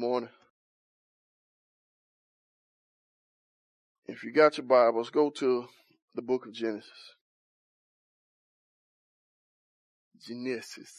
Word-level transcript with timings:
morning. 0.00 0.30
If 4.06 4.24
you 4.24 4.32
got 4.32 4.56
your 4.56 4.66
Bibles, 4.66 5.10
go 5.10 5.28
to 5.28 5.66
the 6.14 6.22
book 6.22 6.46
of 6.46 6.54
Genesis. 6.54 6.90
Genesis, 10.26 10.90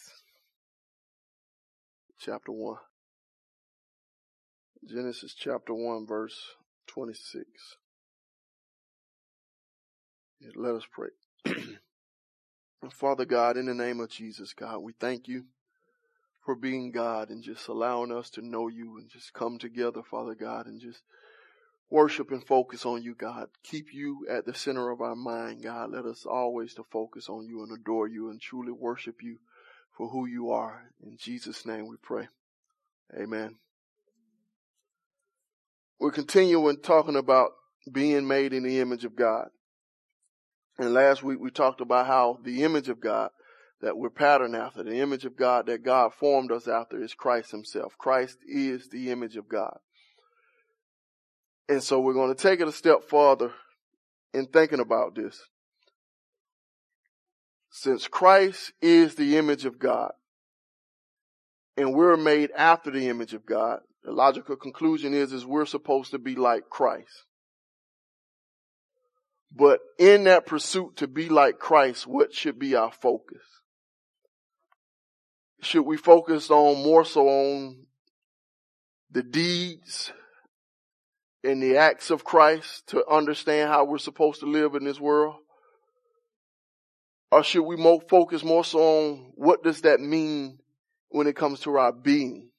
chapter 2.19 2.51
1. 2.51 2.77
Genesis 4.87 5.33
chapter 5.33 5.73
1, 5.73 6.05
verse 6.05 6.39
26. 6.85 7.43
Let 10.55 10.75
us 10.75 10.83
pray. 10.91 11.55
Father 12.91 13.25
God, 13.25 13.57
in 13.57 13.65
the 13.65 13.73
name 13.73 13.99
of 13.99 14.11
Jesus, 14.11 14.53
God, 14.53 14.77
we 14.77 14.93
thank 14.93 15.27
you 15.27 15.45
for 16.43 16.55
being 16.55 16.91
God 16.91 17.29
and 17.29 17.43
just 17.43 17.67
allowing 17.67 18.11
us 18.11 18.29
to 18.31 18.41
know 18.41 18.67
you 18.67 18.97
and 18.97 19.09
just 19.09 19.33
come 19.33 19.59
together, 19.59 20.01
Father 20.03 20.35
God, 20.35 20.65
and 20.65 20.81
just 20.81 21.01
worship 21.89 22.31
and 22.31 22.45
focus 22.45 22.85
on 22.85 23.03
you, 23.03 23.13
God. 23.13 23.47
Keep 23.63 23.93
you 23.93 24.25
at 24.29 24.45
the 24.45 24.53
center 24.53 24.89
of 24.89 25.01
our 25.01 25.15
mind, 25.15 25.63
God. 25.63 25.91
Let 25.91 26.05
us 26.05 26.25
always 26.25 26.73
to 26.75 26.83
focus 26.83 27.29
on 27.29 27.45
you 27.45 27.61
and 27.63 27.71
adore 27.71 28.07
you 28.07 28.29
and 28.29 28.41
truly 28.41 28.71
worship 28.71 29.17
you 29.21 29.37
for 29.95 30.09
who 30.09 30.25
you 30.25 30.51
are. 30.51 30.89
In 31.03 31.17
Jesus' 31.17 31.65
name 31.65 31.87
we 31.87 31.97
pray. 32.01 32.27
Amen. 33.15 33.57
We're 35.99 36.11
continuing 36.11 36.77
talking 36.77 37.15
about 37.15 37.51
being 37.91 38.27
made 38.27 38.53
in 38.53 38.63
the 38.63 38.79
image 38.79 39.05
of 39.05 39.15
God. 39.15 39.49
And 40.79 40.93
last 40.93 41.21
week 41.21 41.39
we 41.39 41.51
talked 41.51 41.81
about 41.81 42.07
how 42.07 42.39
the 42.43 42.63
image 42.63 42.89
of 42.89 42.99
God 42.99 43.29
that 43.81 43.97
we're 43.97 44.09
patterned 44.09 44.55
after, 44.55 44.83
the 44.83 44.99
image 44.99 45.25
of 45.25 45.35
God 45.35 45.65
that 45.65 45.83
God 45.83 46.13
formed 46.13 46.51
us 46.51 46.67
after 46.67 47.01
is 47.01 47.13
Christ 47.13 47.51
himself. 47.51 47.97
Christ 47.97 48.37
is 48.47 48.89
the 48.89 49.11
image 49.11 49.37
of 49.37 49.49
God. 49.49 49.77
And 51.67 51.81
so 51.81 51.99
we're 51.99 52.13
going 52.13 52.33
to 52.33 52.41
take 52.41 52.59
it 52.59 52.67
a 52.67 52.71
step 52.71 53.03
further 53.09 53.53
in 54.33 54.45
thinking 54.45 54.79
about 54.79 55.15
this. 55.15 55.41
Since 57.71 58.07
Christ 58.07 58.73
is 58.81 59.15
the 59.15 59.37
image 59.37 59.65
of 59.65 59.79
God 59.79 60.11
and 61.77 61.93
we're 61.93 62.17
made 62.17 62.51
after 62.51 62.91
the 62.91 63.07
image 63.07 63.33
of 63.33 63.45
God, 63.45 63.79
the 64.03 64.11
logical 64.11 64.57
conclusion 64.57 65.13
is, 65.13 65.31
is 65.31 65.45
we're 65.45 65.65
supposed 65.65 66.11
to 66.11 66.19
be 66.19 66.35
like 66.35 66.69
Christ. 66.69 67.25
But 69.55 69.79
in 69.97 70.25
that 70.25 70.45
pursuit 70.45 70.97
to 70.97 71.07
be 71.07 71.29
like 71.29 71.59
Christ, 71.59 72.05
what 72.07 72.33
should 72.33 72.59
be 72.59 72.75
our 72.75 72.91
focus? 72.91 73.41
Should 75.61 75.83
we 75.83 75.97
focus 75.97 76.49
on 76.49 76.83
more 76.83 77.05
so 77.05 77.27
on 77.27 77.85
the 79.11 79.23
deeds 79.23 80.11
and 81.43 81.61
the 81.61 81.77
acts 81.77 82.09
of 82.09 82.23
Christ 82.23 82.87
to 82.87 83.05
understand 83.07 83.69
how 83.69 83.85
we're 83.85 83.97
supposed 83.97 84.39
to 84.39 84.45
live 84.45 84.75
in 84.75 84.83
this 84.83 84.99
world? 84.99 85.35
Or 87.31 87.43
should 87.43 87.63
we 87.63 87.75
more 87.77 88.01
focus 88.09 88.43
more 88.43 88.65
so 88.65 88.79
on 88.79 89.31
what 89.35 89.63
does 89.63 89.81
that 89.81 89.99
mean 89.99 90.59
when 91.09 91.27
it 91.27 91.35
comes 91.35 91.61
to 91.61 91.77
our 91.77 91.93
being? 91.93 92.49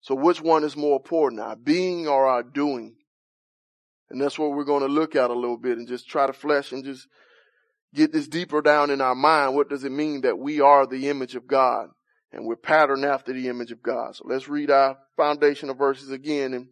So 0.00 0.14
which 0.14 0.40
one 0.40 0.64
is 0.64 0.76
more 0.76 0.96
important, 0.96 1.40
our 1.40 1.56
being 1.56 2.08
or 2.08 2.26
our 2.26 2.42
doing? 2.42 2.96
And 4.10 4.20
that's 4.20 4.38
what 4.38 4.52
we're 4.52 4.64
going 4.64 4.82
to 4.82 4.88
look 4.88 5.14
at 5.14 5.30
a 5.30 5.34
little 5.34 5.58
bit 5.58 5.76
and 5.76 5.86
just 5.86 6.08
try 6.08 6.26
to 6.26 6.32
flesh 6.32 6.72
and 6.72 6.84
just 6.84 7.06
get 7.94 8.12
this 8.12 8.26
deeper 8.26 8.62
down 8.62 8.90
in 8.90 9.00
our 9.00 9.14
mind. 9.14 9.54
What 9.54 9.68
does 9.68 9.84
it 9.84 9.92
mean 9.92 10.22
that 10.22 10.38
we 10.38 10.60
are 10.60 10.86
the 10.86 11.08
image 11.08 11.34
of 11.34 11.46
God? 11.46 11.88
And 12.32 12.44
we're 12.44 12.56
patterned 12.56 13.04
after 13.04 13.32
the 13.32 13.48
image 13.48 13.72
of 13.72 13.82
God. 13.82 14.16
So 14.16 14.24
let's 14.26 14.48
read 14.48 14.70
our 14.70 14.98
foundational 15.16 15.74
verses 15.74 16.10
again 16.10 16.54
in 16.54 16.68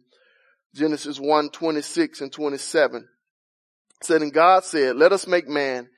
Genesis 0.75 1.19
1, 1.19 1.49
26 1.49 2.21
and 2.21 2.31
27. 2.31 3.01
It 3.01 4.05
said, 4.05 4.21
and 4.21 4.33
God 4.33 4.63
said, 4.63 4.95
let 4.95 5.11
us 5.11 5.27
make 5.27 5.47
man 5.47 5.89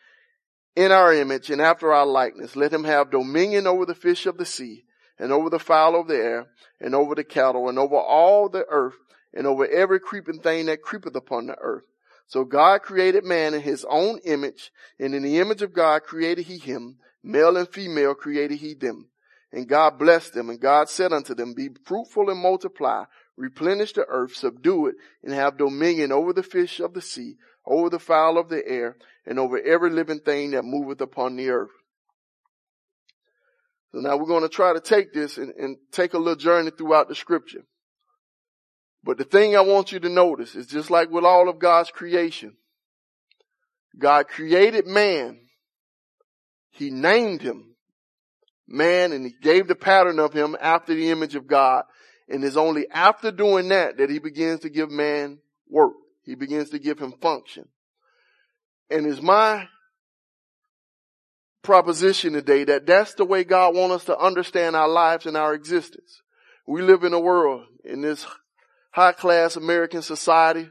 in 0.75 0.91
our 0.91 1.13
image 1.13 1.49
and 1.49 1.61
after 1.61 1.91
our 1.91 2.05
likeness. 2.05 2.55
Let 2.55 2.73
him 2.73 2.85
have 2.85 3.11
dominion 3.11 3.67
over 3.67 3.85
the 3.85 3.95
fish 3.95 4.25
of 4.25 4.37
the 4.37 4.45
sea 4.45 4.85
and 5.17 5.33
over 5.33 5.49
the 5.49 5.59
fowl 5.59 5.99
of 5.99 6.07
the 6.07 6.15
air 6.15 6.47
and 6.79 6.95
over 6.95 7.15
the 7.15 7.25
cattle 7.25 7.67
and 7.67 7.77
over 7.77 7.97
all 7.97 8.47
the 8.47 8.65
earth 8.69 8.95
and 9.33 9.45
over 9.45 9.67
every 9.67 9.99
creeping 9.99 10.39
thing 10.39 10.67
that 10.67 10.81
creepeth 10.81 11.15
upon 11.15 11.47
the 11.47 11.57
earth. 11.59 11.83
So 12.27 12.45
God 12.45 12.83
created 12.83 13.25
man 13.25 13.53
in 13.53 13.61
his 13.61 13.85
own 13.89 14.19
image 14.23 14.71
and 14.99 15.13
in 15.13 15.23
the 15.23 15.39
image 15.39 15.61
of 15.61 15.73
God 15.73 16.03
created 16.03 16.45
he 16.45 16.57
him. 16.57 16.97
Male 17.23 17.57
and 17.57 17.67
female 17.67 18.13
created 18.13 18.59
he 18.59 18.75
them. 18.75 19.09
And 19.51 19.67
God 19.67 19.97
blessed 19.97 20.33
them, 20.33 20.49
and 20.49 20.59
God 20.59 20.89
said 20.89 21.11
unto 21.11 21.33
them, 21.33 21.53
Be 21.53 21.69
fruitful 21.85 22.29
and 22.29 22.39
multiply, 22.39 23.05
replenish 23.35 23.93
the 23.93 24.05
earth, 24.07 24.35
subdue 24.35 24.87
it, 24.87 24.95
and 25.23 25.33
have 25.33 25.57
dominion 25.57 26.11
over 26.11 26.33
the 26.33 26.43
fish 26.43 26.79
of 26.79 26.93
the 26.93 27.01
sea, 27.01 27.35
over 27.65 27.89
the 27.89 27.99
fowl 27.99 28.37
of 28.37 28.49
the 28.49 28.65
air, 28.67 28.97
and 29.25 29.39
over 29.39 29.59
every 29.59 29.89
living 29.89 30.19
thing 30.19 30.51
that 30.51 30.63
moveth 30.63 31.01
upon 31.01 31.35
the 31.35 31.49
earth. 31.49 31.71
So 33.91 34.01
now 34.01 34.17
we're 34.17 34.27
going 34.27 34.43
to 34.43 34.49
try 34.49 34.73
to 34.73 34.79
take 34.79 35.13
this 35.13 35.37
and, 35.37 35.51
and 35.55 35.77
take 35.91 36.13
a 36.13 36.19
little 36.19 36.35
journey 36.35 36.69
throughout 36.69 37.07
the 37.07 37.15
scripture. 37.15 37.63
But 39.03 39.17
the 39.17 39.23
thing 39.23 39.55
I 39.55 39.61
want 39.61 39.91
you 39.91 39.99
to 39.99 40.09
notice 40.09 40.55
is 40.55 40.67
just 40.67 40.91
like 40.91 41.09
with 41.09 41.23
all 41.23 41.49
of 41.49 41.57
God's 41.57 41.89
creation, 41.89 42.55
God 43.97 44.27
created 44.27 44.85
man. 44.85 45.39
He 46.69 46.91
named 46.91 47.41
him 47.41 47.68
man 48.69 49.11
and 49.11 49.25
he 49.25 49.33
gave 49.41 49.67
the 49.67 49.75
pattern 49.75 50.19
of 50.19 50.33
him 50.33 50.55
after 50.61 50.93
the 50.93 51.09
image 51.09 51.35
of 51.35 51.47
God. 51.47 51.83
And 52.29 52.43
it's 52.43 52.55
only 52.55 52.87
after 52.91 53.31
doing 53.31 53.69
that 53.69 53.97
that 53.97 54.09
he 54.09 54.19
begins 54.19 54.61
to 54.61 54.69
give 54.69 54.91
man 54.91 55.39
work. 55.67 55.93
He 56.23 56.35
begins 56.35 56.69
to 56.69 56.79
give 56.79 56.99
him 56.99 57.13
function. 57.13 57.67
And 58.89 59.05
it's 59.05 59.21
my 59.21 59.67
proposition 61.63 62.33
today 62.33 62.63
that 62.63 62.85
that's 62.85 63.15
the 63.15 63.25
way 63.25 63.43
God 63.43 63.75
wants 63.75 63.95
us 63.95 64.05
to 64.05 64.17
understand 64.17 64.75
our 64.75 64.87
lives 64.87 65.25
and 65.25 65.35
our 65.35 65.53
existence. 65.53 66.21
We 66.67 66.83
live 66.83 67.03
in 67.03 67.13
a 67.13 67.19
world 67.19 67.65
in 67.83 68.01
this 68.01 68.25
high 68.91 69.13
class 69.13 69.55
American 69.55 70.01
society 70.01 70.69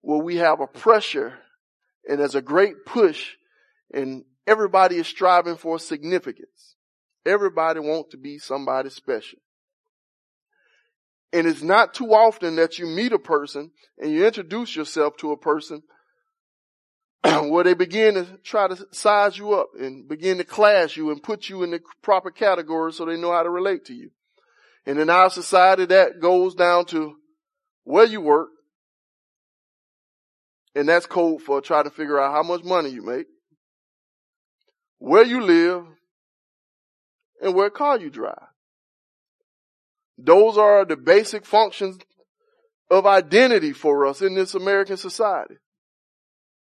where 0.00 0.22
we 0.22 0.36
have 0.36 0.60
a 0.60 0.66
pressure 0.66 1.38
and 2.08 2.20
there's 2.20 2.34
a 2.34 2.42
great 2.42 2.86
push 2.86 3.32
and 3.92 4.24
everybody 4.46 4.96
is 4.96 5.06
striving 5.06 5.56
for 5.56 5.78
significance. 5.78 6.76
Everybody 7.26 7.80
wants 7.80 8.10
to 8.10 8.16
be 8.16 8.38
somebody 8.38 8.90
special. 8.90 9.38
And 11.32 11.46
it's 11.46 11.62
not 11.62 11.92
too 11.92 12.14
often 12.14 12.56
that 12.56 12.78
you 12.78 12.86
meet 12.86 13.12
a 13.12 13.18
person 13.18 13.70
and 13.98 14.10
you 14.10 14.26
introduce 14.26 14.74
yourself 14.74 15.16
to 15.18 15.32
a 15.32 15.36
person 15.36 15.82
where 17.22 17.64
they 17.64 17.74
begin 17.74 18.14
to 18.14 18.24
try 18.44 18.68
to 18.68 18.86
size 18.92 19.36
you 19.36 19.52
up 19.52 19.68
and 19.78 20.08
begin 20.08 20.38
to 20.38 20.44
class 20.44 20.96
you 20.96 21.10
and 21.10 21.22
put 21.22 21.48
you 21.48 21.62
in 21.62 21.70
the 21.70 21.80
proper 22.02 22.30
category 22.30 22.92
so 22.92 23.04
they 23.04 23.20
know 23.20 23.32
how 23.32 23.42
to 23.42 23.50
relate 23.50 23.84
to 23.86 23.94
you. 23.94 24.10
And 24.86 24.98
in 24.98 25.10
our 25.10 25.28
society, 25.28 25.84
that 25.86 26.20
goes 26.20 26.54
down 26.54 26.86
to 26.86 27.16
where 27.84 28.06
you 28.06 28.22
work. 28.22 28.48
And 30.74 30.88
that's 30.88 31.06
code 31.06 31.42
for 31.42 31.60
trying 31.60 31.84
to 31.84 31.90
figure 31.90 32.18
out 32.18 32.32
how 32.32 32.42
much 32.42 32.64
money 32.64 32.88
you 32.90 33.02
make, 33.02 33.26
where 34.98 35.24
you 35.24 35.42
live, 35.42 35.84
and 37.42 37.54
what 37.54 37.74
car 37.74 37.98
you 37.98 38.10
drive. 38.10 38.46
Those 40.16 40.58
are 40.58 40.84
the 40.84 40.96
basic 40.96 41.46
functions 41.46 41.98
of 42.90 43.06
identity 43.06 43.72
for 43.72 44.06
us 44.06 44.22
in 44.22 44.34
this 44.34 44.54
American 44.54 44.96
society. 44.96 45.56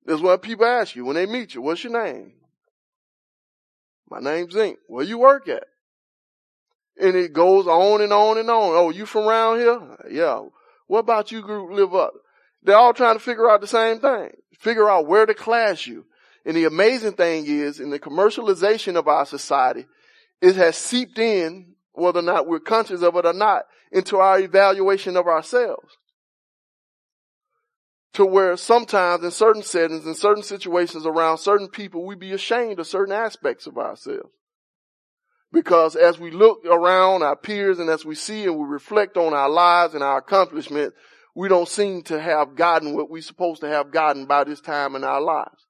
That's 0.06 0.22
what 0.22 0.42
people 0.42 0.66
ask 0.66 0.96
you 0.96 1.04
when 1.04 1.16
they 1.16 1.26
meet 1.26 1.54
you. 1.54 1.62
What's 1.62 1.84
your 1.84 2.04
name? 2.04 2.34
My 4.08 4.20
name's 4.20 4.52
Zink. 4.52 4.78
Where 4.86 5.04
you 5.04 5.18
work 5.18 5.48
at? 5.48 5.64
And 7.00 7.16
it 7.16 7.32
goes 7.32 7.66
on 7.66 8.00
and 8.00 8.12
on 8.12 8.38
and 8.38 8.48
on. 8.48 8.76
Oh, 8.76 8.90
you 8.90 9.06
from 9.06 9.26
around 9.26 9.58
here? 9.58 9.80
Yeah. 10.10 10.42
What 10.86 11.00
about 11.00 11.32
you 11.32 11.42
group 11.42 11.72
live 11.72 11.94
up? 11.94 12.12
They're 12.62 12.76
all 12.76 12.94
trying 12.94 13.16
to 13.16 13.22
figure 13.22 13.50
out 13.50 13.60
the 13.60 13.66
same 13.66 13.98
thing. 13.98 14.30
Figure 14.58 14.88
out 14.88 15.06
where 15.06 15.26
to 15.26 15.34
class 15.34 15.86
you. 15.86 16.06
And 16.46 16.56
the 16.56 16.64
amazing 16.64 17.14
thing 17.14 17.46
is 17.46 17.80
in 17.80 17.90
the 17.90 17.98
commercialization 17.98 18.96
of 18.96 19.08
our 19.08 19.26
society, 19.26 19.86
it 20.44 20.56
has 20.56 20.76
seeped 20.76 21.18
in, 21.18 21.74
whether 21.92 22.18
or 22.18 22.22
not 22.22 22.46
we're 22.46 22.60
conscious 22.60 23.00
of 23.00 23.16
it 23.16 23.24
or 23.24 23.32
not, 23.32 23.62
into 23.90 24.18
our 24.18 24.38
evaluation 24.38 25.16
of 25.16 25.26
ourselves. 25.26 25.96
To 28.12 28.26
where 28.26 28.54
sometimes 28.58 29.24
in 29.24 29.30
certain 29.30 29.62
settings, 29.62 30.04
in 30.04 30.14
certain 30.14 30.42
situations 30.42 31.06
around 31.06 31.38
certain 31.38 31.68
people, 31.68 32.04
we 32.04 32.14
be 32.14 32.32
ashamed 32.32 32.78
of 32.78 32.86
certain 32.86 33.14
aspects 33.14 33.66
of 33.66 33.78
ourselves. 33.78 34.28
Because 35.50 35.96
as 35.96 36.18
we 36.18 36.30
look 36.30 36.58
around 36.66 37.22
our 37.22 37.36
peers 37.36 37.78
and 37.78 37.88
as 37.88 38.04
we 38.04 38.14
see 38.14 38.44
and 38.44 38.58
we 38.58 38.66
reflect 38.66 39.16
on 39.16 39.32
our 39.32 39.48
lives 39.48 39.94
and 39.94 40.04
our 40.04 40.18
accomplishments, 40.18 40.94
we 41.34 41.48
don't 41.48 41.68
seem 41.68 42.02
to 42.02 42.20
have 42.20 42.54
gotten 42.54 42.94
what 42.94 43.08
we're 43.08 43.22
supposed 43.22 43.62
to 43.62 43.68
have 43.68 43.90
gotten 43.90 44.26
by 44.26 44.44
this 44.44 44.60
time 44.60 44.94
in 44.94 45.04
our 45.04 45.22
lives. 45.22 45.66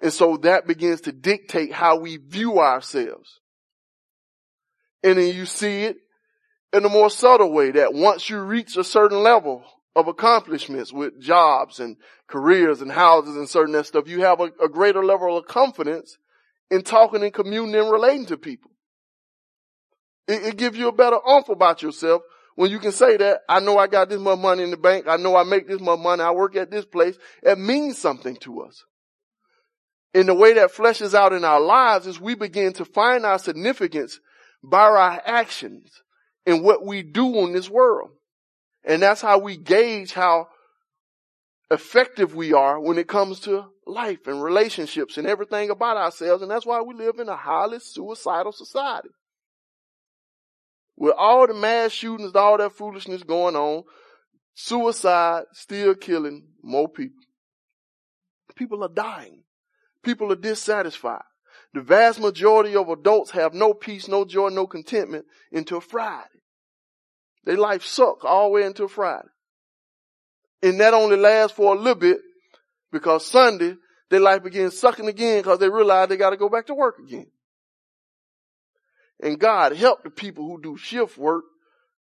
And 0.00 0.12
so 0.12 0.36
that 0.38 0.68
begins 0.68 1.00
to 1.02 1.12
dictate 1.12 1.72
how 1.72 1.98
we 1.98 2.18
view 2.18 2.60
ourselves. 2.60 3.39
And 5.02 5.18
then 5.18 5.34
you 5.34 5.46
see 5.46 5.84
it 5.84 5.96
in 6.72 6.84
a 6.84 6.88
more 6.88 7.10
subtle 7.10 7.52
way 7.52 7.72
that 7.72 7.94
once 7.94 8.28
you 8.28 8.40
reach 8.40 8.76
a 8.76 8.84
certain 8.84 9.22
level 9.22 9.64
of 9.96 10.08
accomplishments 10.08 10.92
with 10.92 11.20
jobs 11.20 11.80
and 11.80 11.96
careers 12.28 12.80
and 12.80 12.92
houses 12.92 13.36
and 13.36 13.48
certain 13.48 13.72
that 13.72 13.86
stuff, 13.86 14.08
you 14.08 14.20
have 14.22 14.40
a, 14.40 14.50
a 14.62 14.68
greater 14.68 15.04
level 15.04 15.36
of 15.36 15.46
confidence 15.46 16.18
in 16.70 16.82
talking 16.82 17.22
and 17.22 17.32
communing 17.32 17.74
and 17.74 17.90
relating 17.90 18.26
to 18.26 18.36
people. 18.36 18.70
It, 20.28 20.42
it 20.44 20.56
gives 20.56 20.78
you 20.78 20.88
a 20.88 20.92
better 20.92 21.18
umph 21.26 21.48
about 21.48 21.82
yourself 21.82 22.22
when 22.60 22.70
you 22.70 22.78
can 22.78 22.92
say 22.92 23.16
that, 23.16 23.40
I 23.48 23.60
know 23.60 23.78
I 23.78 23.86
got 23.86 24.10
this 24.10 24.20
much 24.20 24.38
money 24.38 24.62
in 24.62 24.70
the 24.70 24.76
bank, 24.76 25.06
I 25.08 25.16
know 25.16 25.34
I 25.34 25.44
make 25.44 25.66
this 25.66 25.80
much 25.80 25.98
money, 25.98 26.22
I 26.22 26.30
work 26.32 26.56
at 26.56 26.70
this 26.70 26.84
place, 26.84 27.16
it 27.42 27.58
means 27.58 27.96
something 27.96 28.36
to 28.42 28.60
us. 28.60 28.84
And 30.12 30.28
the 30.28 30.34
way 30.34 30.52
that 30.52 30.74
fleshes 30.74 31.14
out 31.14 31.32
in 31.32 31.42
our 31.42 31.60
lives 31.60 32.06
is 32.06 32.20
we 32.20 32.34
begin 32.34 32.74
to 32.74 32.84
find 32.84 33.24
our 33.24 33.38
significance 33.38 34.20
by 34.62 34.82
our 34.82 35.22
actions 35.24 35.90
and 36.46 36.62
what 36.62 36.84
we 36.84 37.02
do 37.02 37.38
in 37.38 37.52
this 37.52 37.70
world. 37.70 38.10
And 38.84 39.02
that's 39.02 39.20
how 39.20 39.38
we 39.38 39.56
gauge 39.56 40.12
how 40.12 40.48
effective 41.70 42.34
we 42.34 42.52
are 42.52 42.80
when 42.80 42.98
it 42.98 43.08
comes 43.08 43.40
to 43.40 43.66
life 43.86 44.26
and 44.26 44.42
relationships 44.42 45.18
and 45.18 45.26
everything 45.26 45.70
about 45.70 45.96
ourselves. 45.96 46.42
And 46.42 46.50
that's 46.50 46.66
why 46.66 46.80
we 46.80 46.94
live 46.94 47.18
in 47.18 47.28
a 47.28 47.36
highly 47.36 47.78
suicidal 47.80 48.52
society. 48.52 49.10
With 50.96 51.14
all 51.16 51.46
the 51.46 51.54
mass 51.54 51.92
shootings, 51.92 52.34
all 52.34 52.58
that 52.58 52.72
foolishness 52.72 53.22
going 53.22 53.56
on, 53.56 53.84
suicide 54.54 55.44
still 55.52 55.94
killing 55.94 56.48
more 56.62 56.88
people. 56.88 57.22
People 58.54 58.84
are 58.84 58.88
dying. 58.88 59.44
People 60.02 60.32
are 60.32 60.36
dissatisfied. 60.36 61.22
The 61.72 61.80
vast 61.80 62.20
majority 62.20 62.74
of 62.74 62.88
adults 62.88 63.30
have 63.30 63.54
no 63.54 63.72
peace, 63.74 64.08
no 64.08 64.24
joy, 64.24 64.48
no 64.48 64.66
contentment 64.66 65.24
until 65.52 65.80
Friday. 65.80 66.26
Their 67.44 67.56
life 67.56 67.84
sucks 67.84 68.24
all 68.24 68.48
the 68.48 68.54
way 68.54 68.62
until 68.64 68.88
Friday. 68.88 69.28
And 70.62 70.80
that 70.80 70.94
only 70.94 71.16
lasts 71.16 71.56
for 71.56 71.74
a 71.74 71.78
little 71.78 71.94
bit 71.94 72.18
because 72.92 73.24
Sunday 73.24 73.76
their 74.10 74.20
life 74.20 74.42
begins 74.42 74.78
sucking 74.78 75.08
again 75.08 75.38
because 75.38 75.60
they 75.60 75.68
realize 75.68 76.08
they 76.08 76.16
got 76.16 76.30
to 76.30 76.36
go 76.36 76.48
back 76.48 76.66
to 76.66 76.74
work 76.74 76.98
again. 76.98 77.28
And 79.22 79.38
God 79.38 79.76
help 79.76 80.02
the 80.02 80.10
people 80.10 80.44
who 80.44 80.60
do 80.60 80.76
shift 80.76 81.16
work 81.16 81.44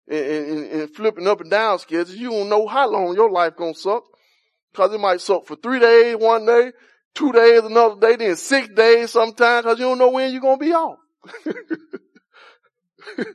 and, 0.08 0.26
and, 0.26 0.72
and 0.72 0.96
flipping 0.96 1.28
up 1.28 1.40
and 1.40 1.50
down 1.50 1.80
schedules. 1.80 2.18
You 2.18 2.32
don't 2.32 2.50
know 2.50 2.68
how 2.68 2.90
long 2.90 3.16
your 3.16 3.32
life 3.32 3.56
gonna 3.56 3.74
suck 3.74 4.04
because 4.72 4.94
it 4.94 5.00
might 5.00 5.22
suck 5.22 5.46
for 5.46 5.56
three 5.56 5.80
days 5.80 6.18
one 6.18 6.46
day, 6.46 6.74
two 7.16 7.32
days 7.32 7.64
another 7.64 8.00
day, 8.00 8.16
then 8.16 8.36
six 8.36 8.70
days 8.70 9.12
sometimes 9.12 9.64
because 9.64 9.80
you 9.80 9.86
don't 9.86 9.98
know 9.98 10.10
when 10.10 10.32
you're 10.32 10.42
gonna 10.42 10.58
be 10.58 10.74
off. 10.74 10.98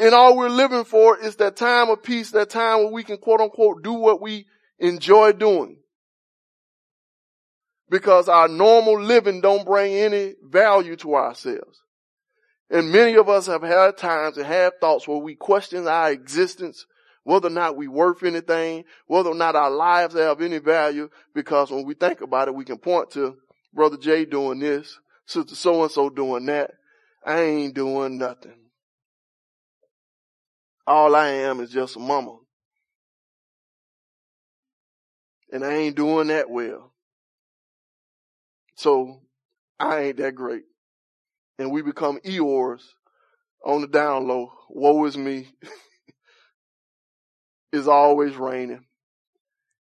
and 0.00 0.14
all 0.14 0.36
we're 0.36 0.48
living 0.48 0.84
for 0.84 1.18
is 1.18 1.36
that 1.36 1.56
time 1.56 1.90
of 1.90 2.02
peace, 2.02 2.30
that 2.32 2.50
time 2.50 2.78
where 2.78 2.92
we 2.92 3.04
can 3.04 3.18
quote 3.18 3.40
unquote 3.40 3.82
do 3.82 3.94
what 3.94 4.20
we 4.20 4.46
enjoy 4.78 5.32
doing. 5.32 5.78
Because 7.90 8.28
our 8.28 8.48
normal 8.48 9.00
living 9.00 9.40
don't 9.40 9.64
bring 9.64 9.94
any 9.94 10.34
value 10.42 10.96
to 10.96 11.14
ourselves. 11.14 11.80
And 12.70 12.92
many 12.92 13.16
of 13.16 13.30
us 13.30 13.46
have 13.46 13.62
had 13.62 13.96
times 13.96 14.36
and 14.36 14.46
had 14.46 14.78
thoughts 14.78 15.08
where 15.08 15.18
we 15.18 15.34
question 15.34 15.88
our 15.88 16.10
existence, 16.10 16.84
whether 17.28 17.48
or 17.48 17.52
not 17.52 17.76
we 17.76 17.88
worth 17.88 18.22
anything, 18.22 18.84
whether 19.06 19.30
or 19.30 19.34
not 19.34 19.56
our 19.56 19.70
lives 19.70 20.14
have 20.14 20.40
any 20.40 20.58
value, 20.58 21.08
because 21.34 21.70
when 21.70 21.84
we 21.84 21.94
think 21.94 22.20
about 22.20 22.48
it, 22.48 22.54
we 22.54 22.64
can 22.64 22.78
point 22.78 23.10
to 23.12 23.36
Brother 23.72 23.96
Jay 23.96 24.24
doing 24.24 24.60
this, 24.60 24.98
Sister 25.26 25.54
so 25.54 25.82
and 25.82 25.92
so 25.92 26.10
doing 26.10 26.46
that. 26.46 26.72
I 27.24 27.40
ain't 27.42 27.74
doing 27.74 28.18
nothing. 28.18 28.54
All 30.86 31.14
I 31.14 31.28
am 31.28 31.60
is 31.60 31.70
just 31.70 31.96
a 31.96 32.00
mama. 32.00 32.36
And 35.52 35.64
I 35.64 35.74
ain't 35.74 35.96
doing 35.96 36.28
that 36.28 36.50
well. 36.50 36.92
So 38.76 39.20
I 39.78 40.00
ain't 40.00 40.16
that 40.18 40.34
great 40.34 40.62
and 41.58 41.72
we 41.72 41.82
become 41.82 42.20
Eeyores 42.20 42.82
on 43.64 43.80
the 43.82 43.88
down 43.88 44.28
low. 44.28 44.52
Woe 44.70 45.04
is 45.06 45.16
me. 45.16 45.48
is 47.72 47.88
always 47.88 48.36
raining. 48.36 48.84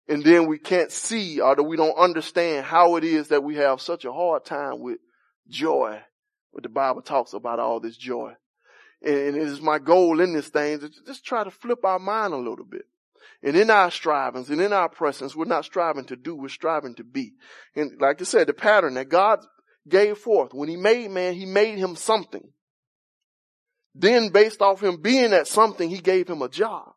And 0.08 0.24
then 0.24 0.46
we 0.46 0.58
can't 0.58 0.90
see 0.90 1.40
or 1.40 1.54
we 1.62 1.76
don't 1.76 1.96
understand 1.96 2.66
how 2.66 2.96
it 2.96 3.04
is 3.04 3.28
that 3.28 3.44
we 3.44 3.56
have 3.56 3.80
such 3.80 4.04
a 4.04 4.12
hard 4.12 4.44
time 4.44 4.80
with 4.80 4.98
joy. 5.48 6.00
But 6.52 6.64
the 6.64 6.68
Bible 6.68 7.02
talks 7.02 7.32
about 7.32 7.60
all 7.60 7.80
this 7.80 7.96
joy. 7.96 8.34
And 9.02 9.36
it 9.36 9.42
is 9.42 9.60
my 9.60 9.78
goal 9.78 10.20
in 10.20 10.32
this 10.32 10.48
thing 10.48 10.80
to 10.80 10.90
just 11.06 11.24
try 11.24 11.44
to 11.44 11.50
flip 11.50 11.84
our 11.84 11.98
mind 11.98 12.34
a 12.34 12.36
little 12.36 12.64
bit. 12.64 12.82
And 13.42 13.56
in 13.56 13.70
our 13.70 13.90
strivings 13.90 14.50
and 14.50 14.60
in 14.60 14.72
our 14.72 14.88
presence, 14.88 15.34
we're 15.34 15.44
not 15.44 15.64
striving 15.64 16.04
to 16.06 16.16
do, 16.16 16.36
we're 16.36 16.48
striving 16.48 16.94
to 16.96 17.04
be. 17.04 17.32
And 17.74 18.00
like 18.00 18.20
I 18.20 18.24
said, 18.24 18.46
the 18.46 18.52
pattern 18.52 18.94
that 18.94 19.08
God 19.08 19.40
gave 19.88 20.18
forth. 20.18 20.54
When 20.54 20.68
he 20.68 20.76
made 20.76 21.10
man, 21.10 21.34
he 21.34 21.46
made 21.46 21.78
him 21.78 21.96
something. 21.96 22.52
Then 23.94 24.28
based 24.30 24.62
off 24.62 24.82
him 24.82 25.00
being 25.02 25.30
that 25.30 25.48
something, 25.48 25.88
he 25.88 25.98
gave 25.98 26.28
him 26.28 26.42
a 26.42 26.48
job. 26.48 26.92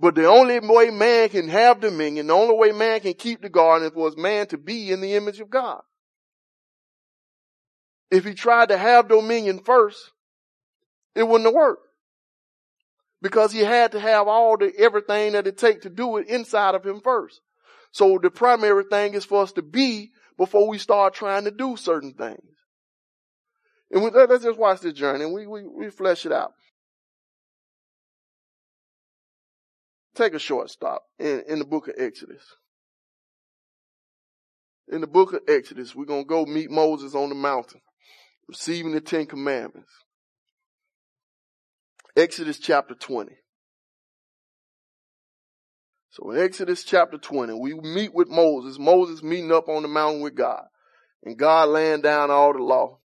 But 0.00 0.14
the 0.14 0.26
only 0.26 0.58
way 0.60 0.90
man 0.90 1.28
can 1.28 1.48
have 1.48 1.80
dominion, 1.80 2.28
the 2.28 2.32
only 2.32 2.56
way 2.56 2.72
man 2.72 3.00
can 3.00 3.12
keep 3.12 3.42
the 3.42 3.50
garden 3.50 3.86
is 3.86 3.92
for 3.92 4.10
man 4.16 4.46
to 4.46 4.56
be 4.56 4.90
in 4.90 5.02
the 5.02 5.14
image 5.14 5.40
of 5.40 5.50
God. 5.50 5.82
If 8.10 8.24
he 8.24 8.32
tried 8.32 8.70
to 8.70 8.78
have 8.78 9.08
dominion 9.08 9.58
first, 9.58 10.12
it 11.14 11.22
wouldn't 11.22 11.46
have 11.46 11.54
worked. 11.54 11.86
Because 13.20 13.52
he 13.52 13.60
had 13.60 13.92
to 13.92 14.00
have 14.00 14.26
all 14.26 14.56
the, 14.56 14.72
everything 14.78 15.32
that 15.32 15.46
it 15.46 15.58
takes 15.58 15.82
to 15.82 15.90
do 15.90 16.16
it 16.16 16.28
inside 16.28 16.74
of 16.74 16.84
him 16.84 17.02
first. 17.02 17.42
So 17.92 18.18
the 18.20 18.30
primary 18.30 18.84
thing 18.84 19.12
is 19.12 19.26
for 19.26 19.42
us 19.42 19.52
to 19.52 19.62
be 19.62 20.12
before 20.38 20.66
we 20.66 20.78
start 20.78 21.12
trying 21.12 21.44
to 21.44 21.50
do 21.50 21.76
certain 21.76 22.14
things. 22.14 22.40
And 23.90 24.02
we, 24.02 24.10
let's 24.10 24.44
just 24.44 24.58
watch 24.58 24.80
this 24.80 24.94
journey 24.94 25.24
and 25.24 25.34
we, 25.34 25.46
we, 25.46 25.66
we 25.66 25.90
flesh 25.90 26.24
it 26.24 26.32
out. 26.32 26.54
Take 30.14 30.34
a 30.34 30.38
short 30.38 30.70
stop 30.70 31.04
in, 31.18 31.44
in 31.48 31.58
the 31.58 31.64
book 31.64 31.88
of 31.88 31.94
Exodus. 31.96 32.42
In 34.88 35.00
the 35.00 35.06
book 35.06 35.32
of 35.32 35.42
Exodus, 35.46 35.94
we're 35.94 36.04
going 36.04 36.24
to 36.24 36.28
go 36.28 36.44
meet 36.44 36.70
Moses 36.70 37.14
on 37.14 37.28
the 37.28 37.34
mountain, 37.36 37.80
receiving 38.48 38.92
the 38.92 39.00
Ten 39.00 39.26
Commandments. 39.26 39.92
Exodus 42.16 42.58
chapter 42.58 42.94
20. 42.94 43.32
So 46.10 46.32
in 46.32 46.40
Exodus 46.40 46.82
chapter 46.82 47.18
20, 47.18 47.54
we 47.54 47.74
meet 47.74 48.12
with 48.12 48.28
Moses, 48.28 48.80
Moses 48.80 49.22
meeting 49.22 49.52
up 49.52 49.68
on 49.68 49.82
the 49.82 49.88
mountain 49.88 50.22
with 50.22 50.34
God, 50.34 50.64
and 51.22 51.38
God 51.38 51.68
laying 51.68 52.00
down 52.00 52.32
all 52.32 52.52
the 52.52 52.58
law. 52.58 52.98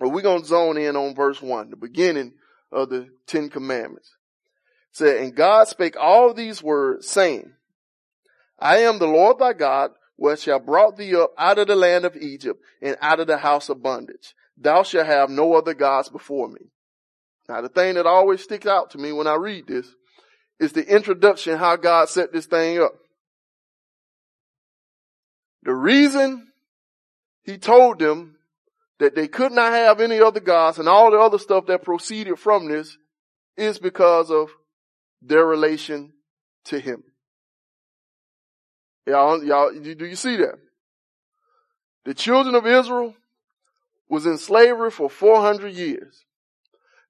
But 0.00 0.10
we're 0.10 0.22
going 0.22 0.40
to 0.40 0.48
zone 0.48 0.78
in 0.78 0.96
on 0.96 1.14
verse 1.14 1.42
1, 1.42 1.70
the 1.70 1.76
beginning 1.76 2.34
of 2.72 2.88
the 2.88 3.08
Ten 3.26 3.50
Commandments. 3.50 4.16
Said, 4.98 5.18
And 5.18 5.32
God 5.32 5.68
spake 5.68 5.94
all 5.96 6.34
these 6.34 6.60
words, 6.60 7.06
saying, 7.06 7.52
I 8.58 8.78
am 8.78 8.98
the 8.98 9.06
Lord 9.06 9.38
thy 9.38 9.52
God, 9.52 9.92
which 10.16 10.40
shall 10.40 10.58
brought 10.58 10.96
thee 10.96 11.14
up 11.14 11.30
out 11.38 11.60
of 11.60 11.68
the 11.68 11.76
land 11.76 12.04
of 12.04 12.16
Egypt 12.16 12.60
and 12.82 12.96
out 13.00 13.20
of 13.20 13.28
the 13.28 13.38
house 13.38 13.68
of 13.68 13.80
bondage. 13.80 14.34
Thou 14.56 14.82
shalt 14.82 15.06
have 15.06 15.30
no 15.30 15.54
other 15.54 15.72
gods 15.72 16.08
before 16.08 16.48
me. 16.48 16.72
Now 17.48 17.60
the 17.60 17.68
thing 17.68 17.94
that 17.94 18.06
always 18.06 18.42
sticks 18.42 18.66
out 18.66 18.90
to 18.90 18.98
me 18.98 19.12
when 19.12 19.28
I 19.28 19.36
read 19.36 19.68
this 19.68 19.86
is 20.58 20.72
the 20.72 20.84
introduction 20.84 21.58
how 21.58 21.76
God 21.76 22.08
set 22.08 22.32
this 22.32 22.46
thing 22.46 22.82
up. 22.82 22.94
The 25.62 25.74
reason 25.74 26.48
he 27.44 27.56
told 27.56 28.00
them 28.00 28.34
that 28.98 29.14
they 29.14 29.28
could 29.28 29.52
not 29.52 29.72
have 29.72 30.00
any 30.00 30.20
other 30.20 30.40
gods 30.40 30.80
and 30.80 30.88
all 30.88 31.12
the 31.12 31.20
other 31.20 31.38
stuff 31.38 31.66
that 31.66 31.84
proceeded 31.84 32.36
from 32.40 32.68
this 32.68 32.98
is 33.56 33.78
because 33.78 34.32
of 34.32 34.50
their 35.22 35.44
relation 35.44 36.12
to 36.66 36.78
him. 36.78 37.02
Y'all, 39.06 39.42
y'all, 39.42 39.72
do 39.72 40.04
you 40.04 40.16
see 40.16 40.36
that? 40.36 40.56
The 42.04 42.14
children 42.14 42.54
of 42.54 42.66
Israel 42.66 43.14
was 44.08 44.26
in 44.26 44.38
slavery 44.38 44.90
for 44.90 45.10
400 45.10 45.72
years. 45.72 46.24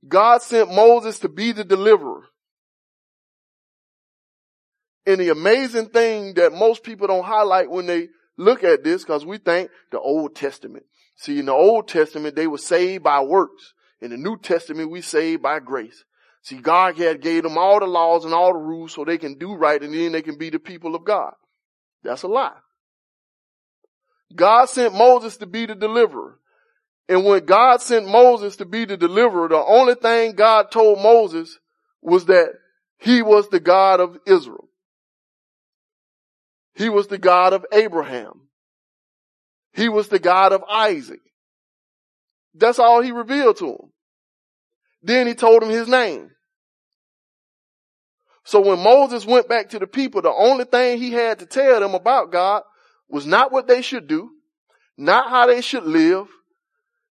God 0.07 0.43
sent 0.43 0.73
Moses 0.73 1.19
to 1.21 1.29
be 1.29 1.53
the 1.53 1.65
deliverer. 1.65 2.25
And 5.07 5.21
the 5.21 5.31
amazing 5.31 5.87
thing 5.87 6.35
that 6.35 6.53
most 6.53 6.83
people 6.85 7.07
don't 7.07 7.25
highlight 7.25 7.71
when 7.71 7.87
they 7.87 8.09
look 8.37 8.63
at 8.63 8.85
this, 8.85 9.03
because 9.03 9.25
we 9.25 9.39
think 9.39 9.71
the 9.91 9.99
Old 9.99 10.37
Testament. 10.37 10.85
See, 11.17 11.41
in 11.41 11.47
the 11.47 11.53
Old 11.53 11.89
Testament, 11.89 12.37
they 12.37 12.47
were 12.47 12.59
saved 12.59 13.03
by 13.03 13.23
works. 13.23 13.75
In 14.01 14.11
the 14.11 14.17
New 14.17 14.39
Testament, 14.39 14.91
we 14.91 15.01
saved 15.01 15.43
by 15.43 15.59
grace. 15.59 16.05
See, 16.43 16.57
God 16.57 16.97
had 16.97 17.21
gave 17.21 17.43
them 17.43 17.59
all 17.59 17.81
the 17.81 17.87
laws 17.87 18.25
and 18.25 18.33
all 18.33 18.53
the 18.53 18.59
rules 18.59 18.93
so 18.93 19.05
they 19.05 19.19
can 19.19 19.39
do 19.39 19.55
right 19.55 19.83
and 19.83 19.93
then 19.93 20.13
they 20.13 20.23
can 20.23 20.39
be 20.39 20.51
the 20.51 20.59
people 20.59 20.95
of 20.95 21.05
God. 21.05 21.33
That's 22.03 22.23
a 22.23 22.29
lie. 22.29 22.57
God 24.35 24.67
sent 24.67 24.95
Moses 24.95 25.37
to 25.39 25.47
be 25.47 25.67
the 25.67 25.75
deliverer. 25.75 26.39
And 27.09 27.25
when 27.25 27.45
God 27.47 27.81
sent 27.81 28.07
Moses 28.07 28.57
to 28.57 28.67
be 28.67 28.85
the 28.85 28.97
deliverer, 28.97 29.49
the 29.49 29.57
only 29.57 29.95
thing 29.95 30.33
God 30.33 30.71
told 30.71 31.03
Moses 31.03 31.59
was 32.03 32.27
that 32.27 32.51
he 32.99 33.23
was 33.23 33.49
the 33.49 33.61
God 33.61 34.01
of 34.01 34.19
Israel. 34.27 34.69
He 36.75 36.89
was 36.89 37.07
the 37.09 37.19
God 37.19 37.55
of 37.55 37.65
Abraham. 37.73 38.49
He 39.73 39.89
was 39.89 40.09
the 40.09 40.19
God 40.19 40.53
of 40.53 40.63
Isaac. 40.71 41.21
That's 42.55 42.79
all 42.79 43.01
he 43.03 43.13
revealed 43.13 43.57
to 43.59 43.67
him. 43.67 43.93
Then 45.09 45.27
he 45.27 45.35
told 45.35 45.63
him 45.63 45.71
his 45.71 45.89
name. 45.89 46.29
So 48.45 48.61
when 48.61 48.79
Moses 48.79 49.25
went 49.25 49.49
back 49.49 49.71
to 49.71 49.79
the 49.79 49.87
people, 49.87 50.21
the 50.21 50.31
only 50.31 50.65
thing 50.65 50.99
he 50.99 51.13
had 51.13 51.39
to 51.39 51.47
tell 51.47 51.81
them 51.81 51.95
about 51.95 52.31
God 52.31 52.63
was 53.09 53.25
not 53.25 53.51
what 53.51 53.67
they 53.67 53.81
should 53.81 54.07
do, 54.07 54.29
not 54.99 55.31
how 55.31 55.47
they 55.47 55.63
should 55.63 55.85
live, 55.85 56.27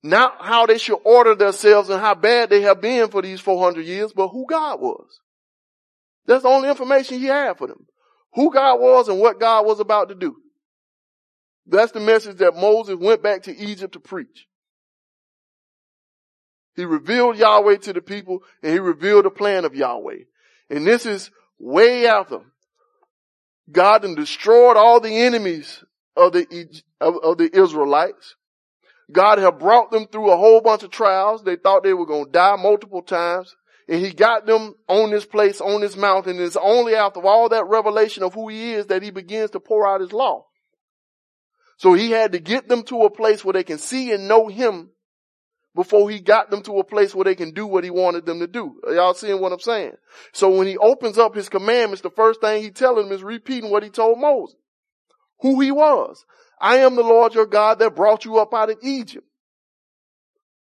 not 0.04 0.36
how 0.46 0.68
they 0.68 0.78
should 0.78 1.00
order 1.06 1.34
themselves 1.34 1.90
and 1.90 2.00
how 2.00 2.14
bad 2.14 2.52
they 2.52 2.62
have 2.62 2.82
been 2.82 3.10
for 3.10 3.24
these 3.24 3.42
400 3.42 3.84
years, 3.84 4.14
but 4.14 4.28
who 4.28 4.46
God 4.48 4.80
was. 4.80 5.20
That's 6.28 6.44
the 6.44 6.50
only 6.50 6.70
information 6.70 7.18
he 7.18 7.26
had 7.26 7.58
for 7.58 7.66
them. 7.66 7.88
Who 8.34 8.54
God 8.54 8.80
was 8.80 9.10
and 9.10 9.20
what 9.20 9.40
God 9.40 9.66
was 9.66 9.80
about 9.80 10.10
to 10.10 10.16
do. 10.16 10.36
That's 11.66 11.94
the 11.94 12.00
message 12.00 12.38
that 12.38 12.56
Moses 12.56 12.96
went 13.00 13.24
back 13.24 13.42
to 13.44 13.58
Egypt 13.58 13.94
to 13.94 14.00
preach. 14.00 14.47
He 16.78 16.86
revealed 16.86 17.38
Yahweh 17.38 17.78
to 17.78 17.94
the 17.94 18.02
people 18.02 18.44
and 18.62 18.72
he 18.72 18.80
revealed 18.80 19.26
the 19.26 19.32
plan 19.32 19.66
of 19.66 19.76
Yahweh. 19.76 20.20
And 20.70 20.86
this 20.86 21.08
is 21.08 21.32
way 21.58 22.06
after 22.06 22.42
God 23.70 24.06
and 24.06 24.16
destroyed 24.16 24.78
all 24.78 25.00
the 25.00 25.18
enemies 25.18 25.84
of 26.16 26.34
the, 26.34 26.82
of, 27.02 27.16
of 27.24 27.38
the 27.40 27.50
Israelites. 27.52 28.36
God 29.12 29.40
had 29.40 29.58
brought 29.58 29.90
them 29.90 30.06
through 30.06 30.32
a 30.32 30.38
whole 30.38 30.62
bunch 30.62 30.84
of 30.84 30.92
trials. 30.92 31.44
They 31.44 31.56
thought 31.56 31.82
they 31.82 31.96
were 31.96 32.06
going 32.06 32.26
to 32.26 32.32
die 32.32 32.56
multiple 32.58 33.02
times. 33.02 33.56
And 33.90 34.00
he 34.00 34.14
got 34.14 34.46
them 34.46 34.76
on 34.88 35.10
this 35.10 35.26
place, 35.26 35.60
on 35.60 35.82
this 35.82 35.98
mountain. 35.98 36.38
And 36.38 36.46
it's 36.46 36.58
only 36.58 36.94
after 36.94 37.26
all 37.26 37.50
that 37.50 37.66
revelation 37.66 38.22
of 38.22 38.36
who 38.36 38.50
he 38.50 38.74
is 38.74 38.88
that 38.88 39.02
he 39.02 39.10
begins 39.10 39.52
to 39.52 39.60
pour 39.60 39.88
out 39.88 40.02
his 40.02 40.14
law. 40.14 40.46
So 41.78 41.94
he 41.94 42.12
had 42.12 42.34
to 42.34 42.40
get 42.40 42.68
them 42.68 42.84
to 42.84 43.04
a 43.04 43.10
place 43.10 43.44
where 43.44 43.54
they 43.54 43.64
can 43.64 43.80
see 43.80 44.12
and 44.12 44.28
know 44.28 44.48
him 44.48 44.92
before 45.78 46.10
he 46.10 46.20
got 46.20 46.50
them 46.50 46.64
to 46.64 46.80
a 46.80 46.84
place 46.84 47.14
where 47.14 47.24
they 47.24 47.36
can 47.36 47.52
do 47.52 47.68
what 47.68 47.84
he 47.84 47.92
wanted 47.92 48.26
them 48.26 48.40
to 48.40 48.48
do. 48.48 48.82
Y'all 48.88 49.14
seeing 49.14 49.40
what 49.40 49.52
I'm 49.52 49.60
saying? 49.60 49.94
So 50.34 50.50
when 50.50 50.66
he 50.66 50.76
opens 50.76 51.20
up 51.20 51.36
his 51.36 51.50
commandments, 51.50 52.02
the 52.02 52.10
first 52.10 52.42
thing 52.42 52.64
he 52.64 52.72
telling 52.72 53.06
them 53.08 53.16
is 53.16 53.22
repeating 53.22 53.70
what 53.70 53.84
he 53.84 53.90
told 53.90 54.20
Moses. 54.20 54.56
Who 55.42 55.62
he 55.62 55.72
was. 55.72 56.26
I 56.60 56.78
am 56.78 56.96
the 56.96 57.04
Lord 57.04 57.36
your 57.36 57.46
God 57.46 57.78
that 57.78 57.96
brought 57.96 58.26
you 58.26 58.40
up 58.40 58.56
out 58.56 58.72
of 58.72 58.80
Egypt. 58.82 59.28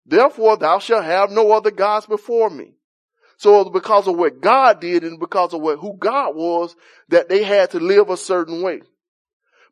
Therefore 0.07 0.57
thou 0.57 0.79
shalt 0.79 1.05
have 1.05 1.31
no 1.31 1.53
other 1.53 1.71
gods 1.71 2.07
before 2.07 2.49
me. 2.49 2.73
So 3.37 3.61
it 3.61 3.65
was 3.65 3.73
because 3.75 4.09
of 4.09 4.17
what 4.17 4.41
God 4.41 4.81
did 4.81 5.05
and 5.05 5.21
because 5.21 5.53
of 5.53 5.61
what, 5.61 5.81
who 5.81 5.99
God 5.99 6.35
was 6.35 6.75
that 7.11 7.29
they 7.29 7.43
had 7.43 7.73
to 7.73 7.79
live 7.79 8.09
a 8.09 8.17
certain 8.17 8.63
way. 8.63 8.81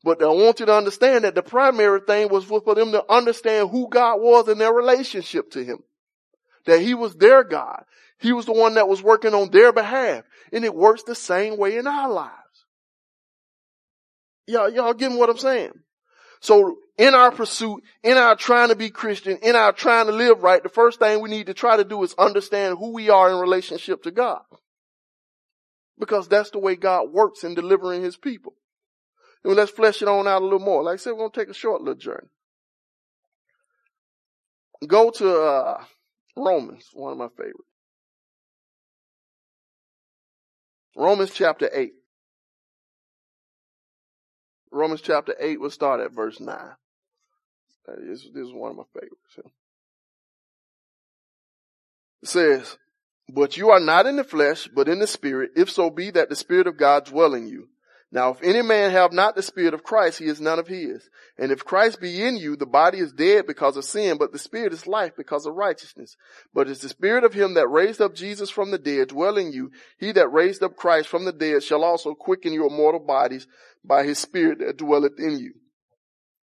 But 0.05 0.23
I 0.23 0.27
want 0.27 0.61
you 0.61 0.67
to 0.67 0.75
understand 0.75 1.25
that 1.25 1.35
the 1.35 1.43
primary 1.43 2.01
thing 2.01 2.29
was 2.29 2.45
for 2.45 2.75
them 2.75 2.93
to 2.93 3.05
understand 3.11 3.71
who 3.71 3.89
God 3.89 4.17
was 4.21 4.49
in 4.49 4.59
their 4.59 4.73
relationship 4.73 5.51
to 5.53 5.65
Him. 5.65 5.79
That 6.67 6.81
He 6.81 6.95
was 6.95 7.15
their 7.15 7.45
God. 7.45 7.85
He 8.19 8.33
was 8.33 8.47
the 8.47 8.53
one 8.53 8.75
that 8.75 8.89
was 8.89 9.03
working 9.03 9.35
on 9.35 9.51
their 9.51 9.73
behalf. 9.73 10.25
And 10.53 10.65
it 10.65 10.75
works 10.75 11.03
the 11.05 11.15
same 11.15 11.57
way 11.57 11.77
in 11.77 11.87
our 11.87 12.11
lives. 12.11 12.33
Y'all, 14.47 14.69
y'all 14.69 14.95
getting 14.95 15.19
what 15.19 15.31
I'm 15.31 15.39
saying? 15.39 15.73
So 16.41 16.77
in 16.99 17.15
our 17.15 17.31
pursuit, 17.31 17.85
in 18.03 18.17
our 18.17 18.35
trying 18.35 18.69
to 18.69 18.77
be 18.77 18.91
Christian, 18.91 19.39
in 19.43 19.55
our 19.55 19.73
trying 19.73 20.07
to 20.07 20.13
live 20.13 20.43
right, 20.43 20.63
the 20.63 20.69
first 20.69 20.99
thing 20.99 21.21
we 21.21 21.31
need 21.31 21.47
to 21.47 21.55
try 21.55 21.77
to 21.77 21.85
do 21.85 22.03
is 22.03 22.15
understand 22.19 22.79
who 22.79 22.93
we 22.93 23.11
are 23.11 23.31
in 23.31 23.39
relationship 23.39 24.03
to 24.03 24.11
God. 24.11 24.43
Because 25.99 26.27
that's 26.27 26.51
the 26.51 26.59
way 26.59 26.75
God 26.75 27.13
works 27.13 27.45
in 27.45 27.55
delivering 27.55 28.03
his 28.03 28.17
people. 28.17 28.55
And 29.45 29.57
let's 29.57 29.73
flesh 29.73 30.03
it 30.03 30.09
on 30.09 30.29
out 30.29 30.43
a 30.43 30.45
little 30.45 30.61
more. 30.61 30.83
Like 30.83 30.95
I 30.95 30.97
said, 30.97 31.13
we're 31.13 31.19
going 31.19 31.33
to 31.33 31.41
take 31.41 31.49
a 31.49 31.55
short 31.55 31.83
little 31.83 31.95
journey. 31.95 32.29
Go 34.87 35.11
to 35.11 35.43
uh, 35.43 35.85
Romans, 36.37 36.89
one 36.93 37.13
of 37.13 37.19
my 37.19 37.29
favorites. 37.29 37.59
Romans 40.97 41.33
chapter 41.33 41.71
8. 41.73 41.93
Romans 44.71 45.01
chapter 45.03 45.35
8, 45.39 45.61
we'll 45.61 45.71
start 45.71 46.01
at 46.01 46.13
verse 46.13 46.41
9. 46.41 46.57
This, 47.99 48.27
this 48.33 48.47
is 48.47 48.53
one 48.53 48.71
of 48.71 48.77
my 48.77 48.85
favorites. 48.95 49.53
It 52.23 52.29
says, 52.29 52.79
But 53.29 53.57
you 53.57 53.71
are 53.71 53.81
not 53.81 54.07
in 54.07 54.17
the 54.17 54.25
flesh, 54.25 54.69
but 54.75 54.89
in 54.89 54.99
the 54.99 55.07
spirit, 55.07 55.51
if 55.57 55.71
so 55.71 55.91
be 55.91 56.11
that 56.13 56.29
the 56.29 56.37
spirit 56.37 56.67
of 56.67 56.77
God 56.77 57.07
dwell 57.07 57.35
in 57.35 57.49
you. 57.49 57.69
Now 58.13 58.29
if 58.29 58.43
any 58.43 58.61
man 58.61 58.91
have 58.91 59.11
not 59.15 59.35
the 59.35 59.43
spirit 59.43 59.73
of 59.73 59.83
Christ, 59.83 60.19
he 60.19 60.27
is 60.27 60.39
none 60.39 60.59
of 60.59 60.69
his. 60.69 61.09
And 61.39 61.51
if 61.51 61.65
Christ 61.65 61.99
be 61.99 62.23
in 62.23 62.37
you, 62.37 62.57
the 62.57 62.67
body 62.67 62.99
is 62.99 63.11
dead 63.11 63.47
because 63.47 63.79
of 63.79 63.87
sin, 63.87 64.19
but 64.19 64.33
the 64.33 64.39
spirit 64.39 64.75
is 64.75 64.87
life 64.87 65.13
because 65.17 65.47
of 65.47 65.55
righteousness. 65.55 66.15
But 66.53 66.69
it's 66.69 66.83
the 66.83 66.91
spirit 66.91 67.25
of 67.25 67.33
him 67.33 67.55
that 67.55 67.69
raised 67.69 68.03
up 68.03 68.15
Jesus 68.15 68.51
from 68.51 68.71
the 68.71 68.79
dead 68.79 69.09
dwell 69.09 69.39
in 69.39 69.51
you. 69.51 69.71
He 69.99 70.13
that 70.13 70.31
raised 70.31 70.63
up 70.63 70.77
Christ 70.77 71.09
from 71.09 71.25
the 71.25 71.33
dead 71.33 71.63
shall 71.63 71.83
also 71.83 72.13
quicken 72.15 72.53
your 72.53 72.69
mortal 72.69 73.01
bodies 73.01 73.47
by 73.83 74.05
his 74.05 74.19
spirit 74.19 74.59
that 74.59 74.77
dwelleth 74.77 75.19
in 75.19 75.39
you. 75.39 75.55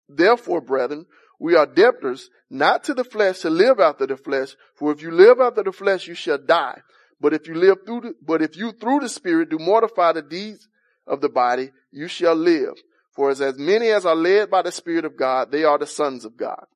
Therefore, 0.09 0.61
brethren, 0.61 1.07
we 1.41 1.57
are 1.57 1.67
debtors 1.67 2.31
not 2.49 2.85
to 2.85 2.95
the 2.95 3.03
flesh 3.03 3.41
to 3.41 3.51
live 3.51 3.81
after 3.81 4.07
the 4.07 4.17
flesh, 4.17 4.55
for 4.77 4.93
if 4.93 5.03
you 5.03 5.11
live 5.11 5.41
after 5.41 5.65
the 5.65 5.73
flesh, 5.73 6.07
you 6.07 6.15
shall 6.15 6.39
die. 6.39 6.81
But 7.21 7.35
if 7.35 7.49
you 7.49 7.57
live 7.57 7.79
through 7.85 8.01
the, 8.03 8.15
but 8.23 8.41
if 8.41 8.57
you 8.57 8.71
through 8.71 9.01
the 9.01 9.09
spirit 9.09 9.51
do 9.51 9.59
mortify 9.59 10.13
the 10.13 10.23
deeds 10.23 10.69
of 11.07 11.21
the 11.21 11.29
body, 11.29 11.71
you 11.91 12.09
shall 12.09 12.35
live. 12.35 12.75
For 13.15 13.31
as, 13.31 13.41
as 13.41 13.59
many 13.59 13.89
as 13.89 14.05
are 14.05 14.15
led 14.15 14.51
by 14.51 14.63
the 14.63 14.73
Spirit 14.73 15.05
of 15.05 15.17
God, 15.17 15.51
they 15.51 15.65
are 15.65 15.79
the 15.79 15.87
sons 15.87 16.25
of 16.25 16.37
God. 16.37 16.67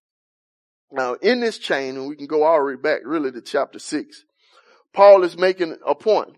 Now, 0.93 1.15
in 1.15 1.41
this 1.41 1.59
chain, 1.59 1.97
and 1.97 2.09
we 2.09 2.17
can 2.17 2.27
go 2.27 2.43
all 2.43 2.59
the 2.59 2.65
way 2.65 2.77
back 2.77 3.01
really 3.05 3.31
to 3.31 3.41
chapter 3.41 3.79
six, 3.79 4.25
Paul 4.93 5.23
is 5.23 5.37
making 5.37 5.77
a 5.87 5.95
point. 5.95 6.37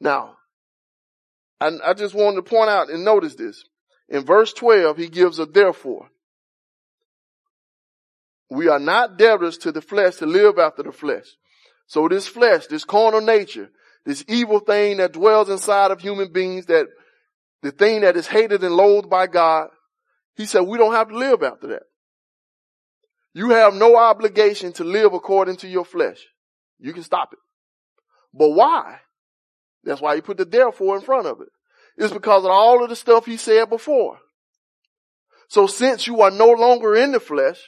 Now, 0.00 0.36
I, 1.60 1.70
I 1.84 1.94
just 1.94 2.14
wanted 2.14 2.36
to 2.36 2.42
point 2.42 2.70
out 2.70 2.90
and 2.90 3.04
notice 3.04 3.34
this. 3.34 3.64
In 4.08 4.24
verse 4.24 4.52
12, 4.52 4.96
he 4.96 5.08
gives 5.08 5.38
a 5.38 5.46
therefore. 5.46 6.08
We 8.50 8.68
are 8.68 8.80
not 8.80 9.16
debtors 9.16 9.58
to 9.58 9.72
the 9.72 9.80
flesh 9.80 10.16
to 10.16 10.26
live 10.26 10.58
after 10.58 10.82
the 10.82 10.92
flesh. 10.92 11.26
So 11.86 12.08
this 12.08 12.26
flesh, 12.26 12.66
this 12.66 12.84
carnal 12.84 13.20
nature, 13.20 13.70
this 14.04 14.24
evil 14.28 14.60
thing 14.60 14.98
that 14.98 15.12
dwells 15.12 15.48
inside 15.48 15.90
of 15.90 16.00
human 16.00 16.32
beings, 16.32 16.66
that 16.66 16.86
the 17.62 17.70
thing 17.70 18.00
that 18.00 18.16
is 18.16 18.26
hated 18.26 18.62
and 18.64 18.74
loathed 18.74 19.10
by 19.10 19.26
God, 19.26 19.68
he 20.36 20.46
said 20.46 20.60
we 20.60 20.78
don't 20.78 20.94
have 20.94 21.08
to 21.08 21.16
live 21.16 21.42
after 21.42 21.68
that. 21.68 21.82
You 23.34 23.50
have 23.50 23.74
no 23.74 23.96
obligation 23.96 24.72
to 24.74 24.84
live 24.84 25.12
according 25.12 25.56
to 25.58 25.68
your 25.68 25.84
flesh. 25.84 26.18
You 26.78 26.92
can 26.92 27.02
stop 27.02 27.32
it. 27.32 27.38
But 28.32 28.50
why? 28.50 29.00
That's 29.84 30.00
why 30.00 30.14
he 30.14 30.20
put 30.20 30.36
the 30.36 30.44
therefore 30.44 30.96
in 30.96 31.02
front 31.02 31.26
of 31.26 31.40
it. 31.40 31.48
It's 31.96 32.12
because 32.12 32.44
of 32.44 32.50
all 32.50 32.82
of 32.82 32.88
the 32.88 32.96
stuff 32.96 33.26
he 33.26 33.36
said 33.36 33.68
before. 33.68 34.18
So 35.48 35.66
since 35.66 36.06
you 36.06 36.22
are 36.22 36.30
no 36.30 36.50
longer 36.50 36.94
in 36.94 37.12
the 37.12 37.20
flesh, 37.20 37.60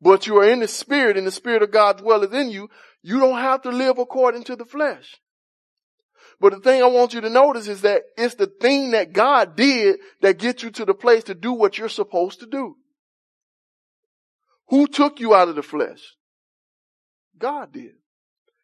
but 0.00 0.26
you 0.26 0.38
are 0.38 0.48
in 0.48 0.60
the 0.60 0.68
spirit 0.68 1.16
and 1.16 1.26
the 1.26 1.30
spirit 1.30 1.62
of 1.62 1.70
God 1.70 1.98
dwelleth 1.98 2.32
in 2.32 2.50
you, 2.50 2.68
you 3.02 3.20
don't 3.20 3.38
have 3.38 3.62
to 3.62 3.70
live 3.70 3.98
according 3.98 4.44
to 4.44 4.56
the 4.56 4.64
flesh. 4.64 5.16
But 6.40 6.52
the 6.52 6.60
thing 6.60 6.82
I 6.82 6.86
want 6.86 7.14
you 7.14 7.20
to 7.20 7.30
notice 7.30 7.68
is 7.68 7.82
that 7.82 8.02
it's 8.16 8.34
the 8.34 8.46
thing 8.46 8.92
that 8.92 9.12
God 9.12 9.56
did 9.56 10.00
that 10.22 10.38
gets 10.38 10.62
you 10.62 10.70
to 10.72 10.84
the 10.84 10.94
place 10.94 11.24
to 11.24 11.34
do 11.34 11.52
what 11.52 11.78
you're 11.78 11.88
supposed 11.88 12.40
to 12.40 12.46
do. 12.46 12.76
Who 14.68 14.86
took 14.86 15.20
you 15.20 15.34
out 15.34 15.48
of 15.48 15.56
the 15.56 15.62
flesh? 15.62 16.00
God 17.38 17.72
did. 17.72 17.92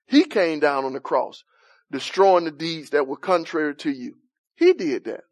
He 0.06 0.24
came 0.24 0.58
down 0.60 0.84
on 0.84 0.92
the 0.92 1.00
cross, 1.00 1.44
destroying 1.90 2.44
the 2.44 2.50
deeds 2.50 2.90
that 2.90 3.06
were 3.06 3.16
contrary 3.16 3.74
to 3.76 3.90
you. 3.90 4.14
He 4.56 4.72
did 4.72 5.04
that. 5.04 5.24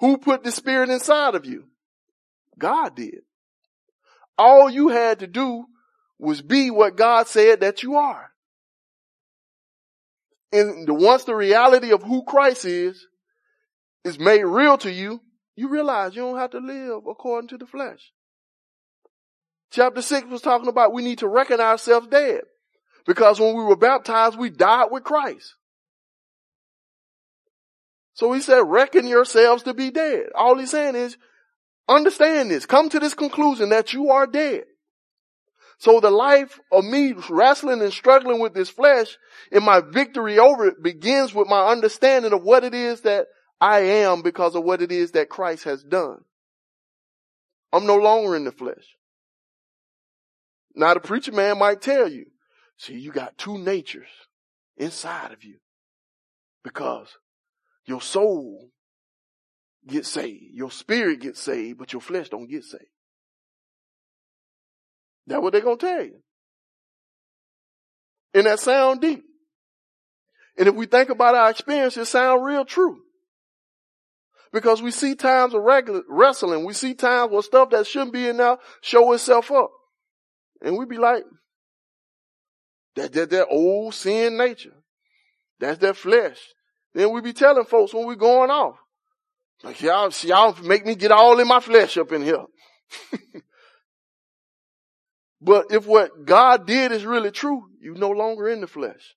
Who 0.00 0.18
put 0.18 0.42
the 0.42 0.50
spirit 0.50 0.90
inside 0.90 1.34
of 1.34 1.46
you? 1.46 1.64
God 2.58 2.96
did. 2.96 3.20
All 4.36 4.68
you 4.68 4.88
had 4.88 5.20
to 5.20 5.26
do 5.26 5.66
was 6.22 6.40
be 6.40 6.70
what 6.70 6.96
God 6.96 7.26
said 7.26 7.60
that 7.60 7.82
you 7.82 7.96
are. 7.96 8.30
And 10.52 10.88
once 10.88 11.24
the 11.24 11.34
reality 11.34 11.90
of 11.90 12.04
who 12.04 12.22
Christ 12.22 12.64
is, 12.64 13.06
is 14.04 14.20
made 14.20 14.44
real 14.44 14.78
to 14.78 14.90
you, 14.90 15.20
you 15.56 15.68
realize 15.68 16.14
you 16.14 16.22
don't 16.22 16.38
have 16.38 16.50
to 16.50 16.58
live 16.58 17.02
according 17.10 17.48
to 17.48 17.58
the 17.58 17.66
flesh. 17.66 18.12
Chapter 19.72 20.00
6 20.00 20.28
was 20.28 20.42
talking 20.42 20.68
about 20.68 20.92
we 20.92 21.02
need 21.02 21.18
to 21.18 21.28
reckon 21.28 21.60
ourselves 21.60 22.06
dead. 22.06 22.42
Because 23.04 23.40
when 23.40 23.56
we 23.56 23.64
were 23.64 23.76
baptized, 23.76 24.38
we 24.38 24.48
died 24.48 24.88
with 24.92 25.02
Christ. 25.02 25.56
So 28.14 28.32
he 28.32 28.40
said, 28.40 28.60
reckon 28.60 29.08
yourselves 29.08 29.64
to 29.64 29.74
be 29.74 29.90
dead. 29.90 30.26
All 30.36 30.56
he's 30.56 30.70
saying 30.70 30.94
is, 30.94 31.16
understand 31.88 32.52
this. 32.52 32.64
Come 32.64 32.90
to 32.90 33.00
this 33.00 33.14
conclusion 33.14 33.70
that 33.70 33.92
you 33.92 34.10
are 34.10 34.28
dead. 34.28 34.64
So 35.82 35.98
the 35.98 36.12
life 36.12 36.60
of 36.70 36.84
me 36.84 37.12
wrestling 37.28 37.82
and 37.82 37.92
struggling 37.92 38.38
with 38.38 38.54
this 38.54 38.68
flesh 38.68 39.18
and 39.50 39.64
my 39.64 39.80
victory 39.80 40.38
over 40.38 40.68
it 40.68 40.80
begins 40.80 41.34
with 41.34 41.48
my 41.48 41.66
understanding 41.66 42.32
of 42.32 42.44
what 42.44 42.62
it 42.62 42.72
is 42.72 43.00
that 43.00 43.26
I 43.60 43.80
am 43.80 44.22
because 44.22 44.54
of 44.54 44.62
what 44.62 44.80
it 44.80 44.92
is 44.92 45.10
that 45.10 45.28
Christ 45.28 45.64
has 45.64 45.82
done. 45.82 46.18
I'm 47.72 47.84
no 47.84 47.96
longer 47.96 48.36
in 48.36 48.44
the 48.44 48.52
flesh. 48.52 48.96
Now 50.76 50.94
the 50.94 51.00
preacher 51.00 51.32
man 51.32 51.58
might 51.58 51.82
tell 51.82 52.06
you, 52.06 52.26
see, 52.76 52.94
you 52.94 53.10
got 53.10 53.36
two 53.36 53.58
natures 53.58 54.06
inside 54.76 55.32
of 55.32 55.42
you 55.42 55.56
because 56.62 57.08
your 57.86 58.00
soul 58.00 58.70
gets 59.84 60.10
saved. 60.10 60.54
Your 60.54 60.70
spirit 60.70 61.18
gets 61.18 61.40
saved, 61.40 61.78
but 61.80 61.92
your 61.92 62.02
flesh 62.02 62.28
don't 62.28 62.48
get 62.48 62.62
saved. 62.62 62.84
That's 65.26 65.40
what 65.40 65.52
they're 65.52 65.62
going 65.62 65.78
to 65.78 65.86
tell 65.86 66.04
you. 66.04 66.18
And 68.34 68.46
that 68.46 68.60
sound 68.60 69.00
deep. 69.00 69.24
And 70.58 70.68
if 70.68 70.74
we 70.74 70.86
think 70.86 71.10
about 71.10 71.34
our 71.34 71.50
experience, 71.50 71.96
it 71.96 72.06
sound 72.06 72.44
real 72.44 72.64
true. 72.64 72.98
Because 74.52 74.82
we 74.82 74.90
see 74.90 75.14
times 75.14 75.54
of 75.54 75.62
regular 75.62 76.02
wrestling. 76.08 76.64
We 76.64 76.74
see 76.74 76.94
times 76.94 77.32
where 77.32 77.42
stuff 77.42 77.70
that 77.70 77.86
shouldn't 77.86 78.12
be 78.12 78.28
in 78.28 78.36
there 78.36 78.58
show 78.82 79.12
itself 79.12 79.50
up. 79.50 79.70
And 80.60 80.76
we 80.76 80.84
be 80.84 80.98
like, 80.98 81.24
that, 82.96 83.12
that, 83.12 83.30
that 83.30 83.46
old 83.48 83.94
sin 83.94 84.36
nature. 84.36 84.74
That's 85.58 85.78
that 85.78 85.96
flesh. 85.96 86.38
Then 86.94 87.12
we 87.12 87.22
be 87.22 87.32
telling 87.32 87.64
folks 87.64 87.94
when 87.94 88.06
we 88.06 88.16
going 88.16 88.50
off. 88.50 88.76
Like 89.62 89.80
y'all, 89.80 90.10
see 90.10 90.28
y'all 90.28 90.54
make 90.62 90.84
me 90.84 90.94
get 90.94 91.12
all 91.12 91.38
in 91.38 91.48
my 91.48 91.60
flesh 91.60 91.96
up 91.96 92.12
in 92.12 92.22
here. 92.22 92.44
But 95.42 95.66
if 95.70 95.86
what 95.86 96.24
God 96.24 96.66
did 96.66 96.92
is 96.92 97.04
really 97.04 97.32
true, 97.32 97.64
you're 97.80 97.96
no 97.96 98.10
longer 98.10 98.48
in 98.48 98.60
the 98.60 98.68
flesh. 98.68 99.16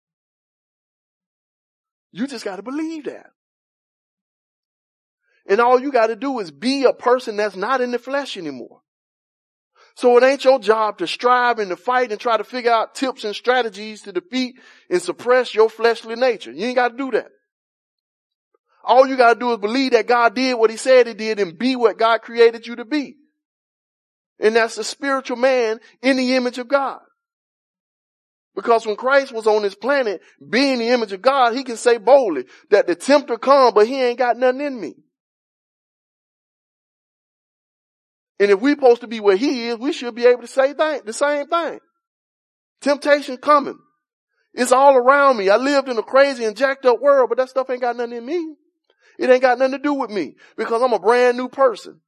You 2.11 2.25
just 2.25 2.43
got 2.43 2.55
to 2.55 2.63
believe 2.63 3.05
that. 3.05 3.27
And 5.47 5.61
all 5.61 5.79
you 5.79 5.91
got 5.91 6.07
to 6.07 6.15
do 6.15 6.39
is 6.39 6.49
be 6.49 6.85
a 6.85 6.93
person 6.93 7.37
that's 7.37 7.55
not 7.55 7.79
in 7.79 7.91
the 7.91 7.99
flesh 7.99 8.37
anymore. 8.37 8.81
So 9.95 10.17
it 10.17 10.23
ain't 10.23 10.43
your 10.43 10.57
job 10.57 10.97
to 10.97 11.07
strive 11.07 11.59
and 11.59 11.69
to 11.69 11.77
fight 11.77 12.11
and 12.11 12.19
try 12.19 12.37
to 12.37 12.43
figure 12.43 12.71
out 12.71 12.95
tips 12.95 13.23
and 13.23 13.35
strategies 13.35 14.01
to 14.01 14.11
defeat 14.11 14.55
and 14.89 15.01
suppress 15.01 15.53
your 15.53 15.69
fleshly 15.69 16.15
nature. 16.15 16.51
You 16.51 16.65
ain't 16.65 16.75
got 16.75 16.89
to 16.89 16.97
do 16.97 17.11
that. 17.11 17.27
All 18.83 19.07
you 19.07 19.15
got 19.15 19.35
to 19.35 19.39
do 19.39 19.51
is 19.51 19.59
believe 19.59 19.91
that 19.91 20.07
God 20.07 20.33
did 20.33 20.55
what 20.55 20.71
he 20.71 20.77
said 20.77 21.05
he 21.05 21.13
did 21.13 21.39
and 21.39 21.57
be 21.57 21.75
what 21.75 21.99
God 21.99 22.23
created 22.23 22.65
you 22.65 22.77
to 22.77 22.85
be. 22.85 23.15
And 24.39 24.55
that's 24.55 24.75
the 24.75 24.83
spiritual 24.83 25.37
man 25.37 25.79
in 26.01 26.17
the 26.17 26.35
image 26.35 26.57
of 26.57 26.67
God. 26.67 26.99
Because 28.55 28.85
when 28.85 28.95
Christ 28.95 29.33
was 29.33 29.47
on 29.47 29.61
this 29.63 29.75
planet, 29.75 30.21
being 30.49 30.79
the 30.79 30.89
image 30.89 31.11
of 31.11 31.21
God, 31.21 31.55
he 31.55 31.63
can 31.63 31.77
say 31.77 31.97
boldly 31.97 32.45
that 32.69 32.87
the 32.87 32.95
tempter 32.95 33.37
come, 33.37 33.73
but 33.73 33.87
he 33.87 34.01
ain't 34.01 34.17
got 34.17 34.37
nothing 34.37 34.61
in 34.61 34.79
me. 34.79 34.95
And 38.39 38.51
if 38.51 38.59
we're 38.59 38.75
supposed 38.75 39.01
to 39.01 39.07
be 39.07 39.19
where 39.19 39.35
he 39.35 39.67
is, 39.67 39.77
we 39.77 39.93
should 39.93 40.15
be 40.15 40.25
able 40.25 40.41
to 40.41 40.47
say 40.47 40.73
the 40.73 41.13
same 41.13 41.47
thing. 41.47 41.79
Temptation 42.81 43.37
coming. 43.37 43.79
It's 44.53 44.71
all 44.71 44.95
around 44.95 45.37
me. 45.37 45.49
I 45.49 45.57
lived 45.57 45.89
in 45.89 45.97
a 45.97 46.03
crazy 46.03 46.45
and 46.45 46.55
jacked 46.55 46.85
up 46.85 47.01
world, 47.01 47.29
but 47.29 47.37
that 47.37 47.49
stuff 47.49 47.69
ain't 47.69 47.81
got 47.81 47.97
nothing 47.97 48.17
in 48.17 48.25
me. 48.25 48.55
It 49.19 49.29
ain't 49.29 49.41
got 49.41 49.59
nothing 49.59 49.73
to 49.73 49.79
do 49.79 49.93
with 49.93 50.09
me 50.09 50.35
because 50.57 50.81
I'm 50.81 50.93
a 50.93 50.99
brand 50.99 51.37
new 51.37 51.49
person. 51.49 51.99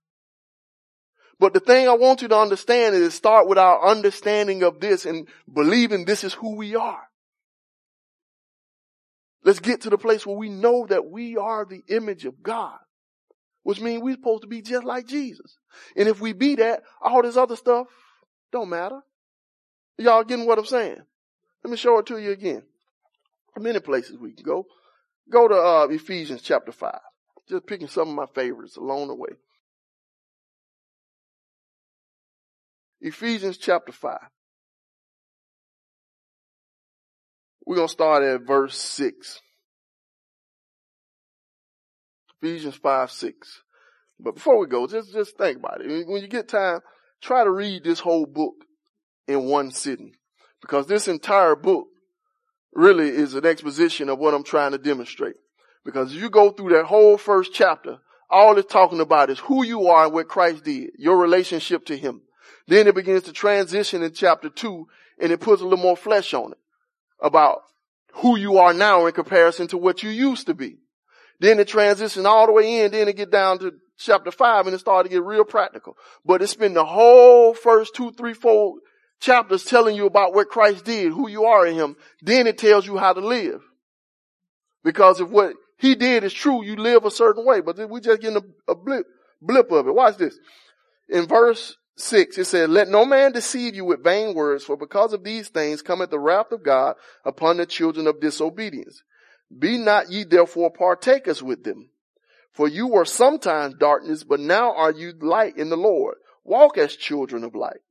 But 1.39 1.53
the 1.53 1.59
thing 1.59 1.87
I 1.87 1.93
want 1.93 2.21
you 2.21 2.27
to 2.29 2.37
understand 2.37 2.95
is 2.95 3.13
start 3.13 3.47
with 3.47 3.57
our 3.57 3.85
understanding 3.87 4.63
of 4.63 4.79
this 4.79 5.05
and 5.05 5.27
believing 5.51 6.05
this 6.05 6.23
is 6.23 6.33
who 6.33 6.55
we 6.55 6.75
are. 6.75 7.03
Let's 9.43 9.59
get 9.59 9.81
to 9.81 9.89
the 9.89 9.97
place 9.97 10.25
where 10.25 10.35
we 10.35 10.49
know 10.49 10.87
that 10.87 11.09
we 11.09 11.37
are 11.37 11.63
the 11.63 11.83
image 11.87 12.25
of 12.25 12.41
God, 12.41 12.77
which 13.63 13.79
means 13.79 14.01
we're 14.01 14.15
supposed 14.15 14.41
to 14.41 14.47
be 14.47 14.61
just 14.61 14.83
like 14.83 15.07
Jesus. 15.07 15.57
And 15.95 16.09
if 16.09 16.19
we 16.19 16.33
be 16.33 16.55
that, 16.55 16.81
all 17.01 17.21
this 17.21 17.37
other 17.37 17.55
stuff 17.55 17.87
don't 18.51 18.69
matter. 18.69 18.99
Y'all 19.99 20.23
getting 20.23 20.47
what 20.47 20.57
I'm 20.57 20.65
saying? 20.65 21.01
Let 21.63 21.71
me 21.71 21.77
show 21.77 21.99
it 21.99 22.07
to 22.07 22.17
you 22.17 22.31
again. 22.31 22.63
Many 23.57 23.79
places 23.79 24.17
we 24.17 24.33
can 24.33 24.43
go. 24.43 24.67
Go 25.29 25.47
to 25.47 25.55
uh, 25.55 25.87
Ephesians 25.89 26.41
chapter 26.41 26.71
5. 26.71 26.99
Just 27.49 27.65
picking 27.65 27.87
some 27.87 28.09
of 28.09 28.15
my 28.15 28.25
favorites 28.33 28.77
along 28.77 29.07
the 29.07 29.15
way. 29.15 29.29
Ephesians 33.01 33.57
chapter 33.57 33.91
5. 33.91 34.17
We're 37.65 37.75
going 37.75 37.87
to 37.87 37.91
start 37.91 38.23
at 38.23 38.47
verse 38.47 38.77
6. 38.77 39.41
Ephesians 42.41 42.75
5, 42.75 43.11
6. 43.11 43.61
But 44.19 44.35
before 44.35 44.57
we 44.57 44.67
go, 44.67 44.87
just, 44.87 45.11
just 45.11 45.37
think 45.37 45.57
about 45.57 45.81
it. 45.81 46.07
When 46.07 46.21
you 46.21 46.27
get 46.27 46.47
time, 46.47 46.79
try 47.21 47.43
to 47.43 47.51
read 47.51 47.83
this 47.83 47.99
whole 47.99 48.25
book 48.25 48.55
in 49.27 49.45
one 49.45 49.71
sitting. 49.71 50.13
Because 50.61 50.87
this 50.87 51.07
entire 51.07 51.55
book 51.55 51.87
really 52.73 53.09
is 53.09 53.35
an 53.35 53.45
exposition 53.45 54.09
of 54.09 54.17
what 54.17 54.33
I'm 54.33 54.43
trying 54.43 54.71
to 54.71 54.77
demonstrate. 54.77 55.35
Because 55.85 56.13
you 56.13 56.29
go 56.29 56.51
through 56.51 56.69
that 56.69 56.85
whole 56.85 57.17
first 57.17 57.53
chapter, 57.53 57.97
all 58.29 58.57
it's 58.57 58.71
talking 58.71 59.01
about 59.01 59.29
is 59.29 59.39
who 59.39 59.63
you 59.63 59.87
are 59.87 60.05
and 60.05 60.13
what 60.13 60.27
Christ 60.27 60.63
did, 60.63 60.91
your 60.97 61.17
relationship 61.17 61.85
to 61.85 61.97
Him. 61.97 62.21
Then 62.67 62.87
it 62.87 62.95
begins 62.95 63.23
to 63.23 63.33
transition 63.33 64.03
in 64.03 64.13
chapter 64.13 64.49
two 64.49 64.87
and 65.19 65.31
it 65.31 65.39
puts 65.39 65.61
a 65.61 65.65
little 65.65 65.83
more 65.83 65.97
flesh 65.97 66.33
on 66.33 66.51
it 66.51 66.57
about 67.21 67.61
who 68.13 68.37
you 68.37 68.57
are 68.57 68.73
now 68.73 69.05
in 69.05 69.13
comparison 69.13 69.67
to 69.67 69.77
what 69.77 70.03
you 70.03 70.09
used 70.09 70.47
to 70.47 70.53
be. 70.53 70.77
Then 71.39 71.59
it 71.59 71.67
transitions 71.67 72.25
all 72.25 72.47
the 72.47 72.51
way 72.51 72.81
in, 72.81 72.91
then 72.91 73.07
it 73.07 73.15
get 73.15 73.31
down 73.31 73.59
to 73.59 73.73
chapter 73.97 74.31
five 74.31 74.65
and 74.65 74.73
it 74.73 74.79
started 74.79 75.09
to 75.09 75.15
get 75.15 75.23
real 75.23 75.43
practical. 75.43 75.95
But 76.25 76.41
it's 76.41 76.55
been 76.55 76.73
the 76.73 76.85
whole 76.85 77.53
first 77.53 77.95
two, 77.95 78.11
three, 78.11 78.33
four 78.33 78.75
chapters 79.19 79.63
telling 79.63 79.95
you 79.95 80.05
about 80.05 80.33
what 80.33 80.49
Christ 80.49 80.85
did, 80.85 81.11
who 81.11 81.29
you 81.29 81.45
are 81.45 81.65
in 81.65 81.75
him. 81.75 81.95
Then 82.21 82.47
it 82.47 82.57
tells 82.57 82.85
you 82.85 82.97
how 82.97 83.13
to 83.13 83.21
live. 83.21 83.61
Because 84.83 85.19
if 85.19 85.29
what 85.29 85.53
he 85.77 85.95
did 85.95 86.23
is 86.23 86.33
true, 86.33 86.63
you 86.63 86.75
live 86.75 87.05
a 87.05 87.11
certain 87.11 87.45
way. 87.45 87.61
But 87.61 87.77
we're 87.89 87.99
just 87.99 88.21
getting 88.21 88.37
a, 88.37 88.71
a 88.71 88.75
blip, 88.75 89.05
blip 89.41 89.71
of 89.71 89.87
it. 89.87 89.93
Watch 89.93 90.17
this. 90.17 90.37
In 91.09 91.27
verse 91.27 91.75
6, 91.99 92.37
it 92.37 92.45
said, 92.45 92.69
Let 92.69 92.89
no 92.89 93.05
man 93.05 93.31
deceive 93.31 93.75
you 93.75 93.83
with 93.83 94.03
vain 94.03 94.35
words, 94.35 94.63
for 94.63 94.77
because 94.77 95.13
of 95.13 95.23
these 95.23 95.49
things 95.49 95.81
cometh 95.81 96.11
the 96.11 96.19
wrath 96.19 96.51
of 96.51 96.63
God 96.63 96.95
upon 97.25 97.57
the 97.57 97.65
children 97.65 98.05
of 98.05 98.21
disobedience. 98.21 99.01
Be 99.57 99.77
not 99.77 100.11
ye 100.11 100.23
therefore 100.23 100.71
partakers 100.71 101.41
with 101.41 101.63
them. 101.63 101.89
For 102.51 102.67
you 102.67 102.87
were 102.87 103.05
sometimes 103.05 103.75
darkness, 103.75 104.23
but 104.23 104.39
now 104.39 104.73
are 104.75 104.91
you 104.91 105.13
light 105.19 105.57
in 105.57 105.69
the 105.69 105.77
Lord. 105.77 106.15
Walk 106.43 106.77
as 106.77 106.95
children 106.95 107.43
of 107.43 107.55
light. 107.55 107.81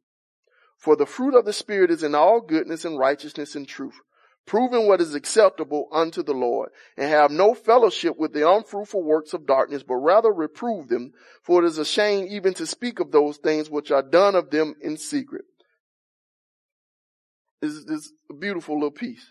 For 0.79 0.97
the 0.97 1.07
fruit 1.07 1.35
of 1.35 1.45
the 1.45 1.53
Spirit 1.53 1.91
is 1.91 2.03
in 2.03 2.15
all 2.15 2.41
goodness 2.41 2.85
and 2.85 2.99
righteousness 2.99 3.55
and 3.57 3.67
truth, 3.67 4.01
proving 4.47 4.87
what 4.87 5.01
is 5.01 5.15
acceptable 5.15 5.89
unto 5.93 6.23
the 6.23 6.33
Lord, 6.33 6.71
and 6.97 7.11
have 7.11 7.31
no 7.31 7.53
fellowship 7.53 8.17
with 8.17 8.33
the 8.33 8.49
unfruitful 8.49 9.03
works 9.03 9.35
of 9.35 9.47
darkness, 9.47 9.83
but 9.83 9.97
rather 9.97 10.33
reprove 10.33 10.89
them, 10.89 11.13
for 11.43 11.63
it 11.63 11.67
is 11.67 11.79
a 11.79 11.85
shame 11.85 12.27
even 12.31 12.55
to 12.55 12.67
speak 12.67 13.01
of 13.01 13.11
those 13.11 13.39
things 13.39 13.69
which 13.69 13.91
are 13.91 14.03
done 14.03 14.35
of 14.35 14.51
them 14.51 14.75
in 14.81 14.97
secret. 14.97 15.45
This 17.61 17.73
is 17.73 18.13
a 18.31 18.35
beautiful 18.35 18.77
little 18.77 18.91
piece. 18.91 19.27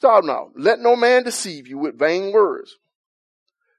So 0.00 0.18
now, 0.20 0.48
let 0.56 0.80
no 0.80 0.96
man 0.96 1.22
deceive 1.22 1.68
you 1.68 1.78
with 1.78 1.98
vain 1.98 2.32
words. 2.32 2.76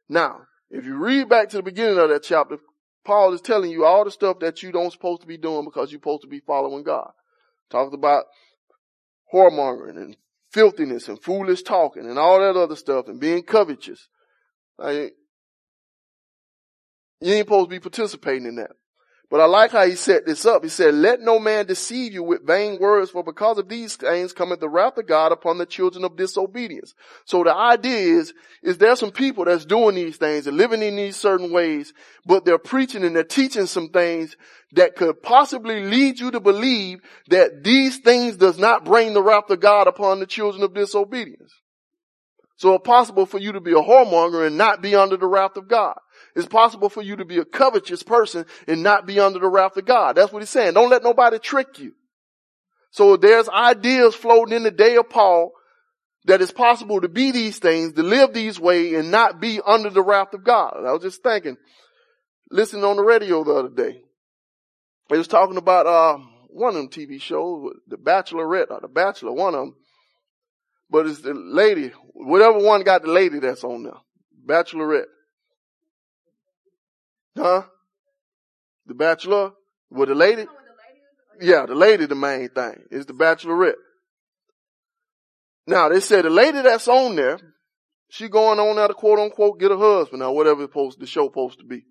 Now, 0.08 0.44
if 0.70 0.86
you 0.86 0.96
read 0.96 1.28
back 1.28 1.50
to 1.50 1.58
the 1.58 1.64
beginning 1.64 2.00
of 2.00 2.10
that 2.10 2.24
chapter, 2.24 2.58
Paul 3.04 3.34
is 3.34 3.42
telling 3.42 3.72
you 3.72 3.84
all 3.84 4.06
the 4.06 4.12
stuff 4.12 4.40
that 4.40 4.64
you 4.64 4.72
don't 4.72 4.92
supposed 4.92 5.22
to 5.22 5.28
be 5.28 5.38
doing 5.38 5.66
because 5.66 5.92
you're 5.92 6.00
supposed 6.00 6.22
to 6.22 6.30
be 6.30 6.40
following 6.40 6.84
God. 6.84 7.12
Talked 7.70 7.94
about 7.94 8.26
whoremongering 9.34 9.98
and 9.98 10.16
filthiness 10.52 11.08
and 11.08 11.22
foolish 11.22 11.64
talking 11.64 12.06
and 12.08 12.20
all 12.20 12.40
that 12.40 12.60
other 12.60 12.76
stuff 12.76 13.08
and 13.08 13.20
being 13.20 13.44
covetous. 13.44 14.08
you 14.80 15.10
ain't 17.22 17.48
supposed 17.48 17.70
to 17.70 17.76
be 17.76 17.80
participating 17.80 18.46
in 18.46 18.56
that. 18.56 18.72
But 19.34 19.42
I 19.42 19.46
like 19.46 19.72
how 19.72 19.88
he 19.88 19.96
set 19.96 20.28
this 20.28 20.46
up. 20.46 20.62
He 20.62 20.70
said, 20.70 20.94
let 20.94 21.20
no 21.20 21.40
man 21.40 21.66
deceive 21.66 22.14
you 22.14 22.22
with 22.22 22.46
vain 22.46 22.78
words, 22.80 23.10
for 23.10 23.24
because 23.24 23.58
of 23.58 23.68
these 23.68 23.96
things 23.96 24.32
cometh 24.32 24.60
the 24.60 24.70
wrath 24.70 25.00
of 25.00 25.08
God 25.08 25.32
upon 25.32 25.58
the 25.58 25.66
children 25.66 26.06
of 26.06 26.16
disobedience. 26.16 26.94
So 27.26 27.44
the 27.44 27.52
idea 27.52 27.98
is, 27.98 28.32
is 28.62 28.78
there 28.78 28.96
some 28.96 29.10
people 29.10 29.46
that's 29.46 29.66
doing 29.66 29.96
these 29.96 30.18
things 30.18 30.46
and 30.46 30.56
living 30.56 30.84
in 30.84 30.98
these 30.98 31.16
certain 31.16 31.52
ways, 31.52 31.94
but 32.28 32.46
they're 32.46 32.60
preaching 32.60 33.04
and 33.04 33.16
they're 33.16 33.24
teaching 33.24 33.66
some 33.66 33.90
things 33.90 34.38
that 34.74 34.96
could 34.96 35.24
possibly 35.24 35.84
lead 35.84 36.20
you 36.20 36.30
to 36.30 36.40
believe 36.40 37.00
that 37.30 37.64
these 37.64 37.98
things 38.02 38.38
does 38.38 38.60
not 38.60 38.86
bring 38.86 39.16
the 39.16 39.24
wrath 39.24 39.50
of 39.50 39.60
God 39.60 39.88
upon 39.88 40.20
the 40.20 40.28
children 40.28 40.62
of 40.62 40.76
disobedience. 40.76 41.52
So 42.58 42.76
it's 42.76 42.86
possible 42.86 43.26
for 43.26 43.40
you 43.40 43.54
to 43.54 43.60
be 43.60 43.72
a 43.72 43.82
whoremonger 43.82 44.46
and 44.46 44.60
not 44.60 44.84
be 44.84 44.96
under 44.96 45.18
the 45.18 45.26
wrath 45.26 45.58
of 45.58 45.68
God. 45.68 45.98
It's 46.36 46.48
possible 46.48 46.90
for 46.90 47.02
you 47.02 47.18
to 47.18 47.26
be 47.26 47.38
a 47.38 47.46
covetous 47.46 48.04
person 48.04 48.46
and 48.68 48.82
not 48.82 49.06
be 49.06 49.20
under 49.20 49.40
the 49.40 49.48
wrath 49.48 49.78
of 49.78 49.86
God. 49.86 50.16
That's 50.16 50.32
what 50.32 50.42
he's 50.42 50.50
saying. 50.50 50.74
Don't 50.74 50.90
let 50.90 51.04
nobody 51.04 51.38
trick 51.38 51.80
you. 51.80 51.94
So 52.92 53.18
there's 53.18 53.50
ideas 53.50 54.16
floating 54.16 54.56
in 54.56 54.64
the 54.64 54.72
day 54.72 54.98
of 54.98 55.10
Paul 55.10 55.52
that 56.26 56.42
it's 56.42 56.52
possible 56.52 57.02
to 57.02 57.10
be 57.10 57.32
these 57.32 57.60
things, 57.60 57.94
to 57.94 58.04
live 58.04 58.34
these 58.34 58.60
ways 58.60 58.98
and 58.98 59.12
not 59.12 59.40
be 59.40 59.60
under 59.66 59.90
the 59.90 60.02
wrath 60.02 60.34
of 60.34 60.44
God. 60.44 60.76
I 60.78 60.92
was 60.92 61.02
just 61.02 61.22
thinking, 61.22 61.58
listening 62.50 62.84
on 62.84 62.96
the 62.96 63.04
radio 63.04 63.44
the 63.44 63.54
other 63.54 63.70
day. 63.70 64.02
They 65.10 65.18
was 65.18 65.28
talking 65.28 65.58
about, 65.58 65.86
uh, 65.86 66.18
one 66.50 66.70
of 66.70 66.76
them 66.76 66.90
TV 66.90 67.22
shows, 67.22 67.74
The 67.88 67.98
Bachelorette 67.98 68.72
or 68.72 68.80
The 68.80 68.88
Bachelor, 68.88 69.34
one 69.34 69.56
of 69.56 69.62
them. 69.62 69.76
But 70.90 71.08
it's 71.08 71.22
the 71.22 71.34
lady, 71.34 71.92
whatever 72.14 72.60
one 72.60 72.84
got 72.84 73.02
the 73.02 73.12
lady 73.12 73.40
that's 73.40 73.64
on 73.64 73.84
there. 73.84 73.94
Bachelorette. 74.46 75.08
Huh? 77.38 77.64
The 78.86 78.94
Bachelor? 78.94 79.52
With 79.90 80.10
the 80.10 80.16
lady? 80.16 80.46
Yeah, 81.42 81.66
the 81.66 81.76
lady 81.76 82.06
the 82.06 82.16
main 82.16 82.50
thing. 82.50 82.84
Is 82.92 83.06
the 83.06 83.14
Bachelorette. 83.14 83.76
Now 85.66 85.90
they 85.90 86.00
said 86.00 86.26
the 86.26 86.30
lady 86.30 86.62
that's 86.62 86.88
on 86.88 87.16
there, 87.16 87.40
she 88.10 88.28
going 88.28 88.60
on 88.60 88.76
there 88.76 88.88
to 88.88 88.94
quote 88.94 89.20
unquote 89.20 89.60
get 89.60 89.72
a 89.72 89.78
husband 89.78 90.22
or 90.22 90.36
whatever 90.36 90.64
supposed 90.64 91.00
the 91.00 91.08
show 91.08 91.28
supposed 91.28 91.60
to 91.60 91.66
be. 91.66 91.84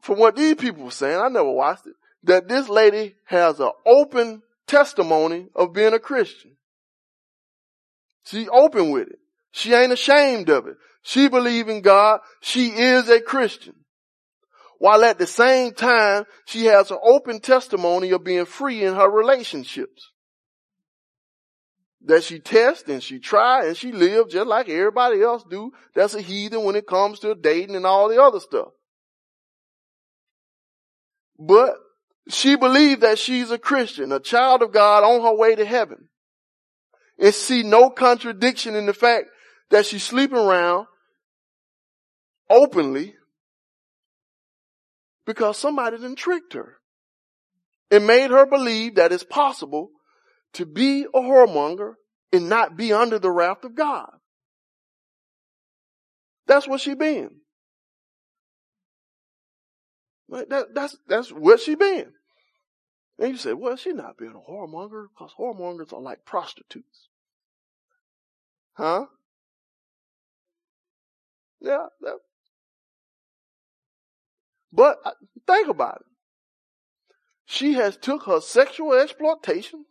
From 0.00 0.18
what 0.18 0.36
these 0.36 0.54
people 0.54 0.84
were 0.84 0.90
saying, 0.90 1.20
I 1.20 1.28
never 1.28 1.50
watched 1.50 1.86
it, 1.86 1.94
that 2.22 2.48
this 2.48 2.68
lady 2.68 3.16
has 3.26 3.60
an 3.60 3.70
open 3.84 4.42
testimony 4.66 5.48
of 5.54 5.72
being 5.72 5.92
a 5.92 5.98
Christian. 5.98 6.52
She 8.24 8.48
open 8.48 8.90
with 8.90 9.08
it. 9.08 9.18
She 9.52 9.72
ain't 9.72 9.92
ashamed 9.92 10.50
of 10.50 10.66
it. 10.66 10.76
She 11.02 11.28
believe 11.28 11.68
in 11.68 11.80
God. 11.80 12.20
She 12.40 12.68
is 12.68 13.08
a 13.08 13.20
Christian. 13.20 13.74
While 14.78 15.04
at 15.04 15.18
the 15.18 15.26
same 15.26 15.72
time, 15.72 16.24
she 16.46 16.66
has 16.66 16.90
an 16.90 16.98
open 17.02 17.40
testimony 17.40 18.10
of 18.12 18.24
being 18.24 18.44
free 18.44 18.84
in 18.84 18.94
her 18.94 19.10
relationships 19.10 20.12
that 22.04 22.22
she 22.22 22.38
tests 22.38 22.88
and 22.88 23.02
she 23.02 23.18
try 23.18 23.66
and 23.66 23.76
she 23.76 23.92
lives 23.92 24.32
just 24.32 24.46
like 24.46 24.68
everybody 24.68 25.20
else 25.20 25.44
do. 25.48 25.72
That's 25.94 26.14
a 26.14 26.20
heathen 26.20 26.64
when 26.64 26.76
it 26.76 26.86
comes 26.86 27.20
to 27.20 27.34
dating 27.34 27.74
and 27.74 27.86
all 27.86 28.08
the 28.08 28.22
other 28.22 28.40
stuff. 28.40 28.68
But 31.38 31.74
she 32.28 32.56
believed 32.56 33.00
that 33.00 33.18
she's 33.18 33.50
a 33.50 33.58
Christian, 33.58 34.12
a 34.12 34.20
child 34.20 34.62
of 34.62 34.72
God 34.72 35.04
on 35.04 35.22
her 35.22 35.34
way 35.34 35.54
to 35.54 35.64
heaven. 35.64 36.08
And 37.18 37.34
see 37.34 37.64
no 37.64 37.90
contradiction 37.90 38.76
in 38.76 38.86
the 38.86 38.94
fact 38.94 39.26
that 39.70 39.86
she's 39.86 40.02
sleeping 40.02 40.38
around 40.38 40.86
openly 42.48 43.14
because 45.26 45.58
somebody 45.58 45.98
done 45.98 46.16
tricked 46.16 46.54
her 46.54 46.78
and 47.90 48.06
made 48.06 48.30
her 48.30 48.46
believe 48.46 48.94
that 48.94 49.12
it's 49.12 49.24
possible 49.24 49.90
to 50.54 50.64
be 50.64 51.04
a 51.04 51.20
whoremonger 51.20 51.94
and 52.32 52.48
not 52.48 52.76
be 52.76 52.92
under 52.92 53.18
the 53.18 53.30
wrath 53.30 53.64
of 53.64 53.74
God. 53.74 54.10
That's 56.46 56.66
what 56.66 56.80
she 56.80 56.94
been. 56.94 57.30
Like 60.28 60.48
that, 60.48 60.74
that's, 60.74 60.96
that's 61.06 61.30
what 61.30 61.60
she 61.60 61.74
been. 61.74 62.12
And 63.18 63.32
you 63.32 63.36
say, 63.36 63.52
well, 63.52 63.76
she 63.76 63.92
not 63.92 64.16
being 64.16 64.32
a 64.34 64.50
whoremonger 64.50 65.06
because 65.12 65.32
whoremongers 65.38 65.92
are 65.92 66.00
like 66.00 66.24
prostitutes. 66.24 67.08
Huh? 68.74 69.06
Yeah. 71.60 71.86
That. 72.00 72.18
But 74.72 74.98
uh, 75.04 75.12
think 75.46 75.68
about 75.68 75.96
it. 75.96 76.06
She 77.46 77.74
has 77.74 77.96
took 77.96 78.24
her 78.24 78.40
sexual 78.40 78.92
exploitations 78.92 79.86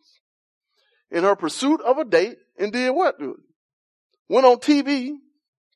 in 1.10 1.23
her 1.23 1.36
pursuit 1.36 1.82
of 1.82 1.97
a 1.97 2.06
date 2.06 2.38
and 2.58 2.71
did 2.71 2.91
what? 2.91 3.19
Dude? 3.19 3.41
Went 4.30 4.45
on 4.45 4.58
TV 4.58 5.13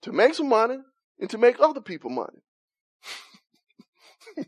to 0.01 0.11
make 0.11 0.35
some 0.35 0.49
money 0.49 0.77
and 1.19 1.29
to 1.29 1.37
make 1.37 1.59
other 1.59 1.81
people 1.81 2.09
money. 2.11 2.43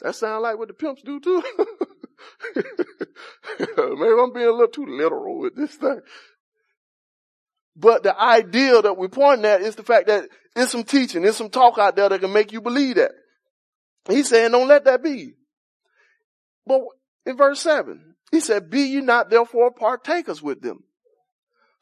that 0.00 0.14
sounds 0.14 0.42
like 0.42 0.58
what 0.58 0.68
the 0.68 0.74
pimps 0.74 1.02
do 1.02 1.20
too. 1.20 1.42
Maybe 2.54 4.12
I'm 4.18 4.32
being 4.32 4.46
a 4.46 4.52
little 4.52 4.68
too 4.68 4.86
literal 4.86 5.40
with 5.40 5.56
this 5.56 5.74
thing. 5.74 6.00
But 7.76 8.02
the 8.02 8.18
idea 8.18 8.80
that 8.80 8.96
we're 8.96 9.08
pointing 9.08 9.44
at 9.44 9.60
is 9.60 9.76
the 9.76 9.82
fact 9.82 10.06
that 10.06 10.28
there's 10.54 10.70
some 10.70 10.84
teaching, 10.84 11.22
there's 11.22 11.36
some 11.36 11.50
talk 11.50 11.78
out 11.78 11.94
there 11.94 12.08
that 12.08 12.20
can 12.20 12.32
make 12.32 12.50
you 12.52 12.62
believe 12.62 12.96
that. 12.96 13.12
He's 14.08 14.28
saying 14.28 14.52
don't 14.52 14.68
let 14.68 14.84
that 14.86 15.02
be. 15.02 15.34
But 16.66 16.80
in 17.26 17.36
verse 17.36 17.60
7. 17.60 18.14
He 18.32 18.40
said, 18.40 18.70
be 18.70 18.82
you 18.82 19.02
not 19.02 19.30
therefore 19.30 19.72
partakers 19.72 20.42
with 20.42 20.60
them. 20.62 20.84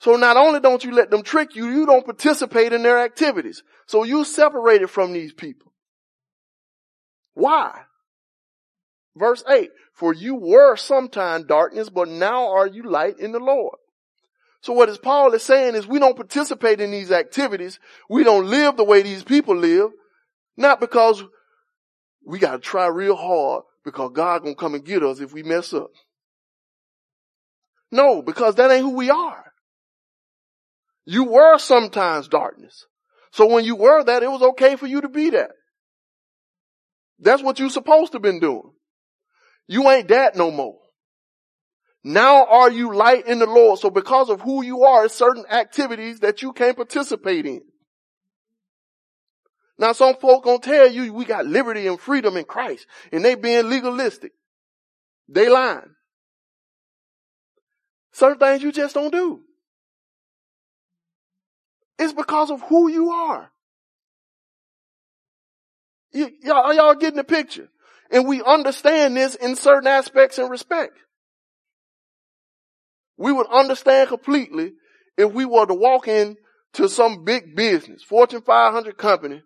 So 0.01 0.17
not 0.17 0.37
only 0.37 0.61
don't 0.61 0.85
you 0.85 0.93
let 0.93 1.11
them 1.11 1.23
trick 1.23 1.55
you, 1.55 1.69
you 1.71 1.87
don't 1.87 2.05
participate 2.05 2.73
in 2.73 2.83
their 2.83 2.99
activities. 2.99 3.63
So 3.87 4.05
you 4.05 4.25
separated 4.25 4.89
from 4.89 5.13
these 5.13 5.33
people. 5.33 5.73
Why? 7.35 7.83
Verse 9.17 9.45
8, 9.49 9.71
for 9.95 10.13
you 10.13 10.35
were 10.35 10.77
sometime 10.77 11.47
darkness, 11.47 11.89
but 11.89 12.09
now 12.09 12.53
are 12.53 12.67
you 12.67 12.83
light 12.83 13.19
in 13.19 13.33
the 13.33 13.39
Lord. 13.39 13.77
So 14.65 14.73
what 14.73 14.89
is 14.89 14.97
Paul 14.97 15.35
is 15.35 15.43
saying 15.43 15.75
is 15.75 15.87
we 15.87 15.99
don't 15.99 16.17
participate 16.17 16.81
in 16.81 16.91
these 16.91 17.13
activities. 17.13 17.79
We 18.09 18.25
don't 18.25 18.47
live 18.47 18.79
the 18.79 18.85
way 18.85 19.03
these 19.03 19.23
people 19.23 19.55
live. 19.55 19.91
Not 20.57 20.81
because 20.81 21.23
we 22.25 22.39
got 22.39 22.53
to 22.53 22.59
try 22.61 22.87
real 22.87 23.15
hard 23.15 23.65
because 23.85 24.13
God 24.15 24.43
gonna 24.43 24.55
come 24.55 24.75
and 24.75 24.83
get 24.83 25.03
us 25.03 25.21
if 25.21 25.35
we 25.35 25.43
mess 25.43 25.75
up. 25.75 25.91
No, 27.93 28.23
because 28.23 28.55
that 28.55 28.71
ain't 28.71 28.81
who 28.81 28.97
we 28.97 29.11
are. 29.11 29.53
You 31.05 31.25
were 31.25 31.59
sometimes 31.59 32.29
darkness. 32.29 32.87
So 33.33 33.45
when 33.45 33.67
you 33.67 33.77
were 33.77 34.03
that, 34.03 34.23
it 34.23 34.31
was 34.31 34.41
okay 34.41 34.77
for 34.77 34.87
you 34.87 35.03
to 35.03 35.11
be 35.11 35.29
that. 35.29 35.51
That's 37.19 37.43
what 37.43 37.59
you 37.59 37.69
supposed 37.69 38.13
to 38.13 38.19
been 38.19 38.41
doing. 38.41 38.73
You 39.69 39.91
ain't 39.91 40.09
that 40.09 40.37
no 40.37 40.51
more. 40.51 40.79
Now 42.05 42.45
are 42.45 42.71
you 42.71 42.95
light 42.95 43.27
in 43.27 43.39
the 43.39 43.47
Lord? 43.47 43.79
So 43.79 43.89
because 43.89 44.29
of 44.29 44.43
who 44.43 44.63
you 44.63 44.85
are, 44.85 45.09
certain 45.09 45.47
activities 45.51 46.21
that 46.21 46.43
you 46.43 46.53
can't 46.53 46.77
participate 46.77 47.47
in. 47.47 47.63
Now 49.79 49.93
some 49.93 50.15
folk 50.17 50.45
gonna 50.45 50.59
tell 50.59 50.89
you 50.89 51.13
we 51.15 51.25
got 51.25 51.47
liberty 51.47 51.87
and 51.87 51.99
freedom 51.99 52.37
in 52.37 52.45
Christ 52.45 52.87
and 53.11 53.25
they 53.25 53.35
being 53.35 53.71
legalistic. 53.71 54.33
They 55.29 55.49
lying. 55.49 55.95
Certain 58.13 58.39
things 58.39 58.63
you 58.63 58.71
just 58.71 58.95
don't 58.95 59.11
do. 59.11 59.41
It's 61.99 62.13
because 62.13 62.51
of 62.51 62.61
who 62.63 62.89
you 62.89 63.11
are. 63.13 63.51
You, 66.13 66.31
y'all, 66.43 66.73
y'all 66.75 66.95
getting 66.95 67.17
the 67.17 67.25
picture? 67.25 67.69
And 68.11 68.29
we 68.29 68.43
understand 68.43 69.17
this 69.17 69.35
in 69.35 69.57
certain 69.57 69.89
aspects 69.89 70.39
and 70.39 70.51
respect. 70.51 70.97
We 73.17 73.33
would 73.33 73.47
understand 73.47 74.09
completely 74.09 74.73
if 75.17 75.33
we 75.33 75.45
were 75.45 75.67
to 75.67 75.75
walk 75.75 76.09
in 76.09 76.37
to 76.75 76.89
some 76.89 77.25
big 77.25 77.55
business, 77.55 78.03
Fortune 78.03 78.43
500 78.43 78.97
company, 78.99 79.43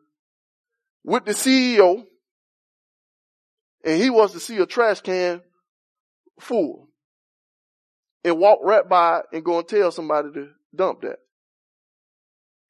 with 1.04 1.24
the 1.24 1.32
CEO 1.32 2.04
and 3.84 4.02
he 4.02 4.10
was 4.10 4.32
to 4.32 4.40
see 4.40 4.58
a 4.58 4.66
trash 4.66 5.00
can 5.00 5.40
full 6.40 6.88
and 8.24 8.38
walk 8.38 8.58
right 8.62 8.88
by 8.88 9.22
and 9.32 9.44
go 9.44 9.58
and 9.58 9.68
tell 9.68 9.90
somebody 9.90 10.28
to 10.32 10.48
dump 10.74 11.02
that. 11.02 11.18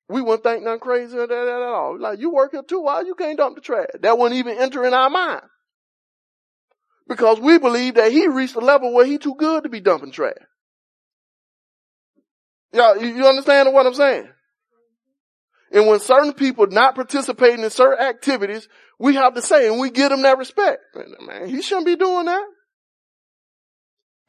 We 0.09 0.23
wouldn't 0.23 0.43
think 0.43 0.63
nothing 0.63 0.81
crazy 0.81 1.19
at 1.19 1.31
all. 1.31 1.99
Like, 1.99 2.19
you 2.19 2.31
work 2.31 2.53
here 2.53 2.63
too, 2.63 2.81
why 2.81 3.03
you 3.03 3.15
can't 3.15 3.37
dump 3.37 3.57
the 3.57 3.61
trash? 3.61 3.89
That 4.01 4.19
wouldn't 4.19 4.39
even 4.39 4.59
enter 4.59 4.85
in 4.87 4.95
our 4.95 5.11
mind. 5.11 5.43
Because 7.07 7.41
we 7.41 7.59
believe 7.59 7.95
that 7.95 8.13
he 8.13 8.27
reached 8.27 8.55
a 8.55 8.61
level 8.61 8.93
where 8.93 9.05
he 9.05 9.19
too 9.19 9.35
good 9.35 9.65
to 9.65 9.69
be 9.69 9.81
dumping 9.81 10.13
trash. 10.13 10.35
Y'all, 12.73 12.97
you 13.03 13.27
understand 13.27 13.73
what 13.73 13.87
I'm 13.87 13.95
saying? 13.95 14.29
And 15.73 15.87
when 15.87 16.01
certain 16.01 16.33
people 16.33 16.67
not 16.67 16.95
participating 16.95 17.65
in 17.65 17.71
certain 17.71 18.05
activities, 18.05 18.69
we 18.99 19.15
have 19.15 19.35
to 19.35 19.43
say, 19.43 19.69
and 19.69 19.79
we 19.79 19.91
give 19.91 20.11
them 20.11 20.23
that 20.23 20.39
respect. 20.39 20.81
Man, 21.21 21.49
he 21.49 21.63
shouldn't 21.63 21.87
be 21.87 21.97
doing 21.97 22.27
that. 22.27 22.45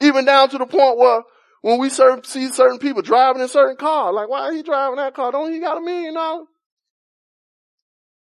Even 0.01 0.25
down 0.25 0.49
to 0.49 0.57
the 0.57 0.65
point 0.65 0.97
where 0.97 1.23
when 1.61 1.79
we 1.79 1.89
certain, 1.89 2.23
see 2.23 2.49
certain 2.51 2.79
people 2.79 3.01
driving 3.01 3.41
in 3.41 3.47
certain 3.47 3.75
cars, 3.75 4.13
like 4.15 4.29
why 4.29 4.53
he 4.53 4.63
driving 4.63 4.97
that 4.97 5.13
car? 5.13 5.31
Don't 5.31 5.51
he 5.51 5.59
got 5.59 5.77
a 5.77 5.81
million 5.81 6.13
dollars? 6.13 6.47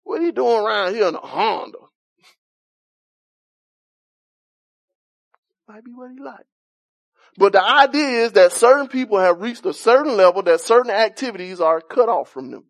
What 0.04 0.20
he 0.20 0.32
doing 0.32 0.64
around 0.64 0.94
here 0.94 1.08
in 1.08 1.14
a 1.14 1.20
Honda? 1.20 1.78
Might 5.68 5.84
be 5.84 5.92
what 5.92 6.10
he 6.10 6.22
like. 6.22 6.44
But 7.38 7.52
the 7.52 7.62
idea 7.62 8.24
is 8.24 8.32
that 8.32 8.52
certain 8.52 8.88
people 8.88 9.18
have 9.18 9.40
reached 9.40 9.64
a 9.64 9.72
certain 9.72 10.16
level 10.16 10.42
that 10.42 10.60
certain 10.60 10.90
activities 10.90 11.60
are 11.60 11.80
cut 11.80 12.08
off 12.08 12.30
from 12.30 12.50
them. 12.50 12.64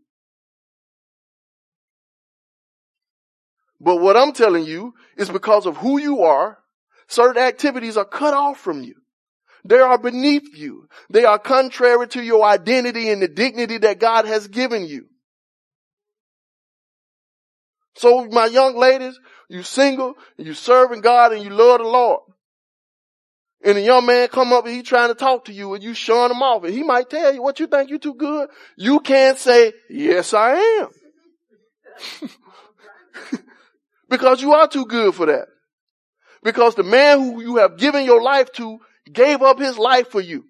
But 3.81 3.96
what 3.96 4.16
I'm 4.16 4.33
telling 4.33 4.64
you 4.64 4.94
is 5.16 5.29
because 5.29 5.66
of 5.66 5.77
who 5.79 5.98
you 5.98 6.22
are, 6.22 6.59
certain 7.09 7.42
activities 7.42 7.96
are 7.96 8.05
cut 8.05 8.33
off 8.33 8.61
from 8.61 8.85
you. 8.85 8.94
They 9.64 9.79
are 9.79 9.98
beneath 9.98 10.57
you. 10.57 10.88
They 11.11 11.25
are 11.25 11.38
contrary 11.38 12.07
to 12.09 12.22
your 12.22 12.44
identity 12.44 13.11
and 13.11 13.20
the 13.20 13.29
dignity 13.29 13.79
that 13.79 13.98
God 13.98 14.27
has 14.27 14.46
given 14.48 14.87
you. 14.87 15.07
So 17.94 18.27
my 18.27 18.46
young 18.46 18.77
ladies, 18.77 19.18
you 19.48 19.62
single, 19.62 20.14
you 20.37 20.55
serving 20.55 21.01
God 21.01 21.33
and 21.33 21.42
you 21.42 21.51
love 21.51 21.81
the 21.81 21.88
Lord. 21.88 22.20
And 23.64 23.79
a 23.79 23.81
young 23.81 24.05
man 24.07 24.29
come 24.29 24.53
up 24.53 24.66
and 24.66 24.75
he 24.75 24.83
trying 24.83 25.09
to 25.09 25.14
talk 25.14 25.44
to 25.44 25.53
you 25.53 25.75
and 25.75 25.85
you 25.85 25.94
showing 25.94 26.33
him 26.33 26.42
off 26.42 26.64
and 26.64 26.75
he 26.75 26.83
might 26.83 27.09
tell 27.09 27.33
you 27.33 27.42
what 27.42 27.61
you 27.61 27.68
think 27.68 27.90
you 27.90 27.98
too 27.98 28.14
good. 28.14 28.48
You 28.77 28.98
can't 29.01 29.38
say, 29.38 29.72
yes 29.88 30.35
I 30.35 30.55
am. 30.55 30.88
because 34.09 34.42
you 34.42 34.53
are 34.53 34.66
too 34.66 34.87
good 34.87 35.14
for 35.14 35.27
that. 35.27 35.46
Because 36.42 36.75
the 36.75 36.83
man 36.83 37.20
who 37.20 37.40
you 37.40 37.57
have 37.57 37.77
given 37.77 38.05
your 38.05 38.20
life 38.20 38.51
to 38.53 38.81
gave 39.12 39.42
up 39.42 39.61
his 39.61 39.79
life 39.79 40.09
for 40.09 40.20
you. 40.20 40.44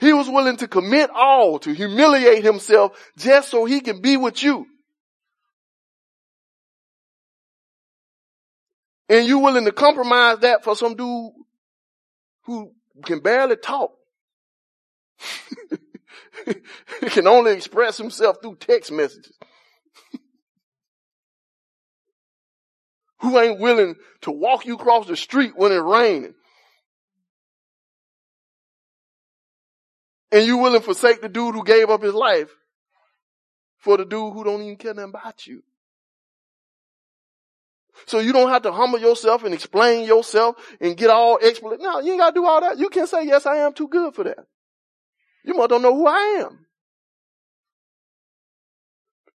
He 0.00 0.12
was 0.12 0.28
willing 0.28 0.56
to 0.56 0.66
commit 0.66 1.10
all, 1.14 1.60
to 1.60 1.72
humiliate 1.72 2.42
himself 2.42 2.98
just 3.16 3.48
so 3.48 3.64
he 3.64 3.80
can 3.80 4.00
be 4.00 4.16
with 4.16 4.42
you. 4.42 4.66
And 9.08 9.28
you 9.28 9.38
willing 9.38 9.66
to 9.66 9.72
compromise 9.72 10.40
that 10.40 10.64
for 10.64 10.74
some 10.74 10.96
dude 10.96 11.30
who 12.44 12.72
can 13.04 13.20
barely 13.20 13.56
talk. 13.56 13.92
can 17.08 17.26
only 17.26 17.52
express 17.52 17.98
himself 17.98 18.38
through 18.42 18.56
text 18.56 18.92
messages. 18.92 19.36
who 23.18 23.38
ain't 23.38 23.60
willing 23.60 23.94
to 24.22 24.30
walk 24.30 24.66
you 24.66 24.74
across 24.74 25.06
the 25.06 25.16
street 25.16 25.52
when 25.56 25.72
it's 25.72 25.82
raining. 25.82 26.34
And 30.32 30.44
you 30.46 30.58
willing 30.58 30.80
to 30.80 30.84
forsake 30.84 31.22
the 31.22 31.28
dude 31.28 31.54
who 31.54 31.64
gave 31.64 31.90
up 31.90 32.02
his 32.02 32.14
life 32.14 32.50
for 33.78 33.96
the 33.96 34.04
dude 34.04 34.32
who 34.32 34.44
don't 34.44 34.62
even 34.62 34.76
care 34.76 34.94
nothing 34.94 35.10
about 35.10 35.46
you. 35.46 35.62
So 38.06 38.18
you 38.18 38.32
don't 38.32 38.50
have 38.50 38.62
to 38.62 38.72
humble 38.72 38.98
yourself 38.98 39.44
and 39.44 39.54
explain 39.54 40.06
yourself 40.06 40.56
and 40.80 40.96
get 40.96 41.10
all 41.10 41.38
explanation. 41.40 41.84
No, 41.84 42.00
you 42.00 42.12
ain't 42.12 42.20
got 42.20 42.30
to 42.30 42.40
do 42.40 42.46
all 42.46 42.60
that. 42.60 42.78
You 42.78 42.88
can 42.88 43.06
say, 43.06 43.24
yes, 43.26 43.46
I 43.46 43.56
am 43.58 43.72
too 43.72 43.88
good 43.88 44.14
for 44.14 44.24
that. 44.24 44.46
You 45.44 45.54
must 45.54 45.70
don't 45.70 45.82
know 45.82 45.94
who 45.94 46.06
I 46.06 46.44
am. 46.44 46.66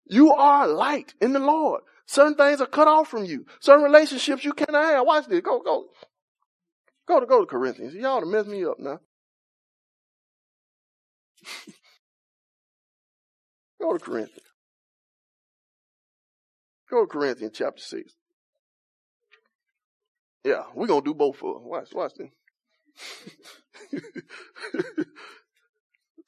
You 0.08 0.32
are 0.32 0.66
light 0.68 1.14
in 1.20 1.32
the 1.32 1.40
Lord. 1.40 1.82
Certain 2.06 2.34
things 2.36 2.60
are 2.60 2.66
cut 2.66 2.86
off 2.86 3.08
from 3.08 3.24
you. 3.24 3.46
Certain 3.60 3.82
relationships 3.82 4.44
you 4.44 4.52
cannot 4.52 4.84
have. 4.84 5.06
Watch 5.06 5.26
this. 5.26 5.40
Go, 5.40 5.60
go. 5.60 5.86
Go 7.08 7.20
to, 7.20 7.26
go 7.26 7.40
to 7.40 7.46
Corinthians. 7.46 7.94
Y'all 7.94 8.20
to 8.20 8.26
mess 8.26 8.46
me 8.46 8.64
up 8.64 8.78
now. 8.78 9.00
go 13.80 13.92
to 13.92 13.98
Corinthians. 13.98 14.42
Go 16.88 17.04
to 17.04 17.08
Corinthians 17.08 17.52
chapter 17.56 17.82
6. 17.82 18.12
Yeah, 20.46 20.62
we're 20.76 20.86
gonna 20.86 21.02
do 21.02 21.12
both 21.12 21.42
of 21.42 21.54
them. 21.54 21.64
Watch, 21.64 21.92
watch 21.92 22.12
this. 22.16 22.30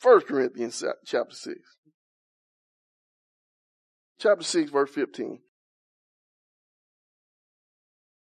First 0.01 0.27
Corinthians 0.27 0.83
chapter 1.07 1.37
6. 1.37 1.57
Chapter 4.19 4.43
6 4.43 4.71
verse 4.73 4.91
15. 4.91 5.39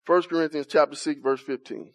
First 0.03 0.27
Corinthians 0.27 0.67
chapter 0.69 0.97
6 0.97 1.21
verse 1.21 1.39
15. 1.39 1.93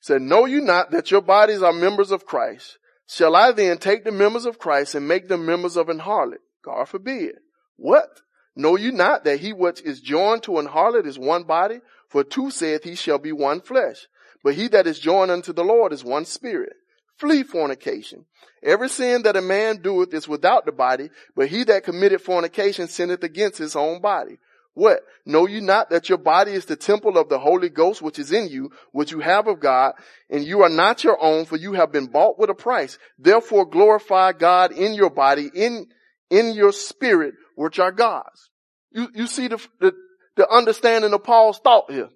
Said, 0.00 0.22
know 0.22 0.44
you 0.44 0.60
not 0.60 0.90
that 0.90 1.12
your 1.12 1.22
bodies 1.22 1.62
are 1.62 1.72
members 1.72 2.10
of 2.10 2.26
Christ? 2.26 2.78
Shall 3.08 3.36
I 3.36 3.52
then 3.52 3.78
take 3.78 4.02
the 4.02 4.10
members 4.10 4.44
of 4.44 4.58
Christ 4.58 4.96
and 4.96 5.06
make 5.06 5.28
them 5.28 5.46
members 5.46 5.76
of 5.76 5.88
an 5.88 6.00
harlot? 6.00 6.38
God 6.64 6.88
forbid. 6.88 7.36
What? 7.76 8.08
Know 8.56 8.76
you 8.76 8.90
not 8.90 9.24
that 9.24 9.40
he 9.40 9.52
which 9.52 9.82
is 9.82 10.00
joined 10.00 10.42
to 10.44 10.58
an 10.58 10.66
harlot 10.66 11.06
is 11.06 11.18
one 11.18 11.44
body? 11.44 11.80
For 12.08 12.24
two 12.24 12.50
saith 12.50 12.84
he 12.84 12.94
shall 12.94 13.18
be 13.18 13.32
one 13.32 13.60
flesh. 13.60 14.06
But 14.42 14.54
he 14.54 14.68
that 14.68 14.86
is 14.86 14.98
joined 14.98 15.30
unto 15.30 15.52
the 15.52 15.64
Lord 15.64 15.92
is 15.92 16.02
one 16.02 16.24
spirit. 16.24 16.72
Flee 17.18 17.42
fornication. 17.42 18.24
Every 18.62 18.88
sin 18.88 19.22
that 19.22 19.36
a 19.36 19.42
man 19.42 19.82
doeth 19.82 20.12
is 20.12 20.26
without 20.26 20.66
the 20.66 20.72
body, 20.72 21.10
but 21.34 21.48
he 21.48 21.64
that 21.64 21.84
committed 21.84 22.20
fornication 22.20 22.88
sinneth 22.88 23.22
against 23.22 23.58
his 23.58 23.76
own 23.76 24.00
body. 24.00 24.38
What? 24.74 25.00
Know 25.24 25.46
you 25.46 25.62
not 25.62 25.88
that 25.88 26.10
your 26.10 26.18
body 26.18 26.52
is 26.52 26.66
the 26.66 26.76
temple 26.76 27.16
of 27.16 27.30
the 27.30 27.38
Holy 27.38 27.70
Ghost 27.70 28.02
which 28.02 28.18
is 28.18 28.30
in 28.30 28.48
you, 28.48 28.70
which 28.92 29.10
you 29.10 29.20
have 29.20 29.46
of 29.46 29.58
God, 29.58 29.94
and 30.28 30.44
you 30.44 30.62
are 30.62 30.68
not 30.68 31.02
your 31.02 31.18
own, 31.22 31.46
for 31.46 31.56
you 31.56 31.72
have 31.72 31.92
been 31.92 32.06
bought 32.06 32.38
with 32.38 32.50
a 32.50 32.54
price. 32.54 32.98
Therefore 33.18 33.64
glorify 33.64 34.32
God 34.32 34.72
in 34.72 34.92
your 34.92 35.08
body, 35.08 35.50
in, 35.54 35.86
in 36.28 36.52
your 36.52 36.72
spirit, 36.72 37.34
which 37.56 37.80
are 37.80 37.90
God's. 37.90 38.50
You, 38.92 39.08
you 39.14 39.26
see 39.26 39.48
the, 39.48 39.58
the, 39.80 39.92
the 40.36 40.48
understanding 40.48 41.12
of 41.12 41.24
Paul's 41.24 41.58
thought 41.58 41.90
here. 41.90 42.10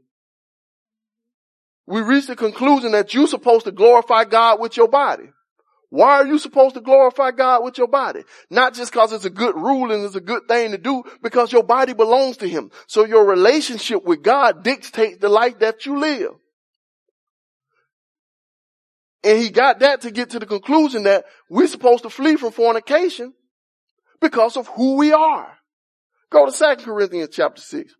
We 1.87 2.03
reach 2.03 2.29
the 2.29 2.37
conclusion 2.37 2.93
that 2.93 3.13
you're 3.13 3.27
supposed 3.27 3.65
to 3.65 3.73
glorify 3.73 4.25
God 4.25 4.61
with 4.61 4.77
your 4.77 4.87
body. 4.87 5.25
Why 5.89 6.21
are 6.21 6.27
you 6.27 6.39
supposed 6.39 6.77
to 6.77 6.81
glorify 6.81 7.33
God 7.33 7.65
with 7.65 7.77
your 7.77 7.89
body? 7.89 8.23
Not 8.49 8.75
just 8.75 8.93
because 8.93 9.13
it's 9.13 9.25
a 9.25 9.31
good 9.31 9.57
rule 9.57 9.91
and 9.91 10.05
it's 10.05 10.15
a 10.15 10.21
good 10.21 10.47
thing 10.47 10.71
to 10.71 10.79
do, 10.79 11.03
because 11.21 11.51
your 11.51 11.65
body 11.65 11.95
belongs 11.95 12.37
to 12.39 12.49
Him. 12.49 12.71
So 12.87 13.05
your 13.05 13.25
relationship 13.25 14.05
with 14.05 14.23
God 14.23 14.63
dictates 14.63 15.19
the 15.19 15.29
life 15.29 15.59
that 15.59 15.85
you 15.87 15.99
live. 15.99 16.31
And 19.25 19.39
he 19.39 19.51
got 19.51 19.81
that 19.81 20.03
to 20.03 20.11
get 20.11 20.31
to 20.31 20.39
the 20.39 20.47
conclusion 20.47 21.03
that 21.03 21.25
we're 21.51 21.67
supposed 21.67 22.05
to 22.05 22.11
flee 22.11 22.37
from 22.37 22.53
fornication 22.53 23.35
because 24.21 24.57
of 24.57 24.69
who 24.69 24.97
we 24.97 25.13
are. 25.13 25.59
Go 26.31 26.51
to 26.51 26.77
2 26.77 26.85
Corinthians 26.85 27.31
chapter 27.33 27.61
6. 27.61 27.95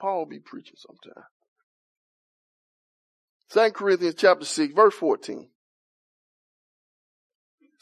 Paul 0.00 0.18
will 0.18 0.26
be 0.26 0.40
preaching 0.40 0.76
sometime. 0.76 1.24
2 3.52 3.72
Corinthians 3.72 4.14
chapter 4.16 4.44
6 4.44 4.74
verse 4.74 4.94
14 4.94 5.48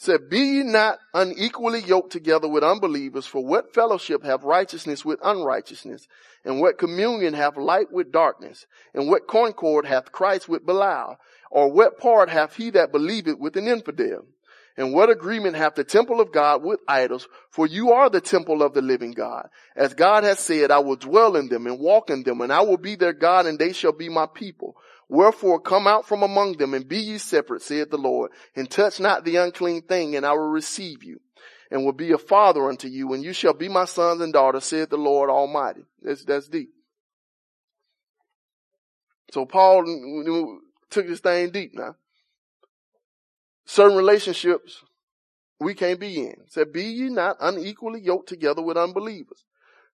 said, 0.00 0.31
be 0.31 0.38
ye 0.38 0.62
not 0.62 0.98
unequally 1.12 1.81
yoked 1.83 2.11
together 2.11 2.48
with 2.48 2.64
unbelievers, 2.64 3.26
for 3.26 3.44
what 3.44 3.74
fellowship 3.74 4.24
have 4.24 4.44
righteousness 4.44 5.05
with 5.05 5.20
unrighteousness? 5.22 6.07
And 6.42 6.59
what 6.59 6.79
communion 6.79 7.35
hath 7.35 7.59
light 7.59 7.92
with 7.92 8.11
darkness? 8.11 8.64
And 8.94 9.11
what 9.11 9.29
concord 9.29 9.85
hath 9.85 10.11
Christ 10.11 10.48
with 10.48 10.64
Belial? 10.64 11.18
Or 11.50 11.70
what 11.70 11.98
part 11.98 12.31
hath 12.31 12.57
he 12.57 12.70
that 12.70 12.92
believeth 12.92 13.38
with 13.38 13.59
an 13.59 13.68
infidel? 13.68 14.22
And 14.81 14.95
what 14.95 15.11
agreement 15.11 15.57
hath 15.57 15.75
the 15.75 15.85
temple 15.85 16.23
of 16.23 16.33
God 16.33 16.64
with 16.64 16.81
idols? 16.88 17.29
For 17.51 17.66
you 17.66 17.93
are 17.93 18.09
the 18.09 18.23
temple 18.23 18.62
of 18.62 18.73
the 18.73 18.81
living 18.81 19.11
God. 19.11 19.51
As 19.77 19.93
God 19.93 20.25
has 20.25 20.38
said, 20.38 20.71
I 20.71 20.79
will 20.79 20.97
dwell 20.97 21.37
in 21.37 21.51
them 21.51 21.66
and 21.66 21.79
walk 21.79 22.09
in 22.09 22.23
them, 22.23 22.40
and 22.40 22.51
I 22.51 22.62
will 22.62 22.79
be 22.79 22.95
their 22.95 23.12
God, 23.12 23.45
and 23.45 23.59
they 23.59 23.75
shall 23.75 23.93
be 23.93 24.09
my 24.09 24.25
people. 24.25 24.79
Wherefore 25.07 25.61
come 25.61 25.87
out 25.87 26.09
from 26.09 26.23
among 26.23 26.57
them 26.57 26.73
and 26.73 26.88
be 26.88 26.97
ye 26.97 27.19
separate, 27.19 27.61
saith 27.61 27.90
the 27.90 27.99
Lord, 27.99 28.31
and 28.57 28.71
touch 28.71 29.01
not 29.01 29.23
the 29.23 29.37
unclean 29.37 29.83
thing, 29.83 30.16
and 30.16 30.25
I 30.25 30.33
will 30.33 30.49
receive 30.49 31.05
you, 31.05 31.21
and 31.71 31.85
will 31.85 31.93
be 31.93 32.12
a 32.12 32.19
father 32.19 32.66
unto 32.66 32.88
you, 32.88 33.12
and 33.12 33.23
you 33.23 33.35
shall 33.35 33.53
be 33.53 33.69
my 33.69 33.85
sons 33.85 34.23
and 34.23 34.33
daughters, 34.33 34.64
saith 34.64 34.88
the 34.88 34.97
Lord 34.97 35.29
Almighty. 35.29 35.83
That's, 36.01 36.25
that's 36.25 36.49
deep. 36.49 36.71
So 39.31 39.45
Paul 39.45 39.85
took 40.88 41.07
this 41.07 41.21
thing 41.21 41.51
deep 41.51 41.75
now. 41.75 41.97
Certain 43.71 43.97
relationships 43.97 44.83
we 45.61 45.75
can't 45.75 46.01
be 46.01 46.19
in. 46.19 46.35
Said, 46.49 46.73
be 46.73 46.83
ye 46.83 47.09
not 47.09 47.37
unequally 47.39 48.01
yoked 48.01 48.29
together 48.29 48.61
with 48.61 48.77
unbelievers. 48.77 49.45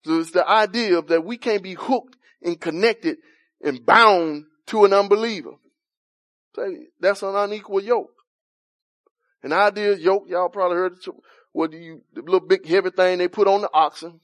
So 0.05 0.17
it's 0.17 0.31
the 0.31 0.49
idea 0.49 0.97
of 0.97 1.07
that 1.07 1.25
we 1.25 1.35
can't 1.35 1.61
be 1.61 1.73
hooked 1.73 2.15
and 2.41 2.57
connected 2.57 3.17
and 3.61 3.85
bound 3.85 4.45
to 4.67 4.85
an 4.85 4.93
unbeliever. 4.93 5.55
Say, 6.55 6.87
that's 7.01 7.21
an 7.21 7.35
unequal 7.35 7.83
yoke. 7.83 8.13
An 9.43 9.51
ideal 9.51 9.99
yoke, 9.99 10.23
y'all 10.29 10.47
probably 10.47 10.77
heard 10.77 10.93
it. 10.93 11.13
What 11.51 11.71
do 11.71 11.77
you, 11.77 12.01
the 12.13 12.21
little 12.21 12.47
big 12.47 12.65
heavy 12.65 12.91
thing 12.91 13.17
they 13.17 13.27
put 13.27 13.49
on 13.49 13.59
the 13.59 13.69
oxen 13.73 14.21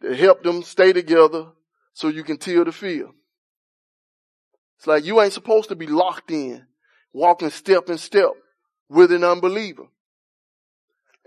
to 0.00 0.16
help 0.16 0.42
them 0.42 0.62
stay 0.62 0.94
together 0.94 1.48
so 1.92 2.08
you 2.08 2.24
can 2.24 2.38
till 2.38 2.64
the 2.64 2.72
field. 2.72 3.12
It's 4.78 4.86
like 4.86 5.04
you 5.04 5.20
ain't 5.20 5.34
supposed 5.34 5.68
to 5.68 5.76
be 5.76 5.86
locked 5.86 6.30
in, 6.30 6.64
walking 7.12 7.50
step 7.50 7.88
in 7.88 7.98
step 7.98 8.30
with 8.88 9.12
an 9.12 9.24
unbeliever. 9.24 9.84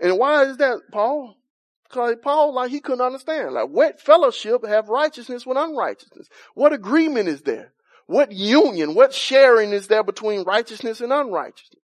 And 0.00 0.18
why 0.18 0.44
is 0.44 0.56
that, 0.58 0.80
Paul? 0.92 1.36
Because 1.84 2.16
Paul, 2.22 2.54
like, 2.54 2.70
he 2.70 2.80
couldn't 2.80 3.04
understand. 3.04 3.54
Like, 3.54 3.68
what 3.68 4.00
fellowship 4.00 4.66
have 4.66 4.88
righteousness 4.88 5.46
with 5.46 5.56
unrighteousness? 5.56 6.28
What 6.54 6.72
agreement 6.72 7.28
is 7.28 7.42
there? 7.42 7.72
What 8.06 8.32
union, 8.32 8.94
what 8.94 9.14
sharing 9.14 9.72
is 9.72 9.86
there 9.86 10.02
between 10.02 10.42
righteousness 10.42 11.00
and 11.00 11.12
unrighteousness? 11.12 11.82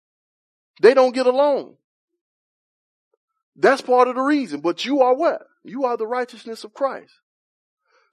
They 0.81 0.93
don't 0.93 1.13
get 1.13 1.27
along. 1.27 1.75
That's 3.55 3.81
part 3.81 4.07
of 4.07 4.15
the 4.15 4.21
reason. 4.21 4.61
But 4.61 4.85
you 4.85 5.01
are 5.01 5.15
what? 5.15 5.41
You 5.63 5.85
are 5.85 5.97
the 5.97 6.07
righteousness 6.07 6.63
of 6.63 6.73
Christ. 6.73 7.13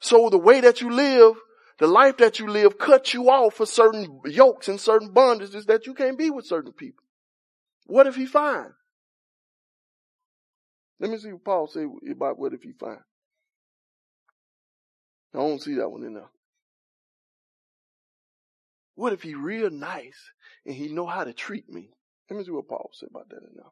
So 0.01 0.29
the 0.29 0.38
way 0.38 0.61
that 0.61 0.81
you 0.81 0.90
live, 0.90 1.37
the 1.79 1.87
life 1.87 2.17
that 2.19 2.39
you 2.39 2.49
live 2.49 2.79
cuts 2.79 3.12
you 3.12 3.29
off 3.29 3.55
for 3.55 3.67
certain 3.67 4.21
yokes 4.25 4.69
and 4.69 4.81
certain 4.81 5.12
bondages 5.12 5.67
that 5.67 5.87
you 5.87 5.95
can't 5.95 6.19
be 6.19 6.31
with 6.31 6.47
certain 6.47 6.73
people. 6.73 7.05
What 7.87 8.07
if 8.07 8.17
he 8.17 8.27
fine? 8.27 8.73
Let 10.99 11.11
me 11.11 11.19
see 11.19 11.33
what 11.33 11.45
Paul 11.45 11.67
say 11.67 11.87
about 12.11 12.39
what 12.39 12.55
if 12.55 12.62
he 12.62 12.73
fine. 12.73 13.05
I 15.35 15.39
don't 15.39 15.62
see 15.62 15.75
that 15.75 15.91
one 15.91 16.03
in 16.03 16.15
there. 16.15 16.31
What 18.95 19.12
if 19.12 19.23
he 19.23 19.35
real 19.35 19.71
nice 19.71 20.31
and 20.65 20.75
he 20.75 20.89
know 20.89 21.07
how 21.07 21.25
to 21.25 21.35
treat 21.35 21.69
me? 21.69 21.91
Let 22.31 22.39
me 22.39 22.45
see 22.45 22.51
what 22.51 22.69
Paul 22.69 22.91
said 22.95 23.11
about 23.11 23.29
that 23.29 23.43
in 23.43 23.55
there. 23.55 23.71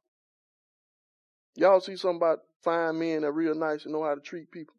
Y'all 1.56 1.80
see 1.80 1.96
something 1.96 2.16
about 2.16 2.40
fine 2.62 2.98
men 2.98 3.22
that 3.22 3.32
real 3.32 3.54
nice 3.54 3.84
and 3.84 3.94
know 3.94 4.04
how 4.04 4.14
to 4.14 4.20
treat 4.20 4.50
people? 4.50 4.74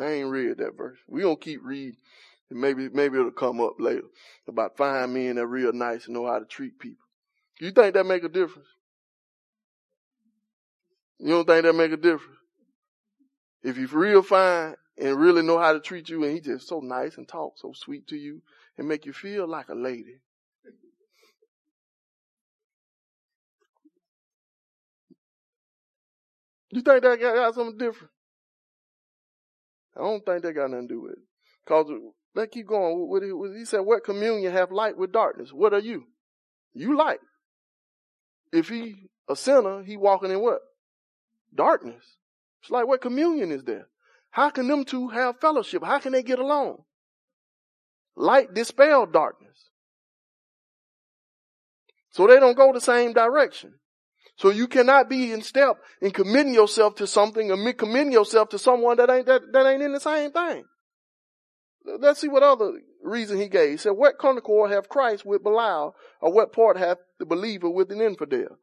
I 0.00 0.06
ain't 0.06 0.30
read 0.30 0.58
that 0.58 0.76
verse. 0.76 0.98
We 1.08 1.22
gonna 1.22 1.36
keep 1.36 1.60
reading. 1.64 1.96
Maybe 2.50 2.88
maybe 2.88 3.18
it'll 3.18 3.30
come 3.32 3.60
up 3.60 3.74
later 3.78 4.06
about 4.48 4.76
fine 4.76 5.12
men 5.12 5.36
that 5.36 5.46
real 5.46 5.72
nice 5.72 6.06
and 6.06 6.14
know 6.14 6.26
how 6.26 6.38
to 6.38 6.44
treat 6.44 6.78
people. 6.78 7.04
You 7.60 7.70
think 7.70 7.94
that 7.94 8.06
make 8.06 8.24
a 8.24 8.28
difference? 8.28 8.68
You 11.18 11.28
don't 11.30 11.46
think 11.46 11.64
that 11.64 11.74
make 11.74 11.92
a 11.92 11.96
difference? 11.96 12.38
If 13.62 13.76
he's 13.76 13.92
real 13.92 14.22
fine 14.22 14.76
and 14.98 15.20
really 15.20 15.42
know 15.42 15.58
how 15.58 15.72
to 15.72 15.80
treat 15.80 16.08
you 16.08 16.24
and 16.24 16.32
he 16.34 16.40
just 16.40 16.68
so 16.68 16.80
nice 16.80 17.16
and 17.18 17.28
talk 17.28 17.54
so 17.58 17.72
sweet 17.74 18.06
to 18.08 18.16
you 18.16 18.42
and 18.78 18.88
make 18.88 19.06
you 19.06 19.12
feel 19.12 19.48
like 19.48 19.68
a 19.68 19.74
lady. 19.74 20.20
You 26.70 26.82
think 26.82 27.02
that 27.02 27.20
got 27.20 27.54
something 27.54 27.78
different? 27.78 28.12
I 29.96 30.00
don't 30.00 30.24
think 30.24 30.42
that 30.42 30.52
got 30.52 30.70
nothing 30.70 30.88
to 30.88 30.94
do 30.94 31.00
with 31.02 31.12
it. 31.12 31.18
Cause 31.66 31.86
let's 32.34 32.52
keep 32.52 32.66
going. 32.66 33.08
What 33.08 33.22
he, 33.22 33.58
he 33.58 33.64
said, 33.64 33.80
what 33.80 34.04
communion 34.04 34.52
have 34.52 34.70
light 34.70 34.96
with 34.96 35.12
darkness? 35.12 35.50
What 35.52 35.72
are 35.72 35.80
you? 35.80 36.04
You 36.74 36.96
light. 36.96 37.20
If 38.52 38.68
he 38.68 39.08
a 39.28 39.34
sinner, 39.34 39.82
he 39.82 39.96
walking 39.96 40.30
in 40.30 40.40
what? 40.40 40.60
Darkness. 41.54 42.16
It's 42.62 42.70
like 42.70 42.86
what 42.86 43.00
communion 43.00 43.50
is 43.50 43.64
there? 43.64 43.88
How 44.30 44.50
can 44.50 44.68
them 44.68 44.84
two 44.84 45.08
have 45.08 45.40
fellowship? 45.40 45.82
How 45.82 45.98
can 45.98 46.12
they 46.12 46.22
get 46.22 46.38
along? 46.38 46.84
Light 48.14 48.54
dispel 48.54 49.06
darkness. 49.06 49.70
So 52.10 52.26
they 52.26 52.38
don't 52.38 52.56
go 52.56 52.72
the 52.72 52.80
same 52.80 53.12
direction. 53.12 53.74
So 54.36 54.50
you 54.50 54.68
cannot 54.68 55.08
be 55.08 55.32
in 55.32 55.40
step 55.40 55.78
in 56.00 56.10
committing 56.10 56.52
yourself 56.52 56.96
to 56.96 57.06
something 57.06 57.50
or 57.50 57.72
committing 57.72 58.12
yourself 58.12 58.50
to 58.50 58.58
someone 58.58 58.98
that 58.98 59.10
ain't, 59.10 59.26
that, 59.26 59.42
that 59.52 59.66
ain't 59.66 59.82
in 59.82 59.92
the 59.92 60.00
same 60.00 60.30
thing. 60.30 60.64
Let's 62.00 62.20
see 62.20 62.28
what 62.28 62.42
other 62.42 62.72
reason 63.02 63.40
he 63.40 63.48
gave. 63.48 63.70
He 63.70 63.76
said, 63.76 63.92
what 63.92 64.18
concord 64.18 64.72
have 64.72 64.88
Christ 64.88 65.24
with 65.24 65.42
Belial 65.42 65.94
or 66.20 66.32
what 66.32 66.52
part 66.52 66.76
hath 66.76 66.98
the 67.18 67.24
believer 67.24 67.70
with 67.70 67.90
an 67.90 68.00
infidel? 68.02 68.58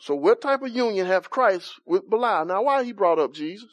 So 0.00 0.14
what 0.14 0.40
type 0.40 0.62
of 0.62 0.74
union 0.74 1.06
have 1.06 1.30
Christ 1.30 1.74
with 1.86 2.08
Belial? 2.08 2.46
Now 2.46 2.64
why 2.64 2.82
he 2.82 2.92
brought 2.92 3.18
up 3.18 3.32
Jesus? 3.32 3.70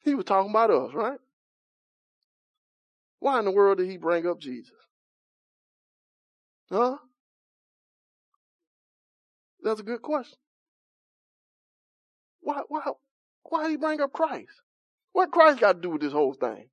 He 0.00 0.14
was 0.14 0.26
talking 0.26 0.50
about 0.50 0.70
us, 0.70 0.92
right? 0.92 1.18
Why 3.20 3.38
in 3.38 3.46
the 3.46 3.50
world 3.52 3.78
did 3.78 3.88
he 3.88 3.96
bring 3.96 4.26
up 4.26 4.38
Jesus? 4.38 4.74
Huh? 6.70 6.96
That's 9.64 9.80
a 9.80 9.84
good 9.84 10.02
question. 10.02 10.38
Why, 12.40 12.60
why, 12.68 12.82
why 13.44 13.62
did 13.62 13.70
he 13.70 13.76
bring 13.78 14.00
up 14.02 14.12
Christ? 14.12 14.50
What 15.12 15.30
Christ 15.30 15.60
got 15.60 15.72
to 15.72 15.80
do 15.80 15.90
with 15.90 16.02
this 16.02 16.12
whole 16.12 16.34
thing? 16.34 16.68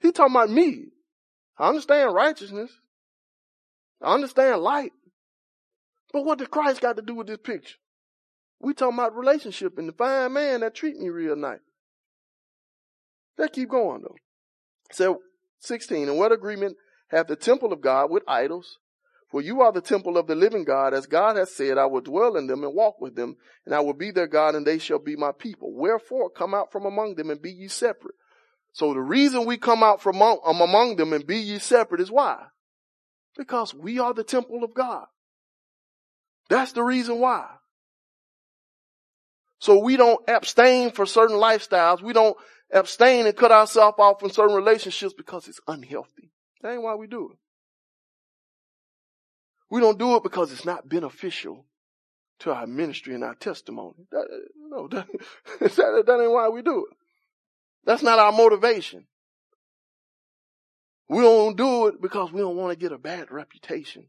He 0.00 0.10
talking 0.10 0.34
about 0.34 0.50
me. 0.50 0.86
I 1.56 1.68
understand 1.68 2.12
righteousness. 2.12 2.72
I 4.02 4.12
understand 4.12 4.60
light. 4.60 4.92
But 6.12 6.24
what 6.24 6.38
does 6.38 6.48
Christ 6.48 6.80
got 6.80 6.96
to 6.96 7.02
do 7.02 7.14
with 7.14 7.28
this 7.28 7.38
picture? 7.38 7.76
We 8.60 8.74
talking 8.74 8.98
about 8.98 9.16
relationship 9.16 9.78
and 9.78 9.88
the 9.88 9.92
fine 9.92 10.32
man 10.32 10.60
that 10.60 10.74
treat 10.74 10.98
me 10.98 11.08
real 11.08 11.36
nice. 11.36 11.60
Let's 13.38 13.54
keep 13.54 13.68
going 13.68 14.02
though. 14.02 14.16
So 14.90 15.20
16, 15.60 16.08
and 16.08 16.18
what 16.18 16.32
agreement 16.32 16.76
have 17.08 17.28
the 17.28 17.36
temple 17.36 17.72
of 17.72 17.80
God 17.80 18.10
with 18.10 18.22
idols? 18.26 18.78
For 19.28 19.40
you 19.40 19.60
are 19.62 19.72
the 19.72 19.80
temple 19.80 20.16
of 20.16 20.28
the 20.28 20.36
living 20.36 20.64
God, 20.64 20.94
as 20.94 21.06
God 21.06 21.36
has 21.36 21.54
said, 21.54 21.78
I 21.78 21.86
will 21.86 22.00
dwell 22.00 22.36
in 22.36 22.46
them 22.46 22.62
and 22.62 22.74
walk 22.74 23.00
with 23.00 23.16
them, 23.16 23.36
and 23.64 23.74
I 23.74 23.80
will 23.80 23.92
be 23.92 24.12
their 24.12 24.28
God, 24.28 24.54
and 24.54 24.64
they 24.64 24.78
shall 24.78 25.00
be 25.00 25.16
my 25.16 25.32
people. 25.32 25.74
Wherefore, 25.74 26.30
come 26.30 26.54
out 26.54 26.70
from 26.70 26.86
among 26.86 27.16
them 27.16 27.30
and 27.30 27.42
be 27.42 27.50
ye 27.50 27.66
separate. 27.68 28.14
So 28.72 28.94
the 28.94 29.00
reason 29.00 29.46
we 29.46 29.56
come 29.56 29.82
out 29.82 30.00
from 30.00 30.16
among, 30.16 30.40
um, 30.44 30.96
them 30.96 31.12
and 31.12 31.26
be 31.26 31.38
ye 31.38 31.58
separate 31.58 32.00
is 32.00 32.10
why? 32.10 32.44
Because 33.36 33.74
we 33.74 33.98
are 33.98 34.14
the 34.14 34.22
temple 34.22 34.62
of 34.62 34.74
God. 34.74 35.06
That's 36.48 36.72
the 36.72 36.82
reason 36.82 37.18
why. 37.18 37.46
So 39.58 39.78
we 39.78 39.96
don't 39.96 40.20
abstain 40.28 40.92
for 40.92 41.06
certain 41.06 41.36
lifestyles. 41.36 42.02
We 42.02 42.12
don't 42.12 42.36
abstain 42.72 43.26
and 43.26 43.36
cut 43.36 43.50
ourselves 43.50 43.96
off 43.98 44.20
from 44.20 44.30
certain 44.30 44.54
relationships 44.54 45.14
because 45.16 45.48
it's 45.48 45.60
unhealthy. 45.66 46.30
That 46.60 46.72
ain't 46.72 46.82
why 46.82 46.94
we 46.94 47.06
do 47.06 47.30
it. 47.32 47.38
We 49.70 49.80
don't 49.80 49.98
do 49.98 50.16
it 50.16 50.22
because 50.22 50.52
it's 50.52 50.64
not 50.64 50.88
beneficial 50.88 51.66
to 52.40 52.52
our 52.52 52.66
ministry 52.66 53.14
and 53.14 53.24
our 53.24 53.34
testimony. 53.34 54.06
That, 54.12 54.26
no, 54.56 54.88
that, 54.92 55.06
that, 55.60 56.04
that 56.06 56.20
ain't 56.20 56.32
why 56.32 56.48
we 56.48 56.62
do 56.62 56.86
it. 56.90 56.96
That's 57.84 58.02
not 58.02 58.18
our 58.18 58.32
motivation. 58.32 59.06
We 61.08 61.22
don't 61.22 61.56
do 61.56 61.86
it 61.86 62.00
because 62.02 62.32
we 62.32 62.40
don't 62.40 62.56
want 62.56 62.72
to 62.72 62.78
get 62.78 62.92
a 62.92 62.98
bad 62.98 63.30
reputation 63.30 64.06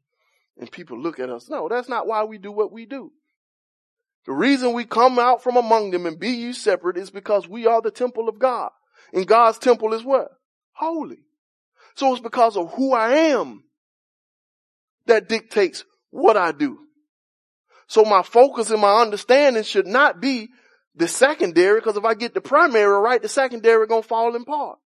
and 0.58 0.72
people 0.72 1.00
look 1.00 1.20
at 1.20 1.30
us. 1.30 1.50
No, 1.50 1.70
that's 1.70 1.90
not 1.90 2.08
why 2.08 2.24
we 2.24 2.38
do 2.38 2.52
what 2.52 2.72
we 2.72 2.86
do. 2.86 3.12
The 4.26 4.34
reason 4.34 4.74
we 4.74 4.84
come 4.84 5.20
out 5.20 5.44
from 5.44 5.56
among 5.56 5.92
them 5.92 6.06
and 6.06 6.20
be 6.20 6.32
you 6.32 6.54
separate 6.54 6.98
is 6.98 7.12
because 7.12 7.48
we 7.48 7.66
are 7.66 7.82
the 7.82 7.92
temple 7.92 8.28
of 8.28 8.40
God. 8.40 8.72
And 9.14 9.28
God's 9.28 9.58
temple 9.58 9.94
is 9.94 10.04
what? 10.04 10.30
Holy. 10.74 11.20
So 11.96 12.12
it's 12.12 12.22
because 12.22 12.58
of 12.58 12.74
who 12.74 12.94
I 12.94 13.12
am 13.12 13.64
that 15.08 15.28
dictates 15.28 15.84
what 16.10 16.38
I 16.38 16.52
do. 16.52 16.80
So 17.88 18.04
my 18.04 18.22
focus 18.22 18.70
and 18.70 18.82
my 18.82 19.02
understanding 19.02 19.64
should 19.64 19.88
not 19.88 20.20
be 20.22 20.50
the 20.96 21.08
secondary, 21.08 21.80
because 21.80 21.96
if 21.96 22.06
I 22.06 22.16
get 22.16 22.34
the 22.34 22.42
primary 22.42 23.00
right, 23.00 23.22
the 23.22 23.30
secondary 23.30 23.88
gonna 23.88 24.02
fall 24.02 24.36
in 24.36 24.46
part. 24.46 24.80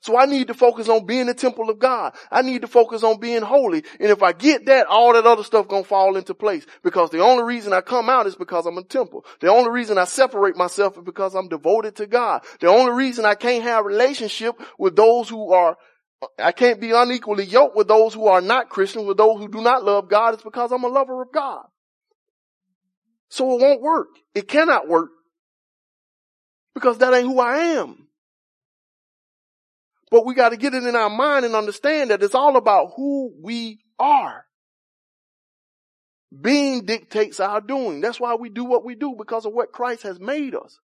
So 0.00 0.16
I 0.16 0.26
need 0.26 0.48
to 0.48 0.54
focus 0.54 0.88
on 0.88 1.06
being 1.06 1.26
the 1.26 1.34
temple 1.34 1.70
of 1.70 1.78
God. 1.78 2.14
I 2.30 2.42
need 2.42 2.62
to 2.62 2.68
focus 2.68 3.02
on 3.02 3.18
being 3.18 3.42
holy. 3.42 3.82
And 3.98 4.10
if 4.10 4.22
I 4.22 4.32
get 4.32 4.66
that, 4.66 4.86
all 4.86 5.14
that 5.14 5.26
other 5.26 5.42
stuff 5.42 5.68
gonna 5.68 5.84
fall 5.84 6.16
into 6.16 6.34
place. 6.34 6.66
Because 6.82 7.10
the 7.10 7.20
only 7.20 7.44
reason 7.44 7.72
I 7.72 7.80
come 7.80 8.10
out 8.10 8.26
is 8.26 8.36
because 8.36 8.66
I'm 8.66 8.78
a 8.78 8.84
temple. 8.84 9.24
The 9.40 9.50
only 9.50 9.70
reason 9.70 9.98
I 9.98 10.04
separate 10.04 10.56
myself 10.56 10.98
is 10.98 11.04
because 11.04 11.34
I'm 11.34 11.48
devoted 11.48 11.96
to 11.96 12.06
God. 12.06 12.44
The 12.60 12.68
only 12.68 12.92
reason 12.92 13.24
I 13.24 13.34
can't 13.34 13.64
have 13.64 13.84
relationship 13.84 14.60
with 14.78 14.96
those 14.96 15.28
who 15.28 15.52
are 15.52 15.76
I 16.38 16.52
can't 16.52 16.80
be 16.80 16.92
unequally 16.92 17.44
yoked 17.44 17.76
with 17.76 17.88
those 17.88 18.14
who 18.14 18.26
are 18.26 18.40
not 18.40 18.70
Christians, 18.70 19.06
with 19.06 19.18
those 19.18 19.38
who 19.38 19.48
do 19.48 19.60
not 19.60 19.84
love 19.84 20.08
God. 20.08 20.34
It's 20.34 20.42
because 20.42 20.72
I'm 20.72 20.84
a 20.84 20.88
lover 20.88 21.22
of 21.22 21.32
God. 21.32 21.64
So 23.28 23.54
it 23.54 23.60
won't 23.60 23.82
work. 23.82 24.08
It 24.34 24.48
cannot 24.48 24.88
work 24.88 25.10
because 26.74 26.98
that 26.98 27.12
ain't 27.12 27.26
who 27.26 27.40
I 27.40 27.56
am. 27.78 28.08
But 30.10 30.24
we 30.24 30.34
got 30.34 30.50
to 30.50 30.56
get 30.56 30.74
it 30.74 30.84
in 30.84 30.94
our 30.94 31.10
mind 31.10 31.44
and 31.44 31.54
understand 31.54 32.10
that 32.10 32.22
it's 32.22 32.34
all 32.34 32.56
about 32.56 32.92
who 32.96 33.34
we 33.42 33.80
are. 33.98 34.44
Being 36.38 36.84
dictates 36.84 37.40
our 37.40 37.60
doing. 37.60 38.00
That's 38.00 38.20
why 38.20 38.34
we 38.34 38.48
do 38.48 38.64
what 38.64 38.84
we 38.84 38.94
do 38.94 39.14
because 39.16 39.46
of 39.46 39.52
what 39.52 39.72
Christ 39.72 40.02
has 40.02 40.20
made 40.20 40.54
us. 40.54 40.78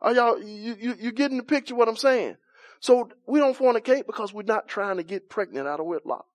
Are 0.00 0.12
y'all, 0.12 0.42
you, 0.42 0.76
you, 0.78 0.94
you 1.00 1.12
getting 1.12 1.36
the 1.36 1.42
picture 1.42 1.74
what 1.74 1.88
I'm 1.88 1.96
saying? 1.96 2.36
So 2.84 3.08
we 3.26 3.40
don't 3.40 3.56
fornicate 3.56 4.04
because 4.04 4.34
we're 4.34 4.42
not 4.42 4.68
trying 4.68 4.98
to 4.98 5.02
get 5.02 5.30
pregnant 5.30 5.66
out 5.66 5.80
of 5.80 5.86
wedlock. 5.86 6.26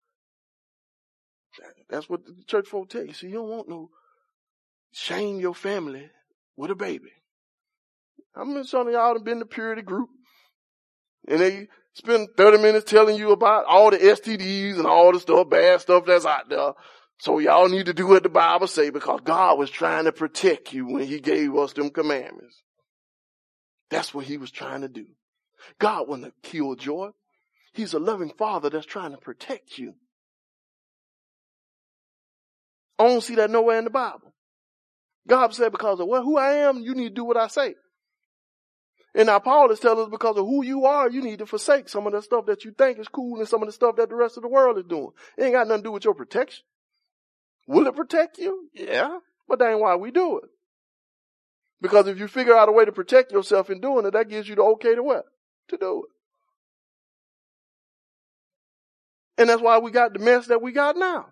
That's 1.92 2.10
what 2.10 2.26
the 2.26 2.44
church 2.48 2.68
folk 2.68 2.90
tell 2.90 3.06
you. 3.06 3.14
So 3.14 3.28
you 3.28 3.34
don't 3.34 3.50
want 3.50 3.70
no 3.70 3.92
shame 4.92 5.40
your 5.40 5.54
family 5.54 6.10
with 6.58 6.72
a 6.72 6.76
baby. 6.76 7.12
I'm 8.36 8.64
some 8.64 8.88
of 8.88 8.94
y'all 8.94 9.14
have 9.14 9.24
been 9.24 9.38
the 9.38 9.46
purity 9.46 9.84
group 9.84 10.10
and 11.28 11.40
they 11.40 11.68
spend 11.94 12.30
30 12.36 12.58
minutes 12.64 12.90
telling 12.90 13.16
you 13.16 13.32
about 13.32 13.66
all 13.66 13.92
the 13.92 14.00
STDs 14.00 14.78
and 14.78 14.88
all 14.88 15.14
the 15.14 15.20
stuff, 15.20 15.52
bad 15.52 15.82
stuff 15.82 16.06
that's 16.08 16.26
out 16.26 16.50
there. 16.50 16.74
So 17.20 17.38
y'all 17.38 17.70
need 17.70 17.86
to 17.86 17.94
do 17.94 18.08
what 18.08 18.24
the 18.24 18.30
Bible 18.30 18.66
say 18.66 18.90
because 18.90 19.20
God 19.24 19.60
was 19.60 19.70
trying 19.70 20.06
to 20.06 20.12
protect 20.12 20.74
you 20.74 20.88
when 20.88 21.04
he 21.04 21.20
gave 21.20 21.56
us 21.56 21.74
them 21.74 21.92
commandments. 21.92 22.64
That's 23.92 24.16
what 24.16 24.26
he 24.26 24.38
was 24.38 24.50
trying 24.50 24.82
to 24.82 24.88
do. 24.88 25.06
God 25.80 26.08
wouldn't 26.08 26.34
kill 26.42 26.76
joy. 26.76 27.10
He's 27.74 27.94
a 27.94 28.00
loving 28.00 28.32
father 28.38 28.70
that's 28.70 28.86
trying 28.86 29.12
to 29.12 29.18
protect 29.18 29.78
you. 29.78 29.94
I 32.98 33.08
don't 33.08 33.22
see 33.22 33.36
that 33.36 33.50
nowhere 33.50 33.78
in 33.78 33.86
the 33.86 33.90
Bible. 33.90 34.34
God 35.28 35.54
said 35.54 35.72
because 35.72 36.00
of 36.00 36.08
well, 36.08 36.24
who 36.24 36.38
I 36.38 36.54
am, 36.54 36.80
you 36.80 36.96
need 36.96 37.10
to 37.10 37.16
do 37.16 37.24
what 37.24 37.38
I 37.38 37.48
say. 37.48 37.76
And 39.16 39.28
now 39.28 39.40
Paul 39.40 39.72
is 39.72 39.80
telling 39.80 40.04
us 40.04 40.10
because 40.10 40.38
of 40.38 40.46
who 40.46 40.64
you 40.64 40.86
are, 40.86 41.10
you 41.10 41.22
need 41.22 41.40
to 41.40 41.46
forsake 41.46 41.90
some 41.90 42.06
of 42.06 42.14
the 42.14 42.22
stuff 42.22 42.46
that 42.46 42.64
you 42.64 42.72
think 42.72 43.00
is 43.00 43.08
cool 43.08 43.40
and 43.40 43.48
some 43.48 43.62
of 43.62 43.68
the 43.68 43.74
stuff 43.74 43.96
that 43.96 44.10
the 44.10 44.16
rest 44.16 44.38
of 44.38 44.44
the 44.44 44.50
world 44.50 44.78
is 44.78 44.86
doing. 44.86 45.10
It 45.38 45.44
ain't 45.44 45.54
got 45.54 45.68
nothing 45.68 45.84
to 45.84 45.88
do 45.88 45.92
with 45.92 46.06
your 46.06 46.14
protection. 46.14 46.64
Will 47.68 47.88
it 47.88 47.96
protect 47.96 48.38
you? 48.38 48.70
Yeah, 48.74 49.20
but 49.48 49.60
that 49.60 49.72
ain't 49.72 49.80
why 49.80 49.96
we 49.96 50.12
do 50.12 50.40
it. 50.40 50.50
Because 51.82 52.08
if 52.08 52.20
you 52.20 52.28
figure 52.28 52.56
out 52.56 52.70
a 52.70 52.72
way 52.72 52.86
to 52.86 52.92
protect 52.92 53.32
yourself 53.32 53.70
in 53.70 53.80
doing 53.80 54.06
it, 54.06 54.14
that 54.14 54.30
gives 54.30 54.50
you 54.50 54.56
the 54.56 54.64
okay 54.64 54.96
to 54.96 55.04
what? 55.04 55.26
To 55.70 55.78
do 55.78 56.04
it. 56.04 56.10
And 59.40 59.50
that's 59.50 59.62
why 59.62 59.78
we 59.78 59.92
got 59.92 60.14
the 60.14 60.20
mess 60.20 60.48
that 60.48 60.62
we 60.62 60.72
got 60.72 60.98
now. 60.98 61.28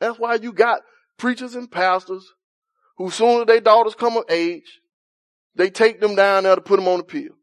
That's 0.00 0.18
why 0.18 0.34
you 0.34 0.52
got 0.52 0.82
preachers 1.16 1.54
and 1.54 1.70
pastors 1.70 2.34
who 2.96 3.10
soon 3.10 3.40
as 3.40 3.46
their 3.46 3.60
daughters 3.60 3.94
come 3.94 4.16
of 4.16 4.24
age, 4.28 4.80
they 5.54 5.70
take 5.70 6.00
them 6.00 6.14
down 6.14 6.42
there 6.42 6.56
to 6.56 6.60
put 6.60 6.76
them 6.76 6.88
on 6.88 6.98
the 6.98 7.04
pill. 7.04 7.34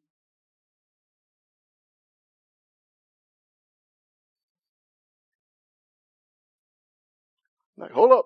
Like, 7.77 7.91
hold 7.91 8.11
up, 8.11 8.25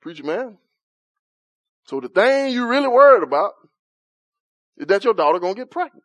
preacher 0.00 0.24
man. 0.24 0.58
So 1.86 2.00
the 2.00 2.08
thing 2.08 2.52
you 2.52 2.66
really 2.66 2.88
worried 2.88 3.22
about 3.22 3.52
is 4.78 4.86
that 4.86 5.04
your 5.04 5.14
daughter 5.14 5.38
gonna 5.38 5.54
get 5.54 5.70
pregnant. 5.70 6.04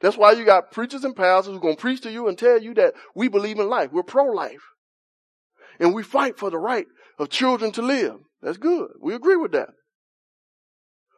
That's 0.00 0.16
why 0.16 0.32
you 0.32 0.44
got 0.44 0.72
preachers 0.72 1.04
and 1.04 1.14
pastors 1.14 1.54
who 1.54 1.60
gonna 1.60 1.76
preach 1.76 2.00
to 2.02 2.10
you 2.10 2.28
and 2.28 2.36
tell 2.36 2.60
you 2.60 2.74
that 2.74 2.94
we 3.14 3.28
believe 3.28 3.58
in 3.58 3.68
life. 3.68 3.90
We're 3.92 4.02
pro-life. 4.02 4.62
And 5.78 5.94
we 5.94 6.02
fight 6.02 6.38
for 6.38 6.50
the 6.50 6.58
right 6.58 6.86
of 7.18 7.30
children 7.30 7.72
to 7.72 7.82
live. 7.82 8.16
That's 8.42 8.58
good. 8.58 8.88
We 9.00 9.14
agree 9.14 9.36
with 9.36 9.52
that. 9.52 9.68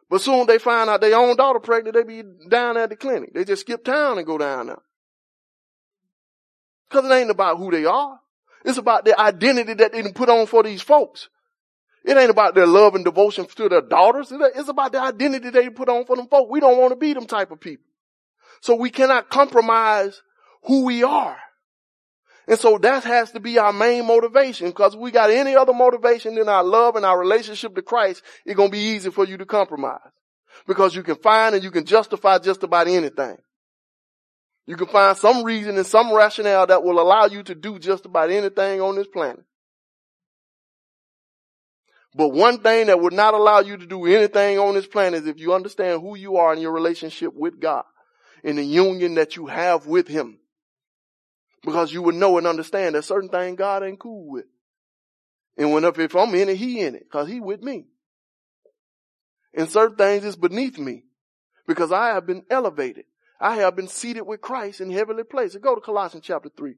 But 0.09 0.21
soon 0.21 0.45
they 0.45 0.59
find 0.59 0.89
out 0.89 1.01
their 1.01 1.17
own 1.17 1.35
daughter 1.35 1.59
pregnant, 1.59 1.95
they 1.95 2.03
be 2.03 2.23
down 2.47 2.77
at 2.77 2.89
the 2.89 2.95
clinic. 2.95 3.33
They 3.33 3.43
just 3.43 3.61
skip 3.61 3.83
town 3.83 4.17
and 4.17 4.27
go 4.27 4.37
down 4.37 4.67
there. 4.67 4.81
Cause 6.91 7.05
it 7.05 7.11
ain't 7.11 7.31
about 7.31 7.57
who 7.57 7.71
they 7.71 7.85
are. 7.85 8.19
It's 8.63 8.77
about 8.77 9.05
the 9.05 9.19
identity 9.19 9.73
that 9.73 9.91
they 9.91 10.03
put 10.11 10.29
on 10.29 10.45
for 10.45 10.63
these 10.63 10.81
folks. 10.81 11.29
It 12.05 12.17
ain't 12.17 12.29
about 12.29 12.53
their 12.53 12.67
love 12.67 12.93
and 12.93 13.03
devotion 13.03 13.47
to 13.47 13.67
their 13.67 13.81
daughters. 13.81 14.31
It's 14.31 14.69
about 14.69 14.91
the 14.91 15.01
identity 15.01 15.49
they 15.49 15.69
put 15.69 15.89
on 15.89 16.05
for 16.05 16.15
them 16.15 16.27
folks. 16.27 16.51
We 16.51 16.59
don't 16.59 16.77
want 16.77 16.91
to 16.91 16.95
be 16.95 17.13
them 17.13 17.25
type 17.25 17.49
of 17.49 17.59
people. 17.59 17.85
So 18.61 18.75
we 18.75 18.91
cannot 18.91 19.29
compromise 19.29 20.21
who 20.63 20.85
we 20.85 21.03
are. 21.03 21.37
And 22.47 22.59
so 22.59 22.77
that 22.77 23.03
has 23.05 23.31
to 23.31 23.39
be 23.39 23.57
our 23.57 23.73
main 23.73 24.05
motivation 24.05 24.67
because 24.67 24.93
if 24.93 24.99
we 24.99 25.09
got 25.09 25.31
any 25.31 25.55
other 25.55 25.73
motivation 25.73 26.35
than 26.35 26.47
our 26.47 26.63
love 26.63 26.95
and 26.95 27.03
our 27.03 27.19
relationship 27.19 27.73
to 27.73 27.81
Christ, 27.81 28.21
it's 28.45 28.55
going 28.55 28.69
to 28.69 28.77
be 28.77 28.93
easy 28.93 29.09
for 29.09 29.25
you 29.25 29.37
to 29.37 29.45
compromise 29.47 29.97
because 30.67 30.95
you 30.95 31.01
can 31.01 31.15
find 31.15 31.55
and 31.55 31.63
you 31.63 31.71
can 31.71 31.85
justify 31.85 32.37
just 32.37 32.61
about 32.61 32.87
anything. 32.87 33.37
You 34.67 34.75
can 34.75 34.87
find 34.87 35.17
some 35.17 35.43
reason 35.43 35.75
and 35.75 35.85
some 35.87 36.13
rationale 36.13 36.67
that 36.67 36.83
will 36.83 36.99
allow 36.99 37.25
you 37.25 37.41
to 37.43 37.55
do 37.55 37.79
just 37.79 38.05
about 38.05 38.29
anything 38.29 38.79
on 38.79 38.95
this 38.95 39.07
planet. 39.07 39.43
But 42.15 42.29
one 42.29 42.59
thing 42.59 42.87
that 42.87 43.01
would 43.01 43.11
not 43.11 43.33
allow 43.33 43.59
you 43.59 43.75
to 43.75 43.85
do 43.85 44.05
anything 44.05 44.57
on 44.57 44.73
this 44.73 44.87
planet 44.87 45.23
is 45.23 45.27
if 45.27 45.37
you 45.37 45.53
understand 45.53 46.01
who 46.01 46.15
you 46.15 46.37
are 46.37 46.53
in 46.53 46.61
your 46.61 46.71
relationship 46.71 47.33
with 47.33 47.59
God 47.59 47.83
in 48.41 48.55
the 48.55 48.63
union 48.63 49.15
that 49.15 49.35
you 49.35 49.47
have 49.47 49.85
with 49.85 50.07
Him. 50.07 50.39
Because 51.63 51.91
you 51.91 52.01
would 52.03 52.15
know 52.15 52.37
and 52.37 52.47
understand 52.47 52.95
that 52.95 53.03
certain 53.03 53.29
things 53.29 53.57
God 53.57 53.83
ain't 53.83 53.99
cool 53.99 54.29
with. 54.29 54.45
And 55.57 55.73
when 55.73 55.83
if, 55.83 55.99
if 55.99 56.15
I'm 56.15 56.33
in 56.35 56.49
it, 56.49 56.57
he 56.57 56.79
in 56.79 56.95
it, 56.95 57.09
cause 57.11 57.27
he 57.27 57.39
with 57.39 57.61
me. 57.61 57.87
And 59.53 59.69
certain 59.69 59.97
things 59.97 60.23
is 60.23 60.35
beneath 60.35 60.77
me 60.77 61.03
because 61.67 61.91
I 61.91 62.09
have 62.09 62.27
been 62.27 62.43
elevated. 62.49 63.05
I 63.41 63.55
have 63.55 63.75
been 63.75 63.87
seated 63.87 64.21
with 64.21 64.41
Christ 64.41 64.79
in 64.79 64.91
heavenly 64.91 65.23
places. 65.23 65.59
Go 65.61 65.75
to 65.75 65.81
Colossians 65.81 66.25
chapter 66.25 66.49
3. 66.55 66.75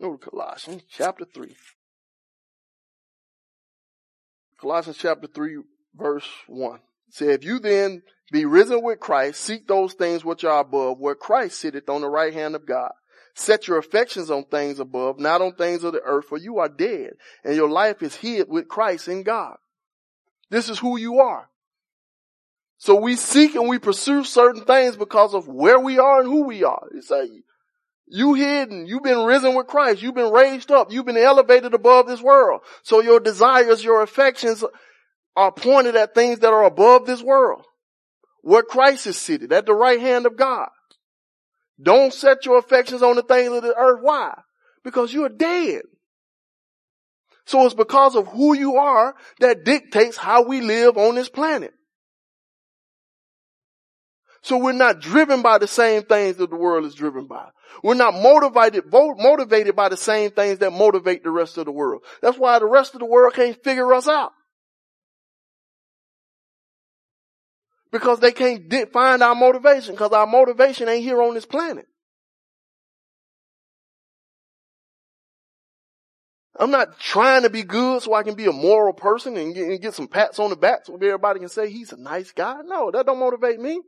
Go 0.00 0.16
to 0.16 0.30
Colossians 0.30 0.82
chapter 0.88 1.24
3. 1.24 1.54
Colossians 4.60 4.98
chapter 4.98 5.26
3 5.26 5.58
verse 5.94 6.28
1. 6.46 6.80
Say, 7.10 7.32
if 7.32 7.44
you 7.44 7.58
then 7.58 8.02
be 8.30 8.44
risen 8.44 8.82
with 8.82 9.00
Christ, 9.00 9.40
seek 9.40 9.66
those 9.66 9.94
things 9.94 10.24
which 10.24 10.44
are 10.44 10.60
above, 10.60 10.98
where 10.98 11.14
Christ 11.14 11.58
sitteth 11.58 11.88
on 11.88 12.02
the 12.02 12.08
right 12.08 12.32
hand 12.32 12.54
of 12.54 12.66
God. 12.66 12.92
Set 13.34 13.66
your 13.66 13.78
affections 13.78 14.30
on 14.30 14.44
things 14.44 14.78
above, 14.78 15.18
not 15.18 15.40
on 15.40 15.54
things 15.54 15.82
of 15.82 15.92
the 15.92 16.02
earth, 16.02 16.26
for 16.26 16.38
you 16.38 16.58
are 16.58 16.68
dead, 16.68 17.12
and 17.44 17.56
your 17.56 17.70
life 17.70 18.02
is 18.02 18.14
hid 18.14 18.48
with 18.48 18.68
Christ 18.68 19.08
in 19.08 19.22
God. 19.22 19.56
This 20.50 20.68
is 20.68 20.78
who 20.78 20.98
you 20.98 21.20
are. 21.20 21.48
So 22.78 22.96
we 22.96 23.16
seek 23.16 23.54
and 23.54 23.68
we 23.68 23.78
pursue 23.78 24.24
certain 24.24 24.64
things 24.64 24.96
because 24.96 25.34
of 25.34 25.48
where 25.48 25.78
we 25.78 25.98
are 25.98 26.20
and 26.20 26.28
who 26.28 26.44
we 26.44 26.64
are. 26.64 26.88
You 26.92 27.02
say, 27.02 27.28
you 28.10 28.34
hidden, 28.34 28.86
you've 28.86 29.02
been 29.02 29.24
risen 29.24 29.54
with 29.54 29.68
Christ, 29.68 30.02
you've 30.02 30.14
been 30.14 30.32
raised 30.32 30.70
up, 30.70 30.92
you've 30.92 31.06
been 31.06 31.16
elevated 31.16 31.74
above 31.74 32.06
this 32.06 32.20
world. 32.20 32.62
So 32.82 33.00
your 33.00 33.20
desires, 33.20 33.84
your 33.84 34.02
affections 34.02 34.64
are 35.36 35.52
pointed 35.52 35.96
at 35.96 36.14
things 36.14 36.40
that 36.40 36.52
are 36.52 36.64
above 36.64 37.06
this 37.06 37.22
world. 37.22 37.64
Where 38.42 38.62
Christ 38.62 39.06
is 39.06 39.16
seated, 39.16 39.52
at 39.52 39.66
the 39.66 39.74
right 39.74 40.00
hand 40.00 40.26
of 40.26 40.36
God. 40.36 40.68
Don't 41.80 42.12
set 42.12 42.44
your 42.46 42.58
affections 42.58 43.02
on 43.02 43.16
the 43.16 43.22
things 43.22 43.52
of 43.52 43.62
the 43.62 43.74
earth. 43.76 44.00
Why? 44.02 44.34
Because 44.82 45.12
you're 45.12 45.28
dead. 45.28 45.82
So 47.46 47.64
it's 47.64 47.74
because 47.74 48.16
of 48.16 48.28
who 48.28 48.54
you 48.54 48.76
are 48.76 49.14
that 49.40 49.64
dictates 49.64 50.16
how 50.16 50.42
we 50.42 50.60
live 50.60 50.96
on 50.96 51.14
this 51.14 51.28
planet. 51.28 51.72
So 54.42 54.56
we're 54.56 54.72
not 54.72 55.00
driven 55.00 55.42
by 55.42 55.58
the 55.58 55.66
same 55.66 56.02
things 56.02 56.36
that 56.36 56.48
the 56.48 56.56
world 56.56 56.86
is 56.86 56.94
driven 56.94 57.26
by. 57.26 57.50
We're 57.82 57.94
not 57.94 58.14
motivated, 58.14 58.84
motivated 58.90 59.76
by 59.76 59.90
the 59.90 59.96
same 59.96 60.30
things 60.30 60.58
that 60.58 60.72
motivate 60.72 61.22
the 61.22 61.30
rest 61.30 61.58
of 61.58 61.66
the 61.66 61.72
world. 61.72 62.02
That's 62.22 62.38
why 62.38 62.58
the 62.58 62.66
rest 62.66 62.94
of 62.94 63.00
the 63.00 63.06
world 63.06 63.34
can't 63.34 63.62
figure 63.62 63.92
us 63.92 64.08
out. 64.08 64.32
Because 67.92 68.20
they 68.20 68.32
can't 68.32 68.92
find 68.92 69.22
our 69.22 69.34
motivation 69.34 69.94
because 69.94 70.12
our 70.12 70.26
motivation 70.26 70.88
ain't 70.88 71.02
here 71.02 71.20
on 71.20 71.34
this 71.34 71.46
planet. 71.46 71.86
I'm 76.58 76.70
not 76.70 76.98
trying 76.98 77.42
to 77.42 77.50
be 77.50 77.62
good 77.62 78.02
so 78.02 78.14
I 78.14 78.22
can 78.22 78.34
be 78.34 78.46
a 78.46 78.52
moral 78.52 78.92
person 78.92 79.36
and 79.36 79.54
get, 79.54 79.68
and 79.68 79.80
get 79.80 79.94
some 79.94 80.08
pats 80.08 80.38
on 80.38 80.50
the 80.50 80.56
back 80.56 80.84
so 80.84 80.94
everybody 80.94 81.40
can 81.40 81.48
say 81.48 81.70
he's 81.70 81.92
a 81.92 81.96
nice 81.96 82.32
guy. 82.32 82.60
No, 82.64 82.90
that 82.90 83.06
don't 83.06 83.18
motivate 83.18 83.58
me. 83.58 83.80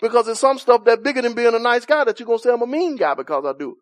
Because 0.00 0.26
there's 0.26 0.38
some 0.38 0.58
stuff 0.58 0.84
that's 0.84 1.02
bigger 1.02 1.22
than 1.22 1.34
being 1.34 1.54
a 1.54 1.58
nice 1.58 1.84
guy 1.84 2.04
that 2.04 2.18
you're 2.18 2.26
going 2.26 2.38
to 2.38 2.42
say 2.42 2.52
I'm 2.52 2.62
a 2.62 2.66
mean 2.66 2.96
guy 2.96 3.14
because 3.14 3.44
I 3.44 3.52
do. 3.58 3.76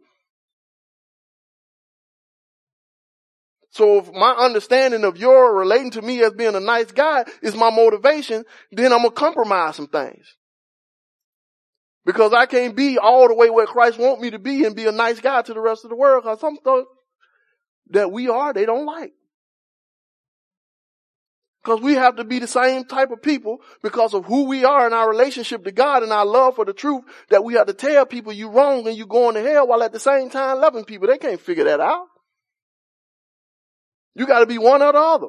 So 3.71 3.99
if 3.99 4.13
my 4.13 4.33
understanding 4.33 5.05
of 5.05 5.19
your 5.19 5.55
relating 5.57 5.93
to 5.93 6.03
me 6.03 6.23
as 6.23 6.33
being 6.33 6.55
a 6.55 6.61
nice 6.61 6.91
guy 6.91 7.25
is 7.43 7.55
my 7.55 7.71
motivation, 7.71 8.45
then 8.73 8.93
I'm 8.93 9.03
gonna 9.03 9.13
compromise 9.13 9.77
some 9.77 9.87
things. 9.87 10.27
Because 12.05 12.33
I 12.33 12.47
can't 12.47 12.75
be 12.75 12.99
all 12.99 13.29
the 13.29 13.35
way 13.35 13.51
where 13.51 13.67
Christ 13.67 13.99
want 13.99 14.21
me 14.21 14.31
to 14.31 14.39
be 14.39 14.65
and 14.65 14.75
be 14.75 14.87
a 14.87 14.93
nice 14.93 15.21
guy 15.21 15.43
to 15.43 15.55
the 15.55 15.61
rest 15.61 15.85
of 15.85 15.91
the 15.91 15.97
world 15.97 16.25
because 16.25 16.41
some 16.41 16.57
stuff 16.61 16.87
that 17.91 18.11
we 18.11 18.29
are, 18.29 18.53
they 18.53 18.65
don't 18.67 18.87
like. 18.87 19.13
Because 21.69 21.83
we 21.83 21.93
have 21.97 22.17
to 22.17 22.25
be 22.25 22.39
the 22.39 22.47
same 22.47 22.87
type 22.87 23.11
of 23.11 23.21
people 23.21 23.59
because 23.83 24.15
of 24.15 24.25
who 24.25 24.45
we 24.45 24.65
are 24.65 24.87
in 24.87 24.95
our 24.95 25.07
relationship 25.07 25.65
to 25.65 25.71
God 25.71 26.03
and 26.03 26.11
our 26.11 26.25
love 26.25 26.57
for 26.57 26.65
the 26.65 26.73
truth 26.73 27.05
that 27.29 27.45
we 27.45 27.53
have 27.55 27.67
to 27.67 27.75
tell 27.75 28.07
people 28.07 28.33
you 28.33 28.49
wrong 28.49 28.89
and 28.89 28.97
you 28.97 29.05
going 29.05 29.35
to 29.35 29.43
hell 29.43 29.69
while 29.69 29.83
at 29.83 29.93
the 29.93 30.01
same 30.01 30.31
time 30.31 30.63
loving 30.63 30.87
people. 30.87 31.09
They 31.09 31.19
can't 31.19 31.39
figure 31.39 31.65
that 31.65 31.79
out. 31.79 32.07
You 34.15 34.27
got 34.27 34.39
to 34.39 34.47
be 34.47 34.57
one 34.57 34.81
or 34.81 34.93
the 34.93 34.99
other. 34.99 35.27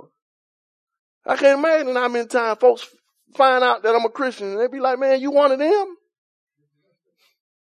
I 1.26 1.36
can't 1.36 1.60
imagine 1.60 1.94
how 1.94 2.08
many 2.08 2.26
times 2.26 2.58
folks 2.60 2.88
find 3.36 3.62
out 3.62 3.84
that 3.84 3.94
I'm 3.94 4.06
a 4.06 4.10
Christian 4.10 4.52
and 4.52 4.62
they 4.62 4.68
be 4.68 4.80
like, 4.80 4.98
man, 4.98 5.20
you 5.20 5.32
one 5.32 5.52
of 5.52 5.60
them? 5.60 5.96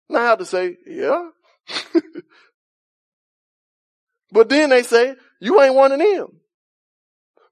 And 0.09 0.18
I 0.18 0.24
have 0.24 0.39
to 0.39 0.45
say, 0.45 0.76
yeah. 0.88 1.30
but 4.32 4.49
then 4.49 4.72
they 4.72 4.82
say, 4.82 5.13
you 5.39 5.61
ain't 5.61 5.76
one 5.76 5.91
of 5.91 5.99
them. 5.99 6.39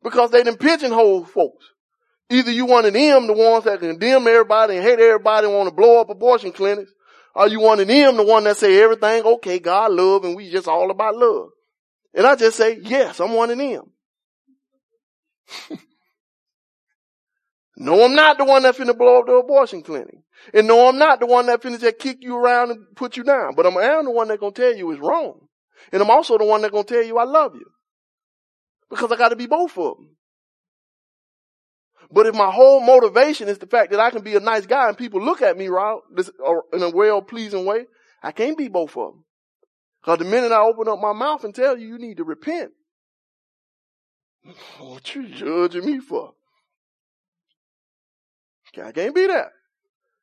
Because 0.04 0.32
they 0.32 0.44
done 0.44 0.58
pigeonhole 0.58 1.26
folks. 1.26 1.66
Either 2.30 2.52
you 2.52 2.66
one 2.66 2.86
of 2.86 2.94
them, 2.94 3.28
the 3.28 3.34
ones 3.34 3.66
that 3.66 3.80
condemn 3.80 4.28
everybody 4.28 4.76
and 4.76 4.84
hate 4.84 5.00
everybody 5.00 5.48
and 5.48 5.56
want 5.56 5.70
to 5.70 5.76
blow 5.76 6.02
up 6.02 6.10
abortion 6.10 6.52
clinics, 6.52 6.92
or 7.36 7.48
you 7.48 7.60
one 7.60 7.80
of 7.80 7.88
them, 7.88 8.18
the 8.18 8.24
one 8.24 8.44
that 8.44 8.58
say 8.58 8.82
everything 8.82 9.24
okay, 9.24 9.60
God 9.60 9.92
love 9.92 10.24
and 10.24 10.36
we 10.36 10.50
just 10.50 10.68
all 10.68 10.92
about 10.92 11.16
love. 11.16 11.50
And 12.14 12.28
I 12.28 12.36
just 12.36 12.58
say, 12.58 12.80
yes, 12.82 13.20
I'm 13.20 13.34
one 13.34 13.52
of 13.52 13.58
them. 13.58 13.92
No, 17.76 18.06
I'm 18.06 18.14
not 18.14 18.38
the 18.38 18.46
one 18.46 18.62
that 18.64 18.76
finna 18.76 18.96
blow 18.96 19.20
up 19.20 19.26
the 19.26 19.34
abortion 19.34 19.82
clinic. 19.82 20.18
And 20.54 20.68
no, 20.68 20.88
I'm 20.88 21.00
not 21.00 21.20
the 21.20 21.26
one 21.26 21.48
that 21.48 21.62
finna 21.62 21.80
just 21.80 21.98
kick 21.98 22.18
you 22.22 22.36
around 22.38 22.70
and 22.70 22.96
put 22.96 23.18
you 23.18 23.24
down. 23.24 23.56
But 23.56 23.66
I'm, 23.66 23.76
I'm 23.78 24.06
the 24.06 24.12
one 24.12 24.28
that 24.28 24.40
gonna 24.40 24.52
tell 24.52 24.76
you 24.76 24.92
it's 24.92 25.02
wrong. 25.02 25.48
And 25.92 26.02
I'm 26.02 26.12
also 26.12 26.38
the 26.38 26.46
one 26.46 26.62
that 26.62 26.72
gonna 26.72 26.84
tell 26.84 27.04
you 27.04 27.18
I 27.18 27.24
love 27.24 27.56
you. 27.56 27.66
Because 28.94 29.12
I 29.12 29.16
gotta 29.16 29.36
be 29.36 29.48
both 29.48 29.76
of 29.78 29.98
them. 29.98 30.16
But 32.12 32.28
if 32.28 32.36
my 32.36 32.52
whole 32.52 32.80
motivation 32.80 33.48
is 33.48 33.58
the 33.58 33.66
fact 33.66 33.90
that 33.90 34.00
I 34.00 34.12
can 34.12 34.22
be 34.22 34.36
a 34.36 34.40
nice 34.40 34.68
guy 34.68 34.88
and 34.88 34.96
people 34.96 35.20
look 35.20 35.42
at 35.42 35.58
me 35.58 35.68
right 35.68 35.98
in 36.72 36.84
a 36.84 36.92
well 36.92 37.24
pleasing 37.24 37.66
way, 37.66 37.86
I 38.22 38.32
can't 38.32 38.56
be 38.56 38.68
both 38.68 38.96
of 38.96 39.14
them. 39.14 39.26
Cause 40.06 40.20
the 40.20 40.26
minute 40.26 40.52
I 40.52 40.62
open 40.62 40.88
up 40.88 41.00
my 41.00 41.14
mouth 41.14 41.44
and 41.44 41.56
tell 41.56 41.76
you 41.76 41.88
you 41.88 41.98
need 41.98 42.18
to 42.18 42.24
repent, 42.24 42.72
what 44.78 45.16
you 45.16 45.28
judging 45.28 45.86
me 45.86 46.00
for? 46.00 46.34
I 48.78 48.92
can't 48.92 49.16
be 49.16 49.28
that. 49.28 49.50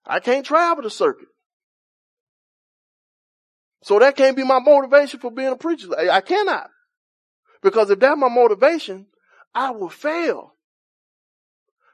I 0.06 0.20
can't 0.20 0.46
travel 0.46 0.84
the 0.84 0.90
circuit. 0.90 1.28
So 3.82 3.98
that 3.98 4.16
can't 4.16 4.36
be 4.36 4.44
my 4.44 4.60
motivation 4.60 5.18
for 5.18 5.30
being 5.30 5.48
a 5.48 5.56
preacher. 5.56 5.88
I 5.98 6.20
cannot. 6.20 6.68
Because 7.62 7.90
if 7.90 7.98
that's 7.98 8.18
my 8.18 8.28
motivation, 8.28 9.06
I 9.54 9.70
will 9.70 9.88
fail. 9.88 10.54